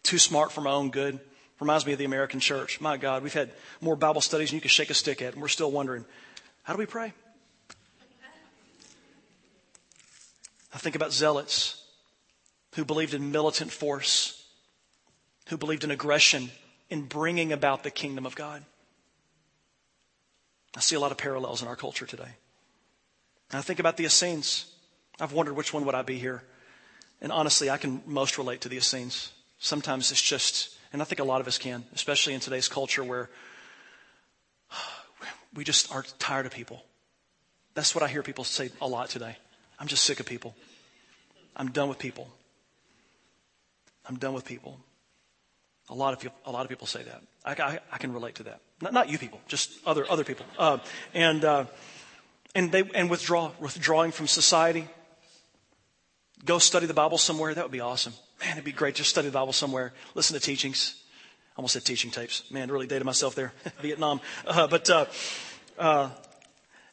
too 0.03 0.19
smart 0.19 0.53
for 0.53 0.61
my 0.61 0.71
own 0.71 0.91
good. 0.91 1.19
Reminds 1.61 1.85
me 1.85 1.93
of 1.93 1.99
the 1.99 2.05
American 2.05 2.39
church. 2.39 2.81
My 2.81 2.97
God, 2.97 3.23
we've 3.23 3.35
had 3.35 3.51
more 3.81 3.97
Bible 3.97 4.21
studies 4.21 4.51
than 4.51 4.57
you 4.57 4.61
can 4.61 4.71
shake 4.71 4.91
a 4.91 4.95
stick 4.95 5.21
at, 5.21 5.33
and 5.33 5.43
we're 5.43 5.49
still 5.49 5.73
wondering, 5.73 6.05
how 6.63 6.73
do 6.73 6.79
we 6.79 6.87
pray? 6.87 7.13
I 10.73 10.79
think 10.79 10.95
about 10.95 11.13
zealots 11.13 11.83
who 12.77 12.85
believed 12.85 13.15
in 13.15 13.33
militant 13.33 13.73
force, 13.73 14.45
who 15.49 15.57
believed 15.57 15.83
in 15.83 15.91
aggression 15.91 16.51
in 16.91 17.03
bringing 17.03 17.53
about 17.53 17.83
the 17.83 17.91
kingdom 17.91 18.27
of 18.27 18.37
God. 18.37 18.65
I 20.79 20.81
see 20.81 20.95
a 20.95 21.01
lot 21.01 21.11
of 21.11 21.19
parallels 21.19 21.61
in 21.61 21.67
our 21.67 21.75
culture 21.75 22.07
today. 22.07 22.37
And 23.51 23.59
I 23.59 23.63
think 23.63 23.81
about 23.81 23.97
the 23.97 24.05
Essenes. 24.05 24.67
I've 25.21 25.33
wondered 25.33 25.55
which 25.55 25.75
one 25.75 25.85
would 25.87 25.97
I 25.97 26.03
be 26.03 26.21
here. 26.21 26.45
And 27.21 27.33
honestly, 27.33 27.69
I 27.69 27.79
can 27.79 28.01
most 28.07 28.39
relate 28.39 28.61
to 28.61 28.69
the 28.69 28.77
Essenes. 28.77 29.33
Sometimes 29.59 30.13
it's 30.13 30.23
just, 30.23 30.77
and 30.93 31.03
I 31.03 31.05
think 31.05 31.19
a 31.19 31.25
lot 31.25 31.41
of 31.41 31.49
us 31.49 31.59
can, 31.59 31.83
especially 31.95 32.33
in 32.33 32.39
today's 32.39 32.69
culture 32.69 33.03
where 33.03 33.29
we 35.53 35.65
just 35.65 35.93
are 35.93 36.05
tired 36.21 36.47
of 36.47 36.53
people. 36.53 36.85
That's 37.75 37.93
what 37.93 38.05
I 38.05 38.09
hear 38.09 38.23
people 38.23 38.45
say 38.45 38.71
a 38.81 38.87
lot 38.87 39.09
today. 39.09 39.37
I'm 39.81 39.89
just 39.89 40.05
sick 40.05 40.21
of 40.21 40.27
people. 40.27 40.55
I'm 41.57 41.73
done 41.73 41.89
with 41.89 41.99
people. 41.99 42.29
I'm 44.07 44.17
done 44.17 44.33
with 44.33 44.45
people. 44.45 44.79
A 45.91 45.95
lot 45.95 46.13
of 46.13 46.21
people, 46.21 46.37
a 46.45 46.51
lot 46.51 46.63
of 46.63 46.69
people 46.69 46.87
say 46.87 47.03
that. 47.03 47.23
I, 47.45 47.63
I, 47.63 47.79
I 47.93 47.99
can 47.99 48.13
relate 48.13 48.37
to 48.37 48.43
that. 48.45 48.61
Not, 48.81 48.93
not 48.93 49.09
you 49.09 49.19
people, 49.19 49.41
just 49.49 49.71
other, 49.87 50.11
other 50.11 50.25
people. 50.25 50.45
Uh, 50.59 50.79
and, 51.15 51.45
uh, 51.45 51.65
and 52.55 52.71
they, 52.71 52.83
and 52.95 53.09
withdraw, 53.09 53.51
withdrawing 53.59 54.13
from 54.13 54.27
society. 54.27 54.87
Go 56.45 56.59
study 56.59 56.87
the 56.87 56.95
Bible 56.95 57.19
somewhere. 57.19 57.55
That 57.55 57.65
would 57.65 57.73
be 57.73 57.81
awesome. 57.81 58.13
Man, 58.41 58.53
it'd 58.53 58.65
be 58.65 58.73
great. 58.73 58.95
Just 58.95 59.11
study 59.11 59.29
the 59.29 59.33
Bible 59.33 59.53
somewhere. 59.53 59.93
Listen 60.15 60.35
to 60.35 60.41
teachings. 60.41 60.95
I 61.57 61.59
almost 61.59 61.73
said 61.73 61.85
teaching 61.85 62.11
tapes. 62.11 62.49
Man, 62.51 62.71
really 62.71 62.87
dated 62.87 63.05
myself 63.05 63.35
there. 63.35 63.53
Vietnam. 63.81 64.21
Uh, 64.47 64.67
but, 64.69 64.89
uh, 64.91 65.07
uh, 65.79 66.11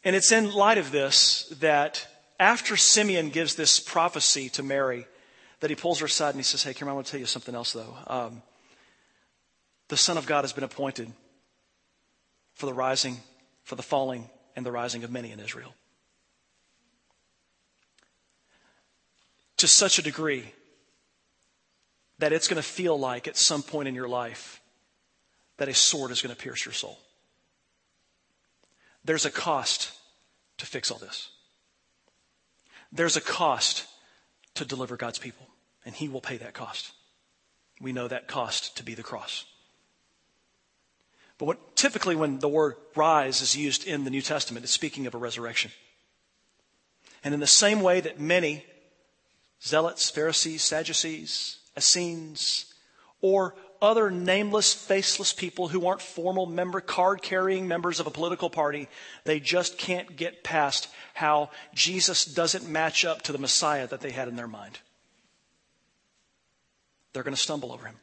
and 0.03 0.15
it's 0.15 0.31
in 0.31 0.51
light 0.51 0.77
of 0.77 0.91
this 0.91 1.53
that 1.59 2.07
after 2.39 2.75
Simeon 2.75 3.29
gives 3.29 3.55
this 3.55 3.79
prophecy 3.79 4.49
to 4.49 4.63
Mary, 4.63 5.05
that 5.59 5.69
he 5.69 5.75
pulls 5.75 5.99
her 5.99 6.05
aside 6.05 6.29
and 6.29 6.37
he 6.37 6.43
says, 6.43 6.63
Hey, 6.63 6.73
Karen, 6.73 6.91
I 6.91 6.93
want 6.93 7.05
to 7.07 7.11
tell 7.11 7.19
you 7.19 7.25
something 7.25 7.55
else, 7.55 7.73
though. 7.73 7.95
Um, 8.07 8.41
the 9.87 9.97
Son 9.97 10.17
of 10.17 10.25
God 10.25 10.43
has 10.43 10.53
been 10.53 10.63
appointed 10.63 11.11
for 12.53 12.65
the 12.65 12.73
rising, 12.73 13.17
for 13.63 13.75
the 13.75 13.83
falling, 13.83 14.29
and 14.55 14.65
the 14.65 14.71
rising 14.71 15.03
of 15.03 15.11
many 15.11 15.31
in 15.31 15.39
Israel. 15.39 15.73
To 19.57 19.67
such 19.67 19.99
a 19.99 20.01
degree 20.01 20.45
that 22.19 22.33
it's 22.33 22.47
going 22.47 22.61
to 22.61 22.67
feel 22.67 22.97
like 22.97 23.27
at 23.27 23.37
some 23.37 23.61
point 23.61 23.87
in 23.87 23.95
your 23.95 24.07
life 24.07 24.61
that 25.57 25.69
a 25.69 25.73
sword 25.73 26.11
is 26.11 26.21
going 26.21 26.35
to 26.35 26.41
pierce 26.41 26.65
your 26.65 26.73
soul. 26.73 26.97
There's 29.03 29.25
a 29.25 29.31
cost 29.31 29.91
to 30.57 30.65
fix 30.65 30.91
all 30.91 30.97
this. 30.97 31.29
There's 32.91 33.17
a 33.17 33.21
cost 33.21 33.85
to 34.55 34.65
deliver 34.65 34.97
God's 34.97 35.19
people, 35.19 35.47
and 35.85 35.93
He 35.93 36.07
will 36.07 36.21
pay 36.21 36.37
that 36.37 36.53
cost. 36.53 36.91
We 37.81 37.91
know 37.91 38.07
that 38.07 38.27
cost 38.27 38.77
to 38.77 38.83
be 38.83 38.93
the 38.93 39.03
cross. 39.03 39.45
But 41.37 41.45
what, 41.45 41.75
typically, 41.75 42.15
when 42.15 42.39
the 42.39 42.47
word 42.47 42.75
rise 42.95 43.41
is 43.41 43.55
used 43.55 43.85
in 43.85 44.03
the 44.03 44.09
New 44.09 44.21
Testament, 44.21 44.63
it's 44.63 44.73
speaking 44.73 45.05
of 45.05 45.13
a 45.13 45.17
resurrection. 45.17 45.71
And 47.23 47.33
in 47.33 47.39
the 47.39 47.47
same 47.47 47.81
way 47.81 47.99
that 48.01 48.19
many 48.19 48.65
zealots, 49.61 50.09
Pharisees, 50.09 50.63
Sadducees, 50.63 51.57
Essenes, 51.77 52.73
or 53.21 53.55
other 53.81 54.09
nameless, 54.09 54.73
faceless 54.73 55.33
people 55.33 55.67
who 55.67 55.85
aren't 55.85 56.01
formal 56.01 56.45
member, 56.45 56.79
card 56.79 57.21
carrying 57.21 57.67
members 57.67 57.99
of 57.99 58.07
a 58.07 58.11
political 58.11 58.49
party, 58.49 58.87
they 59.25 59.39
just 59.39 59.77
can't 59.77 60.15
get 60.15 60.43
past 60.43 60.87
how 61.13 61.49
Jesus 61.73 62.25
doesn't 62.25 62.69
match 62.69 63.03
up 63.03 63.23
to 63.23 63.31
the 63.31 63.37
Messiah 63.37 63.87
that 63.87 64.01
they 64.01 64.11
had 64.11 64.27
in 64.27 64.35
their 64.35 64.47
mind. 64.47 64.79
They're 67.13 67.23
going 67.23 67.35
to 67.35 67.41
stumble 67.41 67.73
over 67.73 67.85
him, 67.85 67.95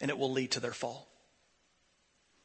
and 0.00 0.10
it 0.10 0.18
will 0.18 0.32
lead 0.32 0.52
to 0.52 0.60
their 0.60 0.72
fall. 0.72 1.09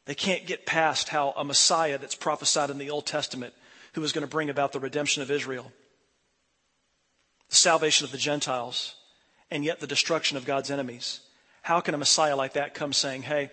They 0.05 0.15
can't 0.15 0.45
get 0.45 0.65
past 0.65 1.09
how 1.09 1.31
a 1.31 1.43
Messiah 1.43 1.97
that's 1.97 2.15
prophesied 2.15 2.69
in 2.69 2.77
the 2.77 2.91
Old 2.91 3.05
Testament, 3.05 3.53
who 3.93 4.03
is 4.03 4.11
going 4.11 4.25
to 4.25 4.31
bring 4.31 4.49
about 4.49 4.71
the 4.71 4.79
redemption 4.79 5.23
of 5.23 5.31
Israel, 5.31 5.71
the 7.49 7.55
salvation 7.55 8.05
of 8.05 8.11
the 8.11 8.17
Gentiles, 8.17 8.95
and 9.49 9.65
yet 9.65 9.79
the 9.79 9.87
destruction 9.87 10.37
of 10.37 10.45
God's 10.45 10.71
enemies. 10.71 11.21
How 11.63 11.79
can 11.79 11.95
a 11.95 11.97
Messiah 11.97 12.35
like 12.35 12.53
that 12.53 12.75
come 12.75 12.93
saying, 12.93 13.23
hey, 13.23 13.49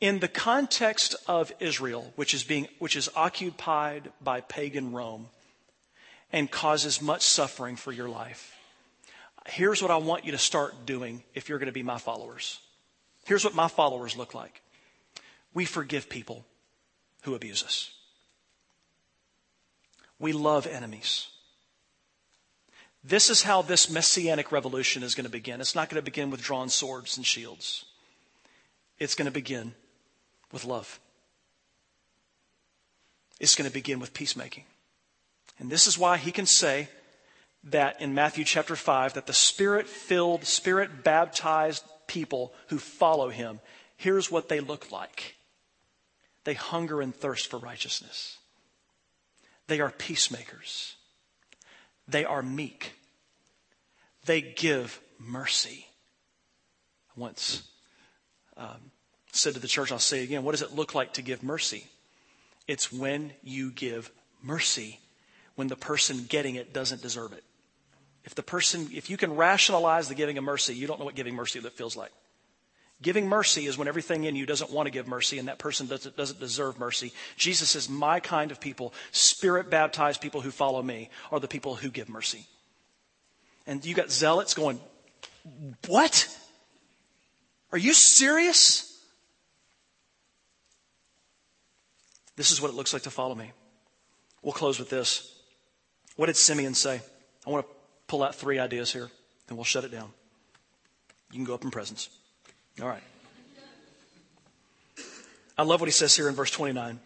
in 0.00 0.18
the 0.18 0.28
context 0.28 1.16
of 1.26 1.52
Israel, 1.60 2.12
which 2.16 2.34
is 2.34 2.44
being, 2.44 2.68
which 2.78 2.96
is 2.96 3.08
occupied 3.16 4.10
by 4.20 4.42
pagan 4.42 4.92
Rome 4.92 5.28
and 6.32 6.50
causes 6.50 7.00
much 7.00 7.22
suffering 7.22 7.76
for 7.76 7.92
your 7.92 8.08
life, 8.08 8.54
here's 9.46 9.80
what 9.80 9.90
I 9.90 9.96
want 9.96 10.24
you 10.24 10.32
to 10.32 10.38
start 10.38 10.84
doing 10.84 11.22
if 11.34 11.48
you're 11.48 11.58
going 11.58 11.66
to 11.66 11.72
be 11.72 11.82
my 11.82 11.98
followers. 11.98 12.58
Here's 13.24 13.44
what 13.44 13.54
my 13.54 13.68
followers 13.68 14.16
look 14.16 14.34
like 14.34 14.60
we 15.54 15.64
forgive 15.64 16.08
people 16.08 16.44
who 17.22 17.34
abuse 17.34 17.62
us. 17.62 17.92
We 20.18 20.32
love 20.32 20.66
enemies. 20.66 21.28
This 23.02 23.30
is 23.30 23.42
how 23.42 23.62
this 23.62 23.90
messianic 23.90 24.50
revolution 24.50 25.02
is 25.02 25.14
going 25.14 25.24
to 25.24 25.30
begin. 25.30 25.60
It's 25.60 25.74
not 25.74 25.88
going 25.88 26.00
to 26.00 26.04
begin 26.04 26.30
with 26.30 26.42
drawn 26.42 26.68
swords 26.68 27.16
and 27.16 27.24
shields. 27.24 27.84
It's 28.98 29.14
going 29.14 29.26
to 29.26 29.32
begin 29.32 29.74
with 30.52 30.64
love. 30.64 30.98
It's 33.40 33.54
going 33.54 33.68
to 33.68 33.74
begin 33.74 34.00
with 34.00 34.14
peacemaking. 34.14 34.64
And 35.58 35.70
this 35.70 35.86
is 35.86 35.98
why 35.98 36.16
he 36.16 36.32
can 36.32 36.46
say 36.46 36.88
that 37.64 38.00
in 38.00 38.14
Matthew 38.14 38.44
chapter 38.44 38.76
5 38.76 39.14
that 39.14 39.26
the 39.26 39.32
spirit 39.32 39.86
filled, 39.86 40.44
spirit 40.44 41.04
baptized 41.04 41.84
people 42.06 42.52
who 42.68 42.78
follow 42.78 43.28
him, 43.28 43.60
here's 43.96 44.30
what 44.30 44.48
they 44.48 44.60
look 44.60 44.90
like. 44.90 45.34
They 46.44 46.54
hunger 46.54 47.00
and 47.00 47.14
thirst 47.14 47.50
for 47.50 47.58
righteousness. 47.58 48.38
They 49.66 49.80
are 49.80 49.90
peacemakers. 49.90 50.96
They 52.06 52.24
are 52.24 52.42
meek. 52.42 52.92
They 54.26 54.42
give 54.42 55.00
mercy. 55.18 55.86
I 57.16 57.20
once 57.20 57.62
um, 58.56 58.90
said 59.32 59.54
to 59.54 59.60
the 59.60 59.68
church, 59.68 59.90
I'll 59.90 59.98
say 59.98 60.22
again, 60.22 60.44
what 60.44 60.52
does 60.52 60.62
it 60.62 60.72
look 60.74 60.94
like 60.94 61.14
to 61.14 61.22
give 61.22 61.42
mercy? 61.42 61.86
It's 62.68 62.92
when 62.92 63.32
you 63.42 63.70
give 63.70 64.10
mercy 64.42 65.00
when 65.54 65.68
the 65.68 65.76
person 65.76 66.26
getting 66.28 66.56
it 66.56 66.72
doesn't 66.72 67.02
deserve 67.02 67.32
it. 67.32 67.44
If 68.24 68.34
the 68.34 68.42
person, 68.42 68.88
if 68.92 69.10
you 69.10 69.16
can 69.16 69.36
rationalize 69.36 70.08
the 70.08 70.14
giving 70.14 70.38
of 70.38 70.44
mercy, 70.44 70.74
you 70.74 70.86
don't 70.86 70.98
know 70.98 71.04
what 71.04 71.14
giving 71.14 71.34
mercy 71.34 71.60
that 71.60 71.74
feels 71.74 71.96
like. 71.96 72.12
Giving 73.04 73.28
mercy 73.28 73.66
is 73.66 73.76
when 73.76 73.86
everything 73.86 74.24
in 74.24 74.34
you 74.34 74.46
doesn't 74.46 74.70
want 74.70 74.86
to 74.86 74.90
give 74.90 75.06
mercy 75.06 75.38
and 75.38 75.48
that 75.48 75.58
person 75.58 75.86
doesn't, 75.86 76.16
doesn't 76.16 76.40
deserve 76.40 76.78
mercy. 76.78 77.12
Jesus 77.36 77.68
says, 77.68 77.86
My 77.86 78.18
kind 78.18 78.50
of 78.50 78.62
people, 78.62 78.94
spirit 79.12 79.68
baptized 79.68 80.22
people 80.22 80.40
who 80.40 80.50
follow 80.50 80.82
me, 80.82 81.10
are 81.30 81.38
the 81.38 81.46
people 81.46 81.74
who 81.74 81.90
give 81.90 82.08
mercy. 82.08 82.46
And 83.66 83.84
you 83.84 83.94
got 83.94 84.10
zealots 84.10 84.54
going, 84.54 84.80
What? 85.86 86.34
Are 87.72 87.78
you 87.78 87.92
serious? 87.92 88.98
This 92.36 92.52
is 92.52 92.62
what 92.62 92.70
it 92.70 92.74
looks 92.74 92.94
like 92.94 93.02
to 93.02 93.10
follow 93.10 93.34
me. 93.34 93.52
We'll 94.40 94.54
close 94.54 94.78
with 94.78 94.88
this. 94.88 95.30
What 96.16 96.26
did 96.26 96.38
Simeon 96.38 96.72
say? 96.72 97.02
I 97.46 97.50
want 97.50 97.66
to 97.66 97.74
pull 98.06 98.22
out 98.22 98.34
three 98.34 98.58
ideas 98.58 98.94
here, 98.94 99.10
and 99.50 99.58
we'll 99.58 99.64
shut 99.66 99.84
it 99.84 99.90
down. 99.90 100.10
You 101.32 101.36
can 101.36 101.44
go 101.44 101.52
up 101.52 101.64
in 101.64 101.70
presence. 101.70 102.08
All 102.82 102.88
right. 102.88 103.02
I 105.56 105.62
love 105.62 105.80
what 105.80 105.86
he 105.86 105.92
says 105.92 106.16
here 106.16 106.28
in 106.28 106.34
verse 106.34 106.50
29. 106.50 106.98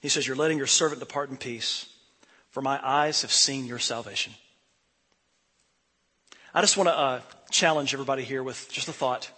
He 0.00 0.08
says, 0.08 0.26
You're 0.26 0.36
letting 0.36 0.58
your 0.58 0.68
servant 0.68 1.00
depart 1.00 1.30
in 1.30 1.36
peace, 1.36 1.86
for 2.50 2.62
my 2.62 2.78
eyes 2.82 3.22
have 3.22 3.32
seen 3.32 3.66
your 3.66 3.80
salvation. 3.80 4.32
I 6.54 6.60
just 6.60 6.76
want 6.76 6.88
to 6.88 6.96
uh, 6.96 7.20
challenge 7.50 7.94
everybody 7.94 8.22
here 8.22 8.42
with 8.42 8.68
just 8.70 8.88
a 8.88 8.92
thought. 8.92 9.30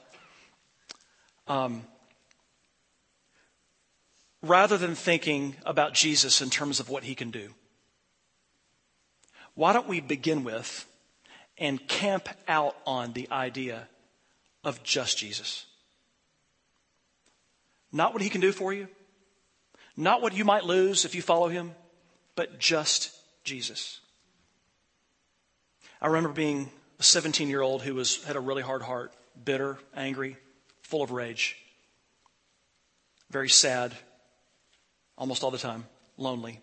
Um, 1.46 1.84
rather 4.42 4.76
than 4.76 4.94
thinking 4.94 5.56
about 5.64 5.94
Jesus 5.94 6.42
in 6.42 6.50
terms 6.50 6.80
of 6.80 6.90
what 6.90 7.04
he 7.04 7.14
can 7.14 7.30
do, 7.30 7.50
why 9.54 9.72
don't 9.72 9.88
we 9.88 10.00
begin 10.00 10.44
with 10.44 10.86
and 11.56 11.86
camp 11.86 12.28
out 12.48 12.76
on 12.86 13.12
the 13.12 13.28
idea 13.30 13.88
of 14.64 14.82
just 14.82 15.18
Jesus. 15.18 15.66
Not 17.92 18.12
what 18.12 18.22
he 18.22 18.28
can 18.28 18.40
do 18.40 18.52
for 18.52 18.72
you, 18.72 18.88
not 19.96 20.20
what 20.20 20.34
you 20.34 20.44
might 20.44 20.64
lose 20.64 21.04
if 21.04 21.14
you 21.14 21.22
follow 21.22 21.48
him, 21.48 21.72
but 22.34 22.58
just 22.58 23.12
Jesus. 23.44 24.00
I 26.02 26.08
remember 26.08 26.30
being 26.30 26.70
a 26.98 27.02
17 27.02 27.48
year 27.48 27.60
old 27.60 27.82
who 27.82 27.94
was, 27.94 28.22
had 28.24 28.36
a 28.36 28.40
really 28.40 28.62
hard 28.62 28.82
heart, 28.82 29.12
bitter, 29.44 29.78
angry, 29.94 30.36
full 30.82 31.02
of 31.02 31.12
rage, 31.12 31.56
very 33.30 33.48
sad, 33.48 33.94
almost 35.16 35.44
all 35.44 35.50
the 35.50 35.58
time, 35.58 35.86
lonely. 36.16 36.60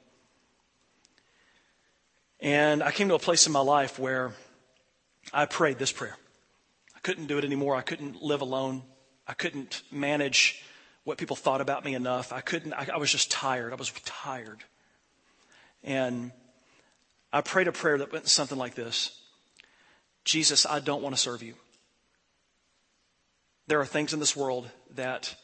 And 2.39 2.83
I 2.83 2.91
came 2.91 3.07
to 3.07 3.15
a 3.15 3.19
place 3.19 3.45
in 3.45 3.53
my 3.53 3.59
life 3.61 3.99
where 3.99 4.33
I 5.31 5.45
prayed 5.45 5.77
this 5.77 5.91
prayer 5.91 6.17
couldn't 7.03 7.27
do 7.27 7.37
it 7.37 7.45
anymore. 7.45 7.75
I 7.75 7.81
couldn't 7.81 8.21
live 8.21 8.41
alone. 8.41 8.83
I 9.27 9.33
couldn't 9.33 9.81
manage 9.91 10.63
what 11.03 11.17
people 11.17 11.35
thought 11.35 11.61
about 11.61 11.83
me 11.83 11.95
enough. 11.95 12.31
I 12.31 12.41
couldn't, 12.41 12.73
I, 12.73 12.87
I 12.93 12.97
was 12.97 13.11
just 13.11 13.31
tired. 13.31 13.73
I 13.73 13.75
was 13.75 13.91
tired. 14.05 14.63
And 15.83 16.31
I 17.33 17.41
prayed 17.41 17.67
a 17.67 17.71
prayer 17.71 17.97
that 17.97 18.11
went 18.11 18.27
something 18.27 18.57
like 18.57 18.75
this 18.75 19.17
Jesus, 20.23 20.65
I 20.65 20.79
don't 20.79 21.01
want 21.01 21.15
to 21.15 21.21
serve 21.21 21.41
you. 21.41 21.55
There 23.67 23.79
are 23.79 23.85
things 23.85 24.13
in 24.13 24.19
this 24.19 24.35
world 24.35 24.69
that 24.95 25.35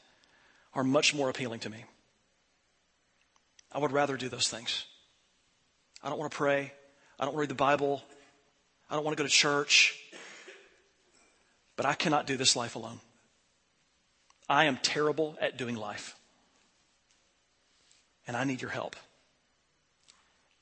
are 0.73 0.83
much 0.83 1.15
more 1.15 1.29
appealing 1.29 1.61
to 1.61 1.69
me. 1.69 1.85
I 3.71 3.79
would 3.79 3.91
rather 3.91 4.17
do 4.17 4.29
those 4.29 4.47
things. 4.47 4.85
I 6.03 6.09
don't 6.09 6.19
want 6.19 6.31
to 6.31 6.37
pray. 6.37 6.73
I 7.19 7.25
don't 7.25 7.35
read 7.35 7.49
the 7.49 7.55
Bible. 7.55 8.03
I 8.89 8.95
don't 8.95 9.03
want 9.03 9.17
to 9.17 9.23
go 9.23 9.27
to 9.27 9.33
church. 9.33 9.99
But 11.77 11.85
I 11.85 11.93
cannot 11.93 12.27
do 12.27 12.35
this 12.35 12.55
life 12.55 12.75
alone. 12.75 12.99
I 14.49 14.65
am 14.65 14.77
terrible 14.77 15.37
at 15.39 15.57
doing 15.57 15.75
life. 15.75 16.15
And 18.27 18.35
I 18.35 18.43
need 18.43 18.61
your 18.61 18.71
help. 18.71 18.97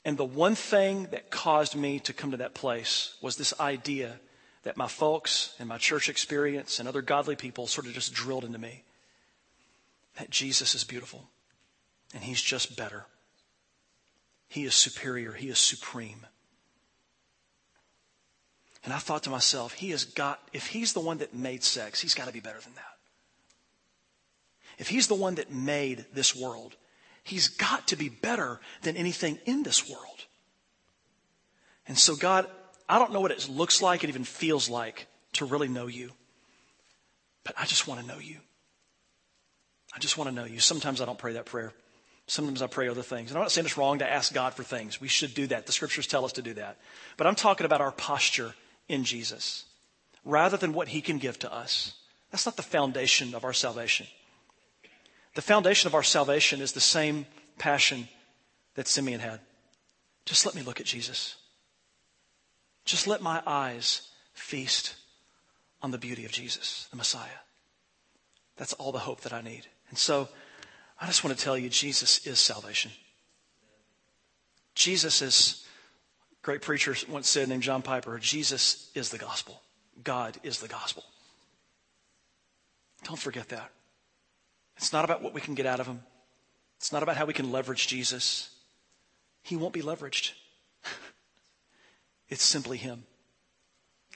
And 0.03 0.18
the 0.18 0.26
one 0.26 0.53
thing 0.53 1.07
that 1.11 1.32
caused 1.32 1.76
me 1.76 1.99
to 2.01 2.13
come 2.13 2.32
to 2.32 2.38
that 2.38 2.53
place 2.53 3.16
was 3.22 3.38
this 3.38 3.59
idea 3.59 4.20
that 4.63 4.78
my 4.78 4.88
folks 4.88 5.55
and 5.59 5.68
my 5.68 5.80
church 5.80 6.09
experience 6.09 6.80
and 6.80 6.88
other 6.88 7.01
godly 7.01 7.36
people 7.36 7.66
sort 7.66 7.88
of 7.88 7.93
just 7.93 8.13
drilled 8.13 8.43
into 8.43 8.59
me 8.59 8.84
that 10.18 10.30
Jesus 10.30 10.76
is 10.76 10.84
beautiful 10.84 11.28
and 12.13 12.24
he's 12.24 12.41
just 12.41 12.78
better. 12.78 13.05
He 14.47 14.63
is 14.66 14.76
superior, 14.76 15.34
he 15.34 15.49
is 15.49 15.59
supreme. 15.59 16.28
And 18.86 18.94
I 18.94 19.00
thought 19.00 19.24
to 19.24 19.32
myself, 19.32 19.74
he 19.74 19.90
has 19.90 20.06
got, 20.06 20.40
if 20.54 20.68
he's 20.68 20.94
the 20.94 21.00
one 21.00 21.18
that 21.18 21.34
made 21.34 21.64
sex, 21.64 22.00
he's 22.00 22.14
got 22.14 22.28
to 22.28 22.34
be 22.34 22.40
better 22.40 22.60
than 22.60 22.76
that. 22.76 22.84
If 24.78 24.90
he's 24.90 25.08
the 25.08 25.16
one 25.16 25.36
that 25.36 25.52
made 25.52 26.06
this 26.14 26.36
world, 26.36 26.76
he's 27.24 27.48
got 27.48 27.88
to 27.88 27.96
be 27.96 28.10
better 28.10 28.60
than 28.84 28.96
anything 28.96 29.40
in 29.46 29.64
this 29.64 29.90
world. 29.90 30.26
And 31.88 31.98
so, 31.98 32.16
God, 32.16 32.48
I 32.88 33.00
don't 33.00 33.12
know 33.12 33.22
what 33.22 33.32
it 33.32 33.50
looks 33.50 33.82
like, 33.82 34.04
it 34.04 34.10
even 34.10 34.24
feels 34.24 34.70
like 34.70 35.08
to 35.34 35.46
really 35.46 35.68
know 35.68 35.88
you. 35.88 36.12
But 37.44 37.56
I 37.58 37.66
just 37.66 37.88
want 37.88 38.02
to 38.02 38.08
know 38.08 38.20
you. 38.20 38.38
I 39.96 40.00
just 40.00 40.18
want 40.18 40.30
to 40.30 40.36
know 40.36 40.46
you. 40.46 40.60
Sometimes 40.60 41.02
I 41.02 41.06
don't 41.06 41.18
pray 41.18 41.34
that 41.34 41.46
prayer. 41.46 41.74
Sometimes 42.28 42.62
I 42.62 42.68
pray 42.68 42.88
other 42.88 43.04
things. 43.04 43.32
And 43.32 43.38
I'm 43.38 43.44
not 43.44 43.52
saying 43.52 43.66
it's 43.66 43.78
wrong 43.78 44.00
to 44.00 44.12
ask 44.12 44.34
God 44.34 44.54
for 44.54 44.64
things. 44.64 45.00
We 45.00 45.08
should 45.08 45.34
do 45.34 45.48
that. 45.48 45.66
The 45.66 45.72
scriptures 45.72 46.06
tell 46.06 46.26
us 46.26 46.34
to 46.34 46.42
do 46.42 46.54
that. 46.56 46.78
But 47.18 47.28
I'm 47.28 47.36
talking 47.36 47.66
about 47.66 47.82
our 47.82 47.92
posture 47.92 48.54
in 48.88 49.04
Jesus 49.04 49.66
rather 50.24 50.58
than 50.58 50.74
what 50.74 50.90
he 50.90 51.02
can 51.02 51.18
give 51.18 51.38
to 51.40 51.54
us. 51.54 51.94
That's 52.32 52.46
not 52.46 52.58
the 52.58 52.64
foundation 52.64 53.36
of 53.36 53.44
our 53.44 53.54
salvation. 53.54 54.08
The 55.36 55.42
foundation 55.42 55.88
of 55.88 55.96
our 55.96 56.04
salvation 56.04 56.62
is 56.62 56.72
the 56.72 56.82
same 56.82 57.26
passion 57.58 58.08
that 58.76 58.88
Simeon 58.88 59.20
had. 59.20 59.40
Just 60.26 60.46
let 60.46 60.56
me 60.56 60.62
look 60.62 60.80
at 60.80 60.86
Jesus. 60.86 61.36
Just 62.84 63.08
let 63.08 63.22
my 63.22 63.42
eyes 63.46 64.10
feast 64.34 64.96
on 65.82 65.92
the 65.92 65.98
beauty 65.98 66.26
of 66.26 66.32
Jesus, 66.32 66.88
the 66.90 66.98
Messiah. 66.98 67.42
That's 68.58 68.74
all 68.74 68.92
the 68.92 69.00
hope 69.00 69.22
that 69.22 69.34
I 69.34 69.42
need. 69.42 69.68
And 69.90 69.98
so 69.98 70.30
I 71.00 71.06
just 71.08 71.24
want 71.24 71.38
to 71.38 71.44
tell 71.44 71.58
you 71.58 71.70
Jesus 71.70 72.26
is 72.26 72.40
salvation. 72.40 72.92
Jesus 74.74 75.22
is, 75.22 75.64
great 76.46 76.62
preacher 76.62 76.96
once 77.10 77.28
said 77.28 77.50
named 77.50 77.64
John 77.64 77.82
Piper, 77.82 78.20
Jesus 78.20 78.91
is 78.93 79.10
the 79.10 79.18
gospel. 79.18 79.64
God 80.04 80.38
is 80.43 80.60
the 80.60 80.68
gospel. 80.68 81.04
Don't 83.04 83.18
forget 83.18 83.50
that. 83.50 83.72
It's 84.78 84.93
not 84.93 85.06
about 85.06 85.24
what 85.24 85.34
we 85.34 85.41
can 85.41 85.56
get 85.56 85.66
out 85.66 85.80
of 85.80 85.88
him. 85.88 86.02
It's 86.78 86.93
not 86.93 87.02
about 87.02 87.18
how 87.18 87.26
we 87.26 87.34
can 87.34 87.52
leverage 87.52 87.88
Jesus. 87.88 88.52
He 89.41 89.56
won't 89.56 89.74
be 89.74 89.82
leveraged. 89.82 90.34
it's 92.30 92.43
simply 92.43 92.78
him. 92.78 93.06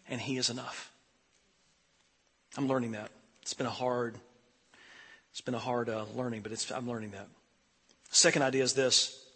And 0.08 0.22
he 0.22 0.38
is 0.38 0.52
enough. 0.52 0.92
I'm 2.56 2.68
learning 2.68 2.92
that. 2.92 3.10
It's 3.42 3.56
been 3.56 3.66
a 3.66 3.72
hard, 3.72 4.20
it's 5.32 5.42
been 5.42 5.56
a 5.56 5.60
hard 5.60 5.90
uh, 5.90 6.06
learning, 6.16 6.42
but 6.42 6.72
I'm 6.76 6.88
learning 6.88 7.12
that. 7.12 7.28
Second 8.12 8.44
idea 8.44 8.62
is 8.62 8.74
this. 8.74 9.29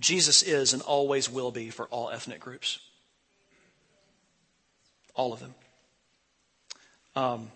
Jesus 0.00 0.42
is 0.42 0.72
and 0.72 0.82
always 0.82 1.28
will 1.30 1.50
be 1.50 1.70
for 1.70 1.86
all 1.86 2.10
ethnic 2.10 2.40
groups. 2.40 2.78
All 5.14 5.32
of 5.32 5.40
them. 5.40 5.54
Um, 7.16 7.50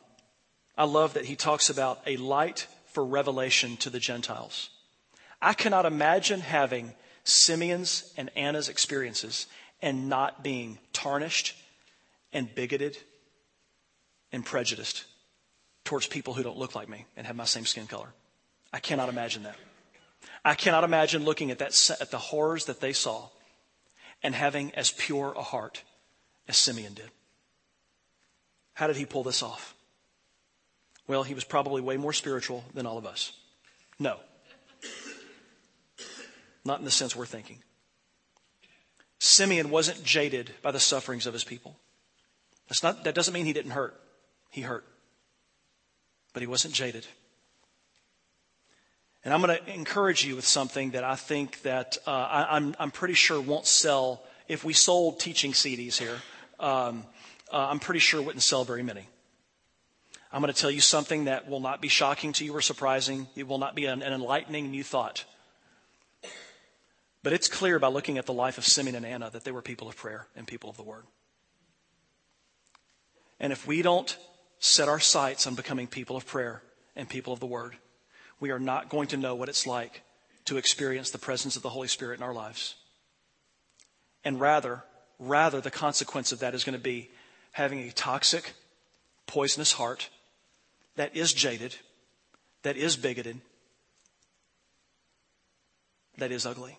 I 0.76 0.84
love 0.84 1.14
that 1.14 1.26
he 1.26 1.36
talks 1.36 1.70
about 1.70 2.00
a 2.06 2.16
light 2.16 2.66
for 2.86 3.04
revelation 3.04 3.76
to 3.78 3.90
the 3.90 4.00
Gentiles. 4.00 4.70
I 5.40 5.52
cannot 5.54 5.86
imagine 5.86 6.40
having 6.40 6.94
Simeon's 7.24 8.12
and 8.16 8.30
Anna's 8.36 8.68
experiences 8.68 9.46
and 9.80 10.08
not 10.08 10.42
being 10.42 10.78
tarnished 10.92 11.56
and 12.32 12.52
bigoted 12.52 12.96
and 14.32 14.44
prejudiced 14.44 15.04
towards 15.84 16.06
people 16.06 16.34
who 16.34 16.42
don't 16.42 16.56
look 16.56 16.74
like 16.74 16.88
me 16.88 17.06
and 17.16 17.26
have 17.26 17.36
my 17.36 17.44
same 17.44 17.66
skin 17.66 17.86
color. 17.86 18.08
I 18.72 18.80
cannot 18.80 19.08
imagine 19.08 19.42
that. 19.42 19.56
I 20.44 20.54
cannot 20.54 20.84
imagine 20.84 21.24
looking 21.24 21.50
at 21.50 21.58
that 21.58 21.90
at 22.00 22.10
the 22.10 22.18
horrors 22.18 22.64
that 22.66 22.80
they 22.80 22.92
saw 22.92 23.28
and 24.22 24.34
having 24.34 24.74
as 24.74 24.90
pure 24.90 25.32
a 25.36 25.42
heart 25.42 25.82
as 26.48 26.56
Simeon 26.56 26.94
did. 26.94 27.10
How 28.74 28.86
did 28.86 28.96
he 28.96 29.04
pull 29.04 29.22
this 29.22 29.42
off? 29.42 29.74
Well, 31.06 31.22
he 31.22 31.34
was 31.34 31.44
probably 31.44 31.82
way 31.82 31.96
more 31.96 32.12
spiritual 32.12 32.64
than 32.74 32.86
all 32.86 32.98
of 32.98 33.06
us. 33.06 33.32
No. 33.98 34.18
Not 36.64 36.78
in 36.78 36.84
the 36.84 36.90
sense 36.90 37.14
we're 37.14 37.26
thinking. 37.26 37.58
Simeon 39.18 39.70
wasn't 39.70 40.02
jaded 40.02 40.52
by 40.62 40.72
the 40.72 40.80
sufferings 40.80 41.26
of 41.26 41.32
his 41.32 41.44
people. 41.44 41.76
That's 42.68 42.82
not, 42.82 43.04
that 43.04 43.14
doesn't 43.14 43.34
mean 43.34 43.46
he 43.46 43.52
didn't 43.52 43.72
hurt. 43.72 44.00
He 44.50 44.62
hurt. 44.62 44.84
But 46.32 46.42
he 46.42 46.46
wasn't 46.46 46.74
jaded. 46.74 47.06
And 49.24 49.32
I'm 49.32 49.40
going 49.40 49.56
to 49.56 49.72
encourage 49.72 50.24
you 50.24 50.34
with 50.34 50.46
something 50.46 50.92
that 50.92 51.04
I 51.04 51.14
think 51.14 51.62
that 51.62 51.96
uh, 52.06 52.10
I, 52.10 52.56
am 52.56 52.66
I'm, 52.66 52.76
I'm 52.78 52.90
pretty 52.90 53.14
sure 53.14 53.40
won't 53.40 53.66
sell. 53.66 54.22
If 54.48 54.64
we 54.64 54.72
sold 54.72 55.20
teaching 55.20 55.52
CDs 55.52 55.96
here, 55.96 56.18
um, 56.58 57.04
uh, 57.52 57.68
I'm 57.70 57.78
pretty 57.78 58.00
sure 58.00 58.20
wouldn't 58.20 58.42
sell 58.42 58.64
very 58.64 58.82
many. 58.82 59.06
I'm 60.32 60.40
going 60.40 60.52
to 60.52 60.58
tell 60.58 60.70
you 60.70 60.80
something 60.80 61.26
that 61.26 61.48
will 61.48 61.60
not 61.60 61.80
be 61.80 61.88
shocking 61.88 62.32
to 62.34 62.44
you 62.44 62.54
or 62.56 62.62
surprising. 62.62 63.28
It 63.36 63.46
will 63.46 63.58
not 63.58 63.76
be 63.76 63.84
an, 63.84 64.02
an 64.02 64.12
enlightening 64.12 64.70
new 64.70 64.82
thought. 64.82 65.24
But 67.22 67.32
it's 67.32 67.48
clear 67.48 67.78
by 67.78 67.88
looking 67.88 68.18
at 68.18 68.26
the 68.26 68.32
life 68.32 68.58
of 68.58 68.64
Simeon 68.64 68.96
and 68.96 69.06
Anna 69.06 69.30
that 69.30 69.44
they 69.44 69.52
were 69.52 69.62
people 69.62 69.88
of 69.88 69.96
prayer 69.96 70.26
and 70.34 70.46
people 70.46 70.68
of 70.68 70.76
the 70.76 70.82
Word. 70.82 71.04
And 73.38 73.52
if 73.52 73.66
we 73.66 73.82
don't 73.82 74.16
set 74.58 74.88
our 74.88 75.00
sights 75.00 75.46
on 75.46 75.54
becoming 75.54 75.86
people 75.86 76.16
of 76.16 76.26
prayer 76.26 76.62
and 76.96 77.08
people 77.08 77.32
of 77.32 77.38
the 77.38 77.46
Word, 77.46 77.76
we 78.42 78.50
are 78.50 78.58
not 78.58 78.88
going 78.88 79.06
to 79.06 79.16
know 79.16 79.36
what 79.36 79.48
it's 79.48 79.68
like 79.68 80.02
to 80.46 80.56
experience 80.56 81.10
the 81.10 81.18
presence 81.18 81.54
of 81.54 81.62
the 81.62 81.68
Holy 81.68 81.86
Spirit 81.86 82.18
in 82.18 82.24
our 82.24 82.34
lives. 82.34 82.74
And 84.24 84.40
rather, 84.40 84.82
rather, 85.20 85.60
the 85.60 85.70
consequence 85.70 86.32
of 86.32 86.40
that 86.40 86.52
is 86.52 86.64
going 86.64 86.76
to 86.76 86.82
be 86.82 87.08
having 87.52 87.78
a 87.78 87.92
toxic, 87.92 88.54
poisonous 89.28 89.74
heart 89.74 90.08
that 90.96 91.16
is 91.16 91.32
jaded, 91.32 91.76
that 92.64 92.76
is 92.76 92.96
bigoted, 92.96 93.40
that 96.18 96.32
is 96.32 96.44
ugly. 96.44 96.76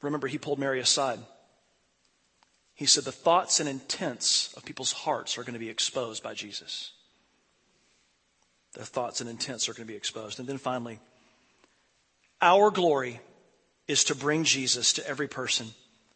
Remember, 0.00 0.28
he 0.28 0.38
pulled 0.38 0.58
Mary 0.58 0.80
aside. 0.80 1.18
He 2.72 2.86
said 2.86 3.04
the 3.04 3.12
thoughts 3.12 3.60
and 3.60 3.68
intents 3.68 4.50
of 4.54 4.64
people's 4.64 4.92
hearts 4.92 5.36
are 5.36 5.42
going 5.42 5.52
to 5.52 5.60
be 5.60 5.68
exposed 5.68 6.22
by 6.22 6.32
Jesus. 6.32 6.93
Their 8.74 8.84
thoughts 8.84 9.20
and 9.20 9.30
intents 9.30 9.68
are 9.68 9.72
going 9.72 9.86
to 9.86 9.92
be 9.92 9.96
exposed. 9.96 10.38
And 10.38 10.48
then 10.48 10.58
finally, 10.58 10.98
our 12.42 12.70
glory 12.70 13.20
is 13.86 14.04
to 14.04 14.14
bring 14.14 14.44
Jesus 14.44 14.92
to 14.94 15.08
every 15.08 15.28
person 15.28 15.68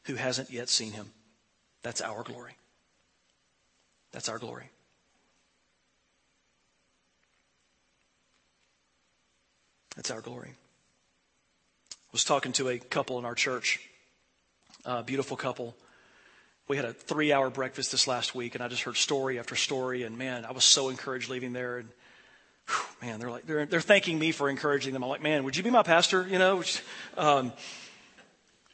who 0.04 0.14
hasn't 0.14 0.50
yet 0.50 0.68
seen 0.68 0.92
him. 0.92 1.10
That's 1.82 2.00
our 2.00 2.22
glory. 2.22 2.52
That's 4.12 4.28
our 4.28 4.38
glory. 4.38 4.70
That's 9.94 10.10
our 10.10 10.20
glory. 10.20 10.50
I 11.92 12.12
was 12.12 12.24
talking 12.24 12.52
to 12.52 12.68
a 12.68 12.78
couple 12.78 13.18
in 13.18 13.24
our 13.24 13.34
church, 13.34 13.80
a 14.84 15.02
beautiful 15.02 15.36
couple. 15.36 15.76
We 16.66 16.76
had 16.76 16.86
a 16.86 16.92
three 16.92 17.32
hour 17.32 17.50
breakfast 17.50 17.92
this 17.92 18.06
last 18.06 18.34
week, 18.34 18.54
and 18.54 18.64
I 18.64 18.68
just 18.68 18.82
heard 18.82 18.96
story 18.96 19.38
after 19.38 19.56
story. 19.56 20.04
And 20.04 20.16
man, 20.16 20.44
I 20.44 20.52
was 20.52 20.64
so 20.64 20.88
encouraged 20.88 21.28
leaving 21.28 21.52
there. 21.52 21.78
And 21.78 21.88
man, 23.02 23.20
they're 23.20 23.30
like, 23.30 23.46
they're, 23.46 23.66
they're 23.66 23.80
thanking 23.80 24.18
me 24.18 24.32
for 24.32 24.48
encouraging 24.48 24.92
them. 24.92 25.02
I'm 25.02 25.08
like, 25.08 25.22
man, 25.22 25.44
would 25.44 25.56
you 25.56 25.62
be 25.62 25.70
my 25.70 25.82
pastor? 25.82 26.26
You 26.28 26.38
know? 26.38 26.62
Um, 27.16 27.52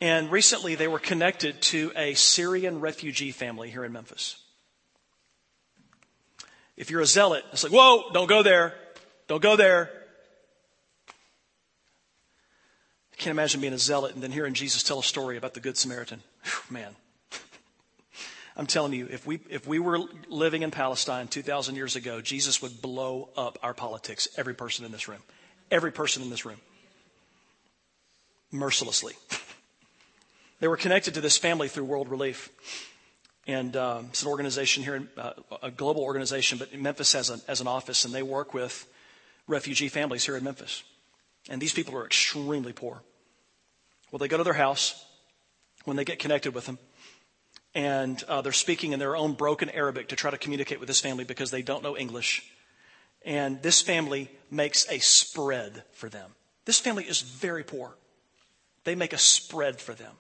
and 0.01 0.31
recently 0.31 0.75
they 0.75 0.89
were 0.89 0.99
connected 0.99 1.61
to 1.63 1.93
a 1.97 2.15
Syrian 2.15 2.81
refugee 2.81 3.31
family 3.31 3.71
here 3.71 3.85
in 3.85 3.93
Memphis. 3.93 4.37
If 6.77 6.91
you're 6.91 7.01
a 7.01 7.07
zealot, 7.07 7.45
it's 7.53 7.63
like, 7.63 7.73
whoa, 7.73 8.11
don't 8.13 8.29
go 8.29 8.43
there. 8.43 8.75
Don't 9.29 9.43
go 9.43 9.57
there. 9.57 9.91
I 13.13 13.17
can't 13.17 13.31
imagine 13.31 13.61
being 13.61 13.73
a 13.73 13.79
zealot 13.79 14.15
and 14.15 14.23
then 14.23 14.33
hearing 14.33 14.55
Jesus 14.55 14.83
tell 14.83 14.99
a 14.99 15.05
story 15.05 15.37
about 15.37 15.55
the 15.55 15.61
Good 15.61 15.77
Samaritan. 15.77 16.21
Whew, 16.43 16.75
man. 16.75 16.97
I'm 18.57 18.67
telling 18.67 18.93
you, 18.93 19.09
if 19.11 19.27
we, 19.27 19.41
if 19.51 19.67
we 19.67 19.81
were 19.81 20.01
living 20.29 20.63
in 20.63 20.71
Palestine 20.71 21.27
2,000 21.27 21.75
years 21.75 21.97
ago, 21.97 22.21
Jesus 22.21 22.63
would 22.63 22.81
blow 22.81 23.31
up 23.37 23.59
our 23.63 23.75
politics, 23.75 24.29
every 24.37 24.55
person 24.55 24.85
in 24.85 24.93
this 24.93 25.09
room. 25.09 25.21
Every 25.71 25.91
person 25.91 26.23
in 26.23 26.31
this 26.31 26.45
room. 26.45 26.61
Mercilessly. 28.53 29.15
they 30.61 30.69
were 30.69 30.77
connected 30.77 31.15
to 31.15 31.21
this 31.21 31.37
family 31.37 31.67
through 31.67 31.85
World 31.85 32.09
Relief. 32.09 32.51
And 33.47 33.77
um, 33.77 34.07
it's 34.11 34.23
an 34.23 34.29
organization 34.29 34.85
here, 34.85 35.09
uh, 35.19 35.33
a 35.63 35.71
global 35.71 36.03
organization, 36.03 36.59
but 36.59 36.73
Memphis 36.73 37.13
has, 37.13 37.31
a, 37.31 37.41
has 37.49 37.61
an 37.61 37.67
office, 37.67 38.05
and 38.05 38.15
they 38.15 38.23
work 38.23 38.55
with 38.55 38.87
refugee 39.49 39.89
families 39.89 40.25
here 40.25 40.37
in 40.37 40.45
Memphis. 40.45 40.85
And 41.51 41.61
these 41.61 41.73
people 41.73 41.97
are 41.97 42.07
extremely 42.07 42.73
poor. 42.73 43.03
Well, 44.11 44.19
they 44.19 44.29
go 44.29 44.37
to 44.37 44.45
their 44.45 44.55
house 44.55 45.05
when 45.85 45.97
they 45.97 46.05
get 46.05 46.19
connected 46.19 46.55
with 46.55 46.67
them, 46.67 46.79
and 47.75 48.23
uh, 48.25 48.41
they're 48.41 48.53
speaking 48.53 48.93
in 48.93 48.99
their 48.99 49.17
own 49.17 49.33
broken 49.33 49.69
Arabic 49.71 50.09
to 50.09 50.17
try 50.17 50.31
to 50.31 50.39
communicate 50.39 50.79
with 50.79 50.87
this 50.87 51.01
family 51.01 51.25
because 51.25 51.51
they 51.51 51.63
don't 51.63 51.83
know 51.83 51.97
English. 51.97 52.49
And 53.25 53.63
this 53.63 53.81
family 53.81 54.31
makes 54.51 54.89
a 54.91 54.99
spread 54.99 55.83
for 55.93 56.09
them. 56.09 56.31
This 56.67 56.79
family 56.79 57.05
is 57.05 57.21
very 57.21 57.65
poor. 57.65 57.97
They 58.85 58.95
make 58.95 59.13
a 59.13 59.19
spread 59.19 59.81
for 59.81 59.95
them. 59.95 60.13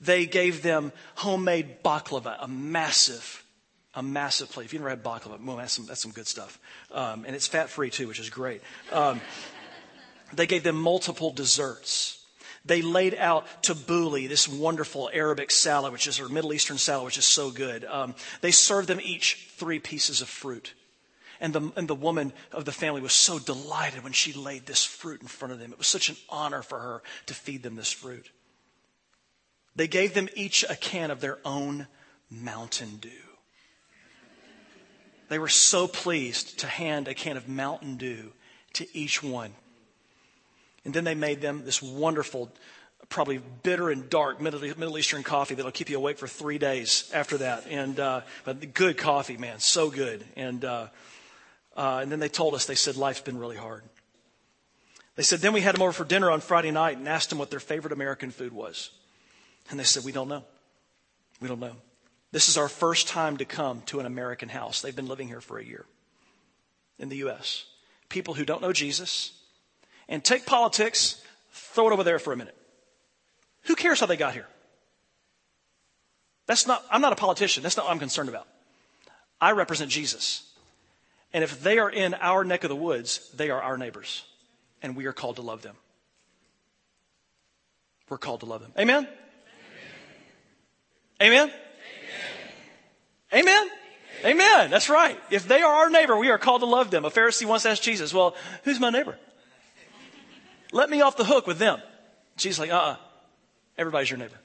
They 0.00 0.26
gave 0.26 0.62
them 0.62 0.92
homemade 1.16 1.82
baklava, 1.82 2.36
a 2.40 2.48
massive, 2.48 3.44
a 3.94 4.02
massive 4.02 4.50
plate. 4.50 4.66
If 4.66 4.72
you've 4.72 4.82
never 4.82 4.90
had 4.90 5.02
baklava, 5.02 5.42
well, 5.42 5.56
that's 5.56 5.72
some, 5.72 5.86
that's 5.86 6.02
some 6.02 6.12
good 6.12 6.26
stuff. 6.26 6.58
Um, 6.92 7.24
and 7.24 7.34
it's 7.34 7.46
fat 7.46 7.68
free 7.70 7.90
too, 7.90 8.06
which 8.06 8.20
is 8.20 8.30
great. 8.30 8.60
Um, 8.92 9.20
they 10.32 10.46
gave 10.46 10.62
them 10.62 10.76
multiple 10.76 11.32
desserts. 11.32 12.17
They 12.68 12.82
laid 12.82 13.14
out 13.14 13.46
tabbouleh, 13.62 14.28
this 14.28 14.46
wonderful 14.46 15.10
Arabic 15.12 15.50
salad, 15.50 15.90
which 15.90 16.06
is, 16.06 16.20
or 16.20 16.28
Middle 16.28 16.52
Eastern 16.52 16.76
salad, 16.76 17.06
which 17.06 17.16
is 17.16 17.24
so 17.24 17.50
good. 17.50 17.84
Um, 17.86 18.14
they 18.42 18.50
served 18.50 18.88
them 18.88 19.00
each 19.02 19.48
three 19.56 19.78
pieces 19.78 20.20
of 20.20 20.28
fruit. 20.28 20.74
And 21.40 21.54
the, 21.54 21.72
and 21.76 21.88
the 21.88 21.94
woman 21.94 22.32
of 22.52 22.66
the 22.66 22.72
family 22.72 23.00
was 23.00 23.14
so 23.14 23.38
delighted 23.38 24.04
when 24.04 24.12
she 24.12 24.32
laid 24.34 24.66
this 24.66 24.84
fruit 24.84 25.22
in 25.22 25.28
front 25.28 25.52
of 25.52 25.60
them. 25.60 25.72
It 25.72 25.78
was 25.78 25.86
such 25.86 26.10
an 26.10 26.16
honor 26.28 26.62
for 26.62 26.78
her 26.78 27.02
to 27.26 27.34
feed 27.34 27.62
them 27.62 27.74
this 27.74 27.92
fruit. 27.92 28.30
They 29.74 29.88
gave 29.88 30.12
them 30.12 30.28
each 30.34 30.64
a 30.68 30.76
can 30.76 31.10
of 31.10 31.20
their 31.20 31.38
own 31.44 31.86
Mountain 32.30 32.96
Dew. 32.96 33.10
They 35.30 35.38
were 35.38 35.48
so 35.48 35.88
pleased 35.88 36.58
to 36.58 36.66
hand 36.66 37.08
a 37.08 37.14
can 37.14 37.36
of 37.38 37.48
Mountain 37.48 37.96
Dew 37.96 38.32
to 38.74 38.86
each 38.96 39.22
one. 39.22 39.54
And 40.88 40.94
then 40.94 41.04
they 41.04 41.14
made 41.14 41.42
them 41.42 41.66
this 41.66 41.82
wonderful, 41.82 42.50
probably 43.10 43.42
bitter 43.62 43.90
and 43.90 44.08
dark 44.08 44.40
Middle 44.40 44.96
Eastern 44.96 45.22
coffee 45.22 45.54
that'll 45.54 45.70
keep 45.70 45.90
you 45.90 45.98
awake 45.98 46.16
for 46.16 46.26
three 46.26 46.56
days 46.56 47.10
after 47.12 47.36
that. 47.36 47.66
And 47.68 48.00
uh, 48.00 48.22
but 48.46 48.72
good 48.72 48.96
coffee, 48.96 49.36
man, 49.36 49.58
so 49.58 49.90
good. 49.90 50.24
And 50.34 50.64
uh, 50.64 50.86
uh, 51.76 51.98
and 52.00 52.10
then 52.10 52.20
they 52.20 52.30
told 52.30 52.54
us 52.54 52.64
they 52.64 52.74
said 52.74 52.96
life's 52.96 53.20
been 53.20 53.36
really 53.36 53.58
hard. 53.58 53.82
They 55.16 55.22
said 55.22 55.40
then 55.40 55.52
we 55.52 55.60
had 55.60 55.74
them 55.74 55.82
over 55.82 55.92
for 55.92 56.06
dinner 56.06 56.30
on 56.30 56.40
Friday 56.40 56.70
night 56.70 56.96
and 56.96 57.06
asked 57.06 57.28
them 57.28 57.38
what 57.38 57.50
their 57.50 57.60
favorite 57.60 57.92
American 57.92 58.30
food 58.30 58.54
was, 58.54 58.88
and 59.68 59.78
they 59.78 59.84
said 59.84 60.06
we 60.06 60.12
don't 60.12 60.28
know. 60.28 60.42
We 61.38 61.48
don't 61.48 61.60
know. 61.60 61.76
This 62.32 62.48
is 62.48 62.56
our 62.56 62.70
first 62.70 63.08
time 63.08 63.36
to 63.36 63.44
come 63.44 63.82
to 63.88 64.00
an 64.00 64.06
American 64.06 64.48
house. 64.48 64.80
They've 64.80 64.96
been 64.96 65.06
living 65.06 65.28
here 65.28 65.42
for 65.42 65.58
a 65.58 65.64
year 65.64 65.84
in 66.98 67.10
the 67.10 67.16
U.S. 67.16 67.66
People 68.08 68.32
who 68.32 68.46
don't 68.46 68.62
know 68.62 68.72
Jesus 68.72 69.37
and 70.08 70.24
take 70.24 70.46
politics, 70.46 71.20
throw 71.52 71.88
it 71.88 71.92
over 71.92 72.04
there 72.04 72.18
for 72.18 72.32
a 72.32 72.36
minute. 72.36 72.56
Who 73.64 73.74
cares 73.74 74.00
how 74.00 74.06
they 74.06 74.16
got 74.16 74.32
here? 74.32 74.46
That's 76.46 76.66
not, 76.66 76.84
I'm 76.90 77.02
not 77.02 77.12
a 77.12 77.16
politician. 77.16 77.62
That's 77.62 77.76
not 77.76 77.86
what 77.86 77.92
I'm 77.92 77.98
concerned 77.98 78.28
about. 78.28 78.46
I 79.40 79.52
represent 79.52 79.90
Jesus. 79.90 80.50
And 81.32 81.44
if 81.44 81.62
they 81.62 81.78
are 81.78 81.90
in 81.90 82.14
our 82.14 82.42
neck 82.42 82.64
of 82.64 82.70
the 82.70 82.76
woods, 82.76 83.30
they 83.34 83.50
are 83.50 83.60
our 83.60 83.76
neighbors. 83.76 84.24
And 84.82 84.96
we 84.96 85.06
are 85.06 85.12
called 85.12 85.36
to 85.36 85.42
love 85.42 85.60
them. 85.62 85.76
We're 88.08 88.16
called 88.16 88.40
to 88.40 88.46
love 88.46 88.62
them. 88.62 88.72
Amen? 88.78 89.06
Amen? 91.20 91.50
Amen? 91.50 91.52
Amen? 93.34 93.50
Amen? 93.60 93.70
Amen. 94.24 94.70
That's 94.70 94.88
right. 94.88 95.20
If 95.30 95.46
they 95.46 95.60
are 95.60 95.72
our 95.72 95.90
neighbor, 95.90 96.16
we 96.16 96.30
are 96.30 96.38
called 96.38 96.62
to 96.62 96.66
love 96.66 96.90
them. 96.90 97.04
A 97.04 97.10
Pharisee 97.10 97.46
once 97.46 97.66
asked 97.66 97.82
Jesus, 97.82 98.12
Well, 98.14 98.34
who's 98.64 98.80
my 98.80 98.90
neighbor? 98.90 99.18
Let 100.72 100.90
me 100.90 101.00
off 101.00 101.16
the 101.16 101.24
hook 101.24 101.46
with 101.46 101.58
them. 101.58 101.80
Jesus 102.36 102.58
like, 102.58 102.70
uh 102.70 102.76
uh-uh. 102.76 102.96
Everybody's 103.76 104.10
your 104.10 104.18
neighbor. 104.18 104.38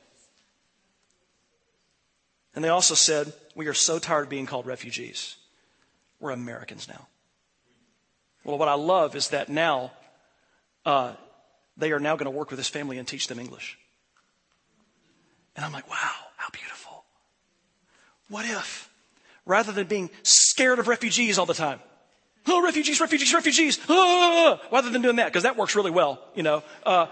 And 2.55 2.63
they 2.63 2.69
also 2.69 2.93
said, 2.93 3.33
We 3.55 3.67
are 3.67 3.73
so 3.73 3.99
tired 3.99 4.23
of 4.23 4.29
being 4.29 4.45
called 4.45 4.65
refugees. 4.65 5.35
We're 6.19 6.31
Americans 6.31 6.87
now. 6.87 7.07
Well, 8.43 8.57
what 8.57 8.67
I 8.67 8.75
love 8.75 9.15
is 9.15 9.29
that 9.29 9.49
now 9.49 9.91
uh, 10.85 11.13
they 11.77 11.91
are 11.91 11.99
now 11.99 12.15
going 12.15 12.31
to 12.31 12.37
work 12.37 12.49
with 12.49 12.59
this 12.59 12.69
family 12.69 12.97
and 12.97 13.07
teach 13.07 13.27
them 13.27 13.39
English. 13.39 13.77
And 15.55 15.65
I'm 15.65 15.71
like, 15.71 15.89
wow, 15.89 16.11
how 16.37 16.49
beautiful. 16.51 17.03
What 18.29 18.45
if, 18.45 18.89
rather 19.45 19.71
than 19.71 19.87
being 19.87 20.09
scared 20.23 20.79
of 20.79 20.87
refugees 20.87 21.37
all 21.37 21.45
the 21.45 21.53
time, 21.53 21.79
oh, 22.47 22.61
refugees, 22.63 22.99
refugees, 22.99 23.33
refugees, 23.33 23.79
oh, 23.89 24.59
rather 24.71 24.89
than 24.89 25.01
doing 25.01 25.17
that, 25.17 25.27
because 25.27 25.43
that 25.43 25.57
works 25.57 25.75
really 25.75 25.91
well, 25.91 26.19
you 26.35 26.43
know. 26.43 26.63
Uh, 26.85 27.07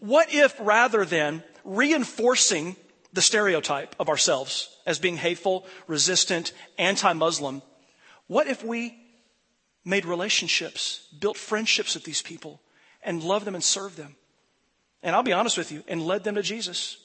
what 0.00 0.32
if 0.32 0.54
rather 0.60 1.04
than 1.04 1.42
reinforcing 1.64 2.76
the 3.12 3.22
stereotype 3.22 3.96
of 3.98 4.08
ourselves 4.08 4.68
as 4.86 4.98
being 4.98 5.16
hateful, 5.16 5.66
resistant, 5.86 6.52
anti-Muslim, 6.78 7.62
what 8.26 8.46
if 8.46 8.64
we 8.64 8.96
made 9.84 10.04
relationships, 10.04 11.06
built 11.18 11.36
friendships 11.36 11.94
with 11.94 12.04
these 12.04 12.22
people, 12.22 12.60
and 13.02 13.22
loved 13.22 13.44
them 13.44 13.54
and 13.54 13.64
served 13.64 13.96
them? 13.96 14.16
And 15.02 15.14
I'll 15.14 15.22
be 15.22 15.32
honest 15.32 15.56
with 15.56 15.72
you, 15.72 15.82
and 15.88 16.02
led 16.02 16.24
them 16.24 16.34
to 16.34 16.42
Jesus. 16.42 16.98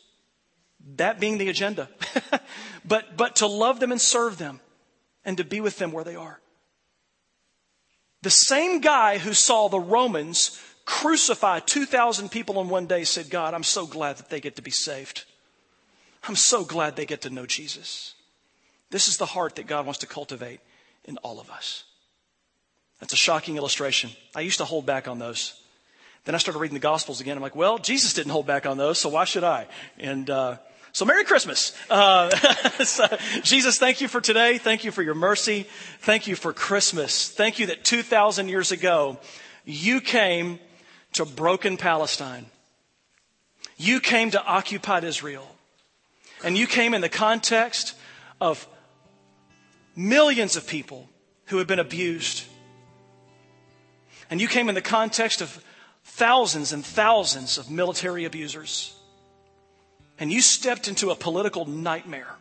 That 0.95 1.19
being 1.19 1.37
the 1.37 1.49
agenda. 1.49 1.89
but, 2.85 3.15
but 3.15 3.37
to 3.37 3.47
love 3.47 3.79
them 3.79 3.91
and 3.91 4.01
serve 4.01 4.37
them 4.37 4.59
and 5.23 5.37
to 5.37 5.43
be 5.43 5.61
with 5.61 5.77
them 5.77 5.91
where 5.91 6.03
they 6.03 6.15
are. 6.15 6.39
The 8.21 8.29
same 8.29 8.81
guy 8.81 9.17
who 9.17 9.33
saw 9.33 9.67
the 9.67 9.79
Romans 9.79 10.59
crucify 10.85 11.59
2,000 11.59 12.29
people 12.29 12.61
in 12.61 12.69
one 12.69 12.85
day 12.85 13.03
said, 13.03 13.29
God, 13.29 13.53
I'm 13.53 13.63
so 13.63 13.85
glad 13.85 14.17
that 14.17 14.29
they 14.29 14.39
get 14.39 14.55
to 14.57 14.61
be 14.61 14.71
saved. 14.71 15.25
I'm 16.27 16.35
so 16.35 16.63
glad 16.63 16.95
they 16.95 17.05
get 17.05 17.21
to 17.21 17.29
know 17.29 17.45
Jesus. 17.45 18.13
This 18.91 19.07
is 19.07 19.17
the 19.17 19.25
heart 19.25 19.55
that 19.55 19.67
God 19.67 19.85
wants 19.85 19.99
to 19.99 20.07
cultivate 20.07 20.59
in 21.05 21.17
all 21.17 21.39
of 21.39 21.49
us. 21.49 21.85
That's 22.99 23.13
a 23.13 23.17
shocking 23.17 23.57
illustration. 23.57 24.11
I 24.35 24.41
used 24.41 24.59
to 24.59 24.65
hold 24.65 24.85
back 24.85 25.07
on 25.07 25.17
those. 25.17 25.59
Then 26.25 26.35
I 26.35 26.37
started 26.37 26.59
reading 26.59 26.75
the 26.75 26.81
Gospels 26.81 27.19
again. 27.19 27.35
I'm 27.35 27.41
like, 27.41 27.55
well, 27.55 27.79
Jesus 27.79 28.13
didn't 28.13 28.31
hold 28.31 28.45
back 28.45 28.67
on 28.67 28.77
those, 28.77 28.99
so 28.99 29.09
why 29.09 29.23
should 29.23 29.43
I? 29.43 29.65
And 29.97 30.29
uh, 30.29 30.57
so, 30.93 31.05
Merry 31.05 31.23
Christmas. 31.23 31.73
Uh, 31.89 32.29
so, 32.83 33.05
Jesus, 33.43 33.79
thank 33.79 34.01
you 34.01 34.09
for 34.09 34.19
today. 34.19 34.57
Thank 34.57 34.83
you 34.83 34.91
for 34.91 35.01
your 35.01 35.15
mercy. 35.15 35.65
Thank 35.99 36.27
you 36.27 36.35
for 36.35 36.51
Christmas. 36.51 37.29
Thank 37.29 37.59
you 37.59 37.67
that 37.67 37.85
2,000 37.85 38.49
years 38.49 38.73
ago, 38.73 39.17
you 39.63 40.01
came 40.01 40.59
to 41.13 41.23
broken 41.23 41.77
Palestine. 41.77 42.45
You 43.77 44.01
came 44.01 44.31
to 44.31 44.43
occupied 44.43 45.05
Israel. 45.05 45.47
And 46.43 46.57
you 46.57 46.67
came 46.67 46.93
in 46.93 47.01
the 47.01 47.09
context 47.09 47.95
of 48.41 48.67
millions 49.95 50.57
of 50.57 50.67
people 50.67 51.07
who 51.45 51.57
had 51.57 51.67
been 51.67 51.79
abused. 51.79 52.43
And 54.29 54.41
you 54.41 54.49
came 54.49 54.67
in 54.67 54.75
the 54.75 54.81
context 54.81 55.41
of 55.41 55.63
thousands 56.03 56.73
and 56.73 56.85
thousands 56.85 57.57
of 57.57 57.71
military 57.71 58.25
abusers 58.25 58.93
and 60.21 60.31
you 60.31 60.39
stepped 60.39 60.87
into 60.87 61.09
a 61.09 61.15
political 61.15 61.65
nightmare. 61.65 62.35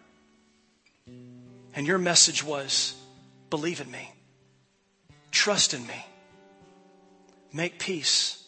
And 1.75 1.87
your 1.87 1.97
message 1.97 2.45
was 2.45 2.95
believe 3.49 3.81
in 3.81 3.91
me, 3.91 4.13
trust 5.31 5.73
in 5.73 5.85
me, 5.87 6.07
make 7.53 7.79
peace, 7.79 8.45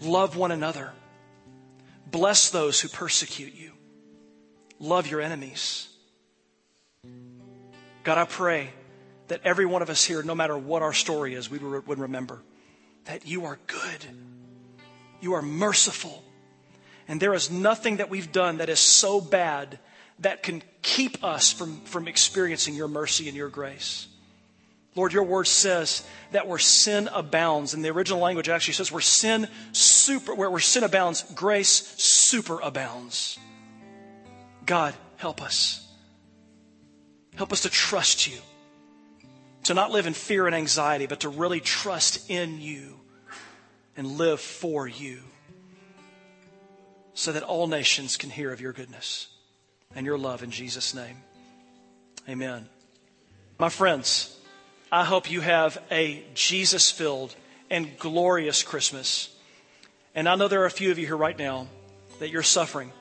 love 0.00 0.36
one 0.36 0.50
another, 0.50 0.92
bless 2.10 2.48
those 2.48 2.80
who 2.80 2.88
persecute 2.88 3.54
you, 3.54 3.72
love 4.80 5.06
your 5.06 5.20
enemies. 5.20 5.88
God, 8.04 8.16
I 8.16 8.24
pray 8.24 8.70
that 9.28 9.42
every 9.44 9.66
one 9.66 9.82
of 9.82 9.90
us 9.90 10.02
here, 10.02 10.22
no 10.22 10.34
matter 10.34 10.56
what 10.56 10.80
our 10.80 10.94
story 10.94 11.34
is, 11.34 11.50
we 11.50 11.58
would 11.58 11.98
remember 11.98 12.40
that 13.04 13.26
you 13.26 13.44
are 13.44 13.58
good, 13.66 14.06
you 15.20 15.34
are 15.34 15.42
merciful 15.42 16.24
and 17.08 17.20
there 17.20 17.34
is 17.34 17.50
nothing 17.50 17.98
that 17.98 18.10
we've 18.10 18.32
done 18.32 18.58
that 18.58 18.68
is 18.68 18.80
so 18.80 19.20
bad 19.20 19.78
that 20.20 20.42
can 20.42 20.62
keep 20.82 21.22
us 21.24 21.52
from, 21.52 21.80
from 21.82 22.08
experiencing 22.08 22.74
your 22.74 22.88
mercy 22.88 23.28
and 23.28 23.36
your 23.36 23.48
grace. 23.48 24.06
Lord, 24.94 25.12
your 25.12 25.24
word 25.24 25.48
says 25.48 26.06
that 26.30 26.46
where 26.46 26.58
sin 26.58 27.08
abounds, 27.12 27.74
and 27.74 27.84
the 27.84 27.90
original 27.90 28.20
language 28.20 28.48
actually 28.48 28.74
says 28.74 28.92
where 28.92 29.00
sin 29.00 29.48
super, 29.72 30.34
where, 30.34 30.48
where 30.48 30.60
sin 30.60 30.84
abounds, 30.84 31.24
grace 31.34 31.94
super 31.96 32.60
abounds. 32.60 33.38
God, 34.64 34.94
help 35.16 35.42
us. 35.42 35.86
Help 37.34 37.52
us 37.52 37.62
to 37.62 37.70
trust 37.70 38.28
you. 38.28 38.38
To 39.64 39.74
not 39.74 39.90
live 39.90 40.06
in 40.06 40.12
fear 40.12 40.46
and 40.46 40.54
anxiety, 40.54 41.06
but 41.06 41.20
to 41.20 41.28
really 41.28 41.60
trust 41.60 42.30
in 42.30 42.60
you 42.60 43.00
and 43.96 44.06
live 44.06 44.40
for 44.40 44.86
you 44.86 45.22
so 47.14 47.32
that 47.32 47.42
all 47.42 47.66
nations 47.66 48.16
can 48.16 48.30
hear 48.30 48.52
of 48.52 48.60
your 48.60 48.72
goodness. 48.72 49.28
and 49.94 50.04
your 50.06 50.18
love 50.18 50.42
in 50.42 50.50
Jesus' 50.50 50.94
name. 50.94 51.16
Amen. 52.28 52.68
My 53.58 53.68
friends, 53.68 54.36
I 54.90 55.04
hope 55.04 55.30
you 55.30 55.40
have 55.40 55.80
a 55.90 56.24
Jesus 56.34 56.90
filled 56.90 57.34
and 57.70 57.96
glorious 57.98 58.62
Christmas. 58.62 59.34
And 60.14 60.28
I 60.28 60.34
know 60.34 60.48
there 60.48 60.62
are 60.62 60.66
a 60.66 60.70
few 60.70 60.90
of 60.90 60.98
you 60.98 61.06
here 61.06 61.16
right 61.16 61.38
now 61.38 61.68
that 62.18 62.30
you're 62.30 62.42
suffering. 62.42 62.92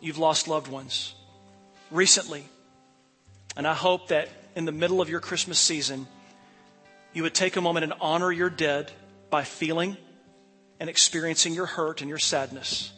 You've 0.00 0.18
lost 0.18 0.48
loved 0.48 0.68
ones 0.68 1.14
recently. 1.90 2.44
And 3.56 3.66
I 3.66 3.74
hope 3.74 4.08
that 4.08 4.28
in 4.56 4.64
the 4.64 4.72
middle 4.72 5.00
of 5.00 5.08
your 5.08 5.20
Christmas 5.20 5.58
season, 5.58 6.06
you 7.12 7.22
would 7.22 7.34
take 7.34 7.56
a 7.56 7.60
moment 7.60 7.84
and 7.84 7.92
honor 8.00 8.32
your 8.32 8.50
dead 8.50 8.90
by 9.30 9.44
feeling 9.44 9.96
and 10.80 10.90
experiencing 10.90 11.54
your 11.54 11.66
hurt 11.66 12.00
and 12.00 12.08
your 12.08 12.18
sadness, 12.18 12.92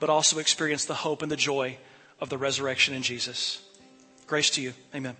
but 0.00 0.10
also 0.10 0.38
experience 0.38 0.84
the 0.84 0.94
hope 0.94 1.22
and 1.22 1.30
the 1.30 1.36
joy 1.36 1.76
of 2.20 2.28
the 2.28 2.38
resurrection 2.38 2.94
in 2.94 3.02
Jesus. 3.02 3.62
Grace 4.26 4.50
to 4.50 4.60
you. 4.60 4.74
Amen. 4.94 5.16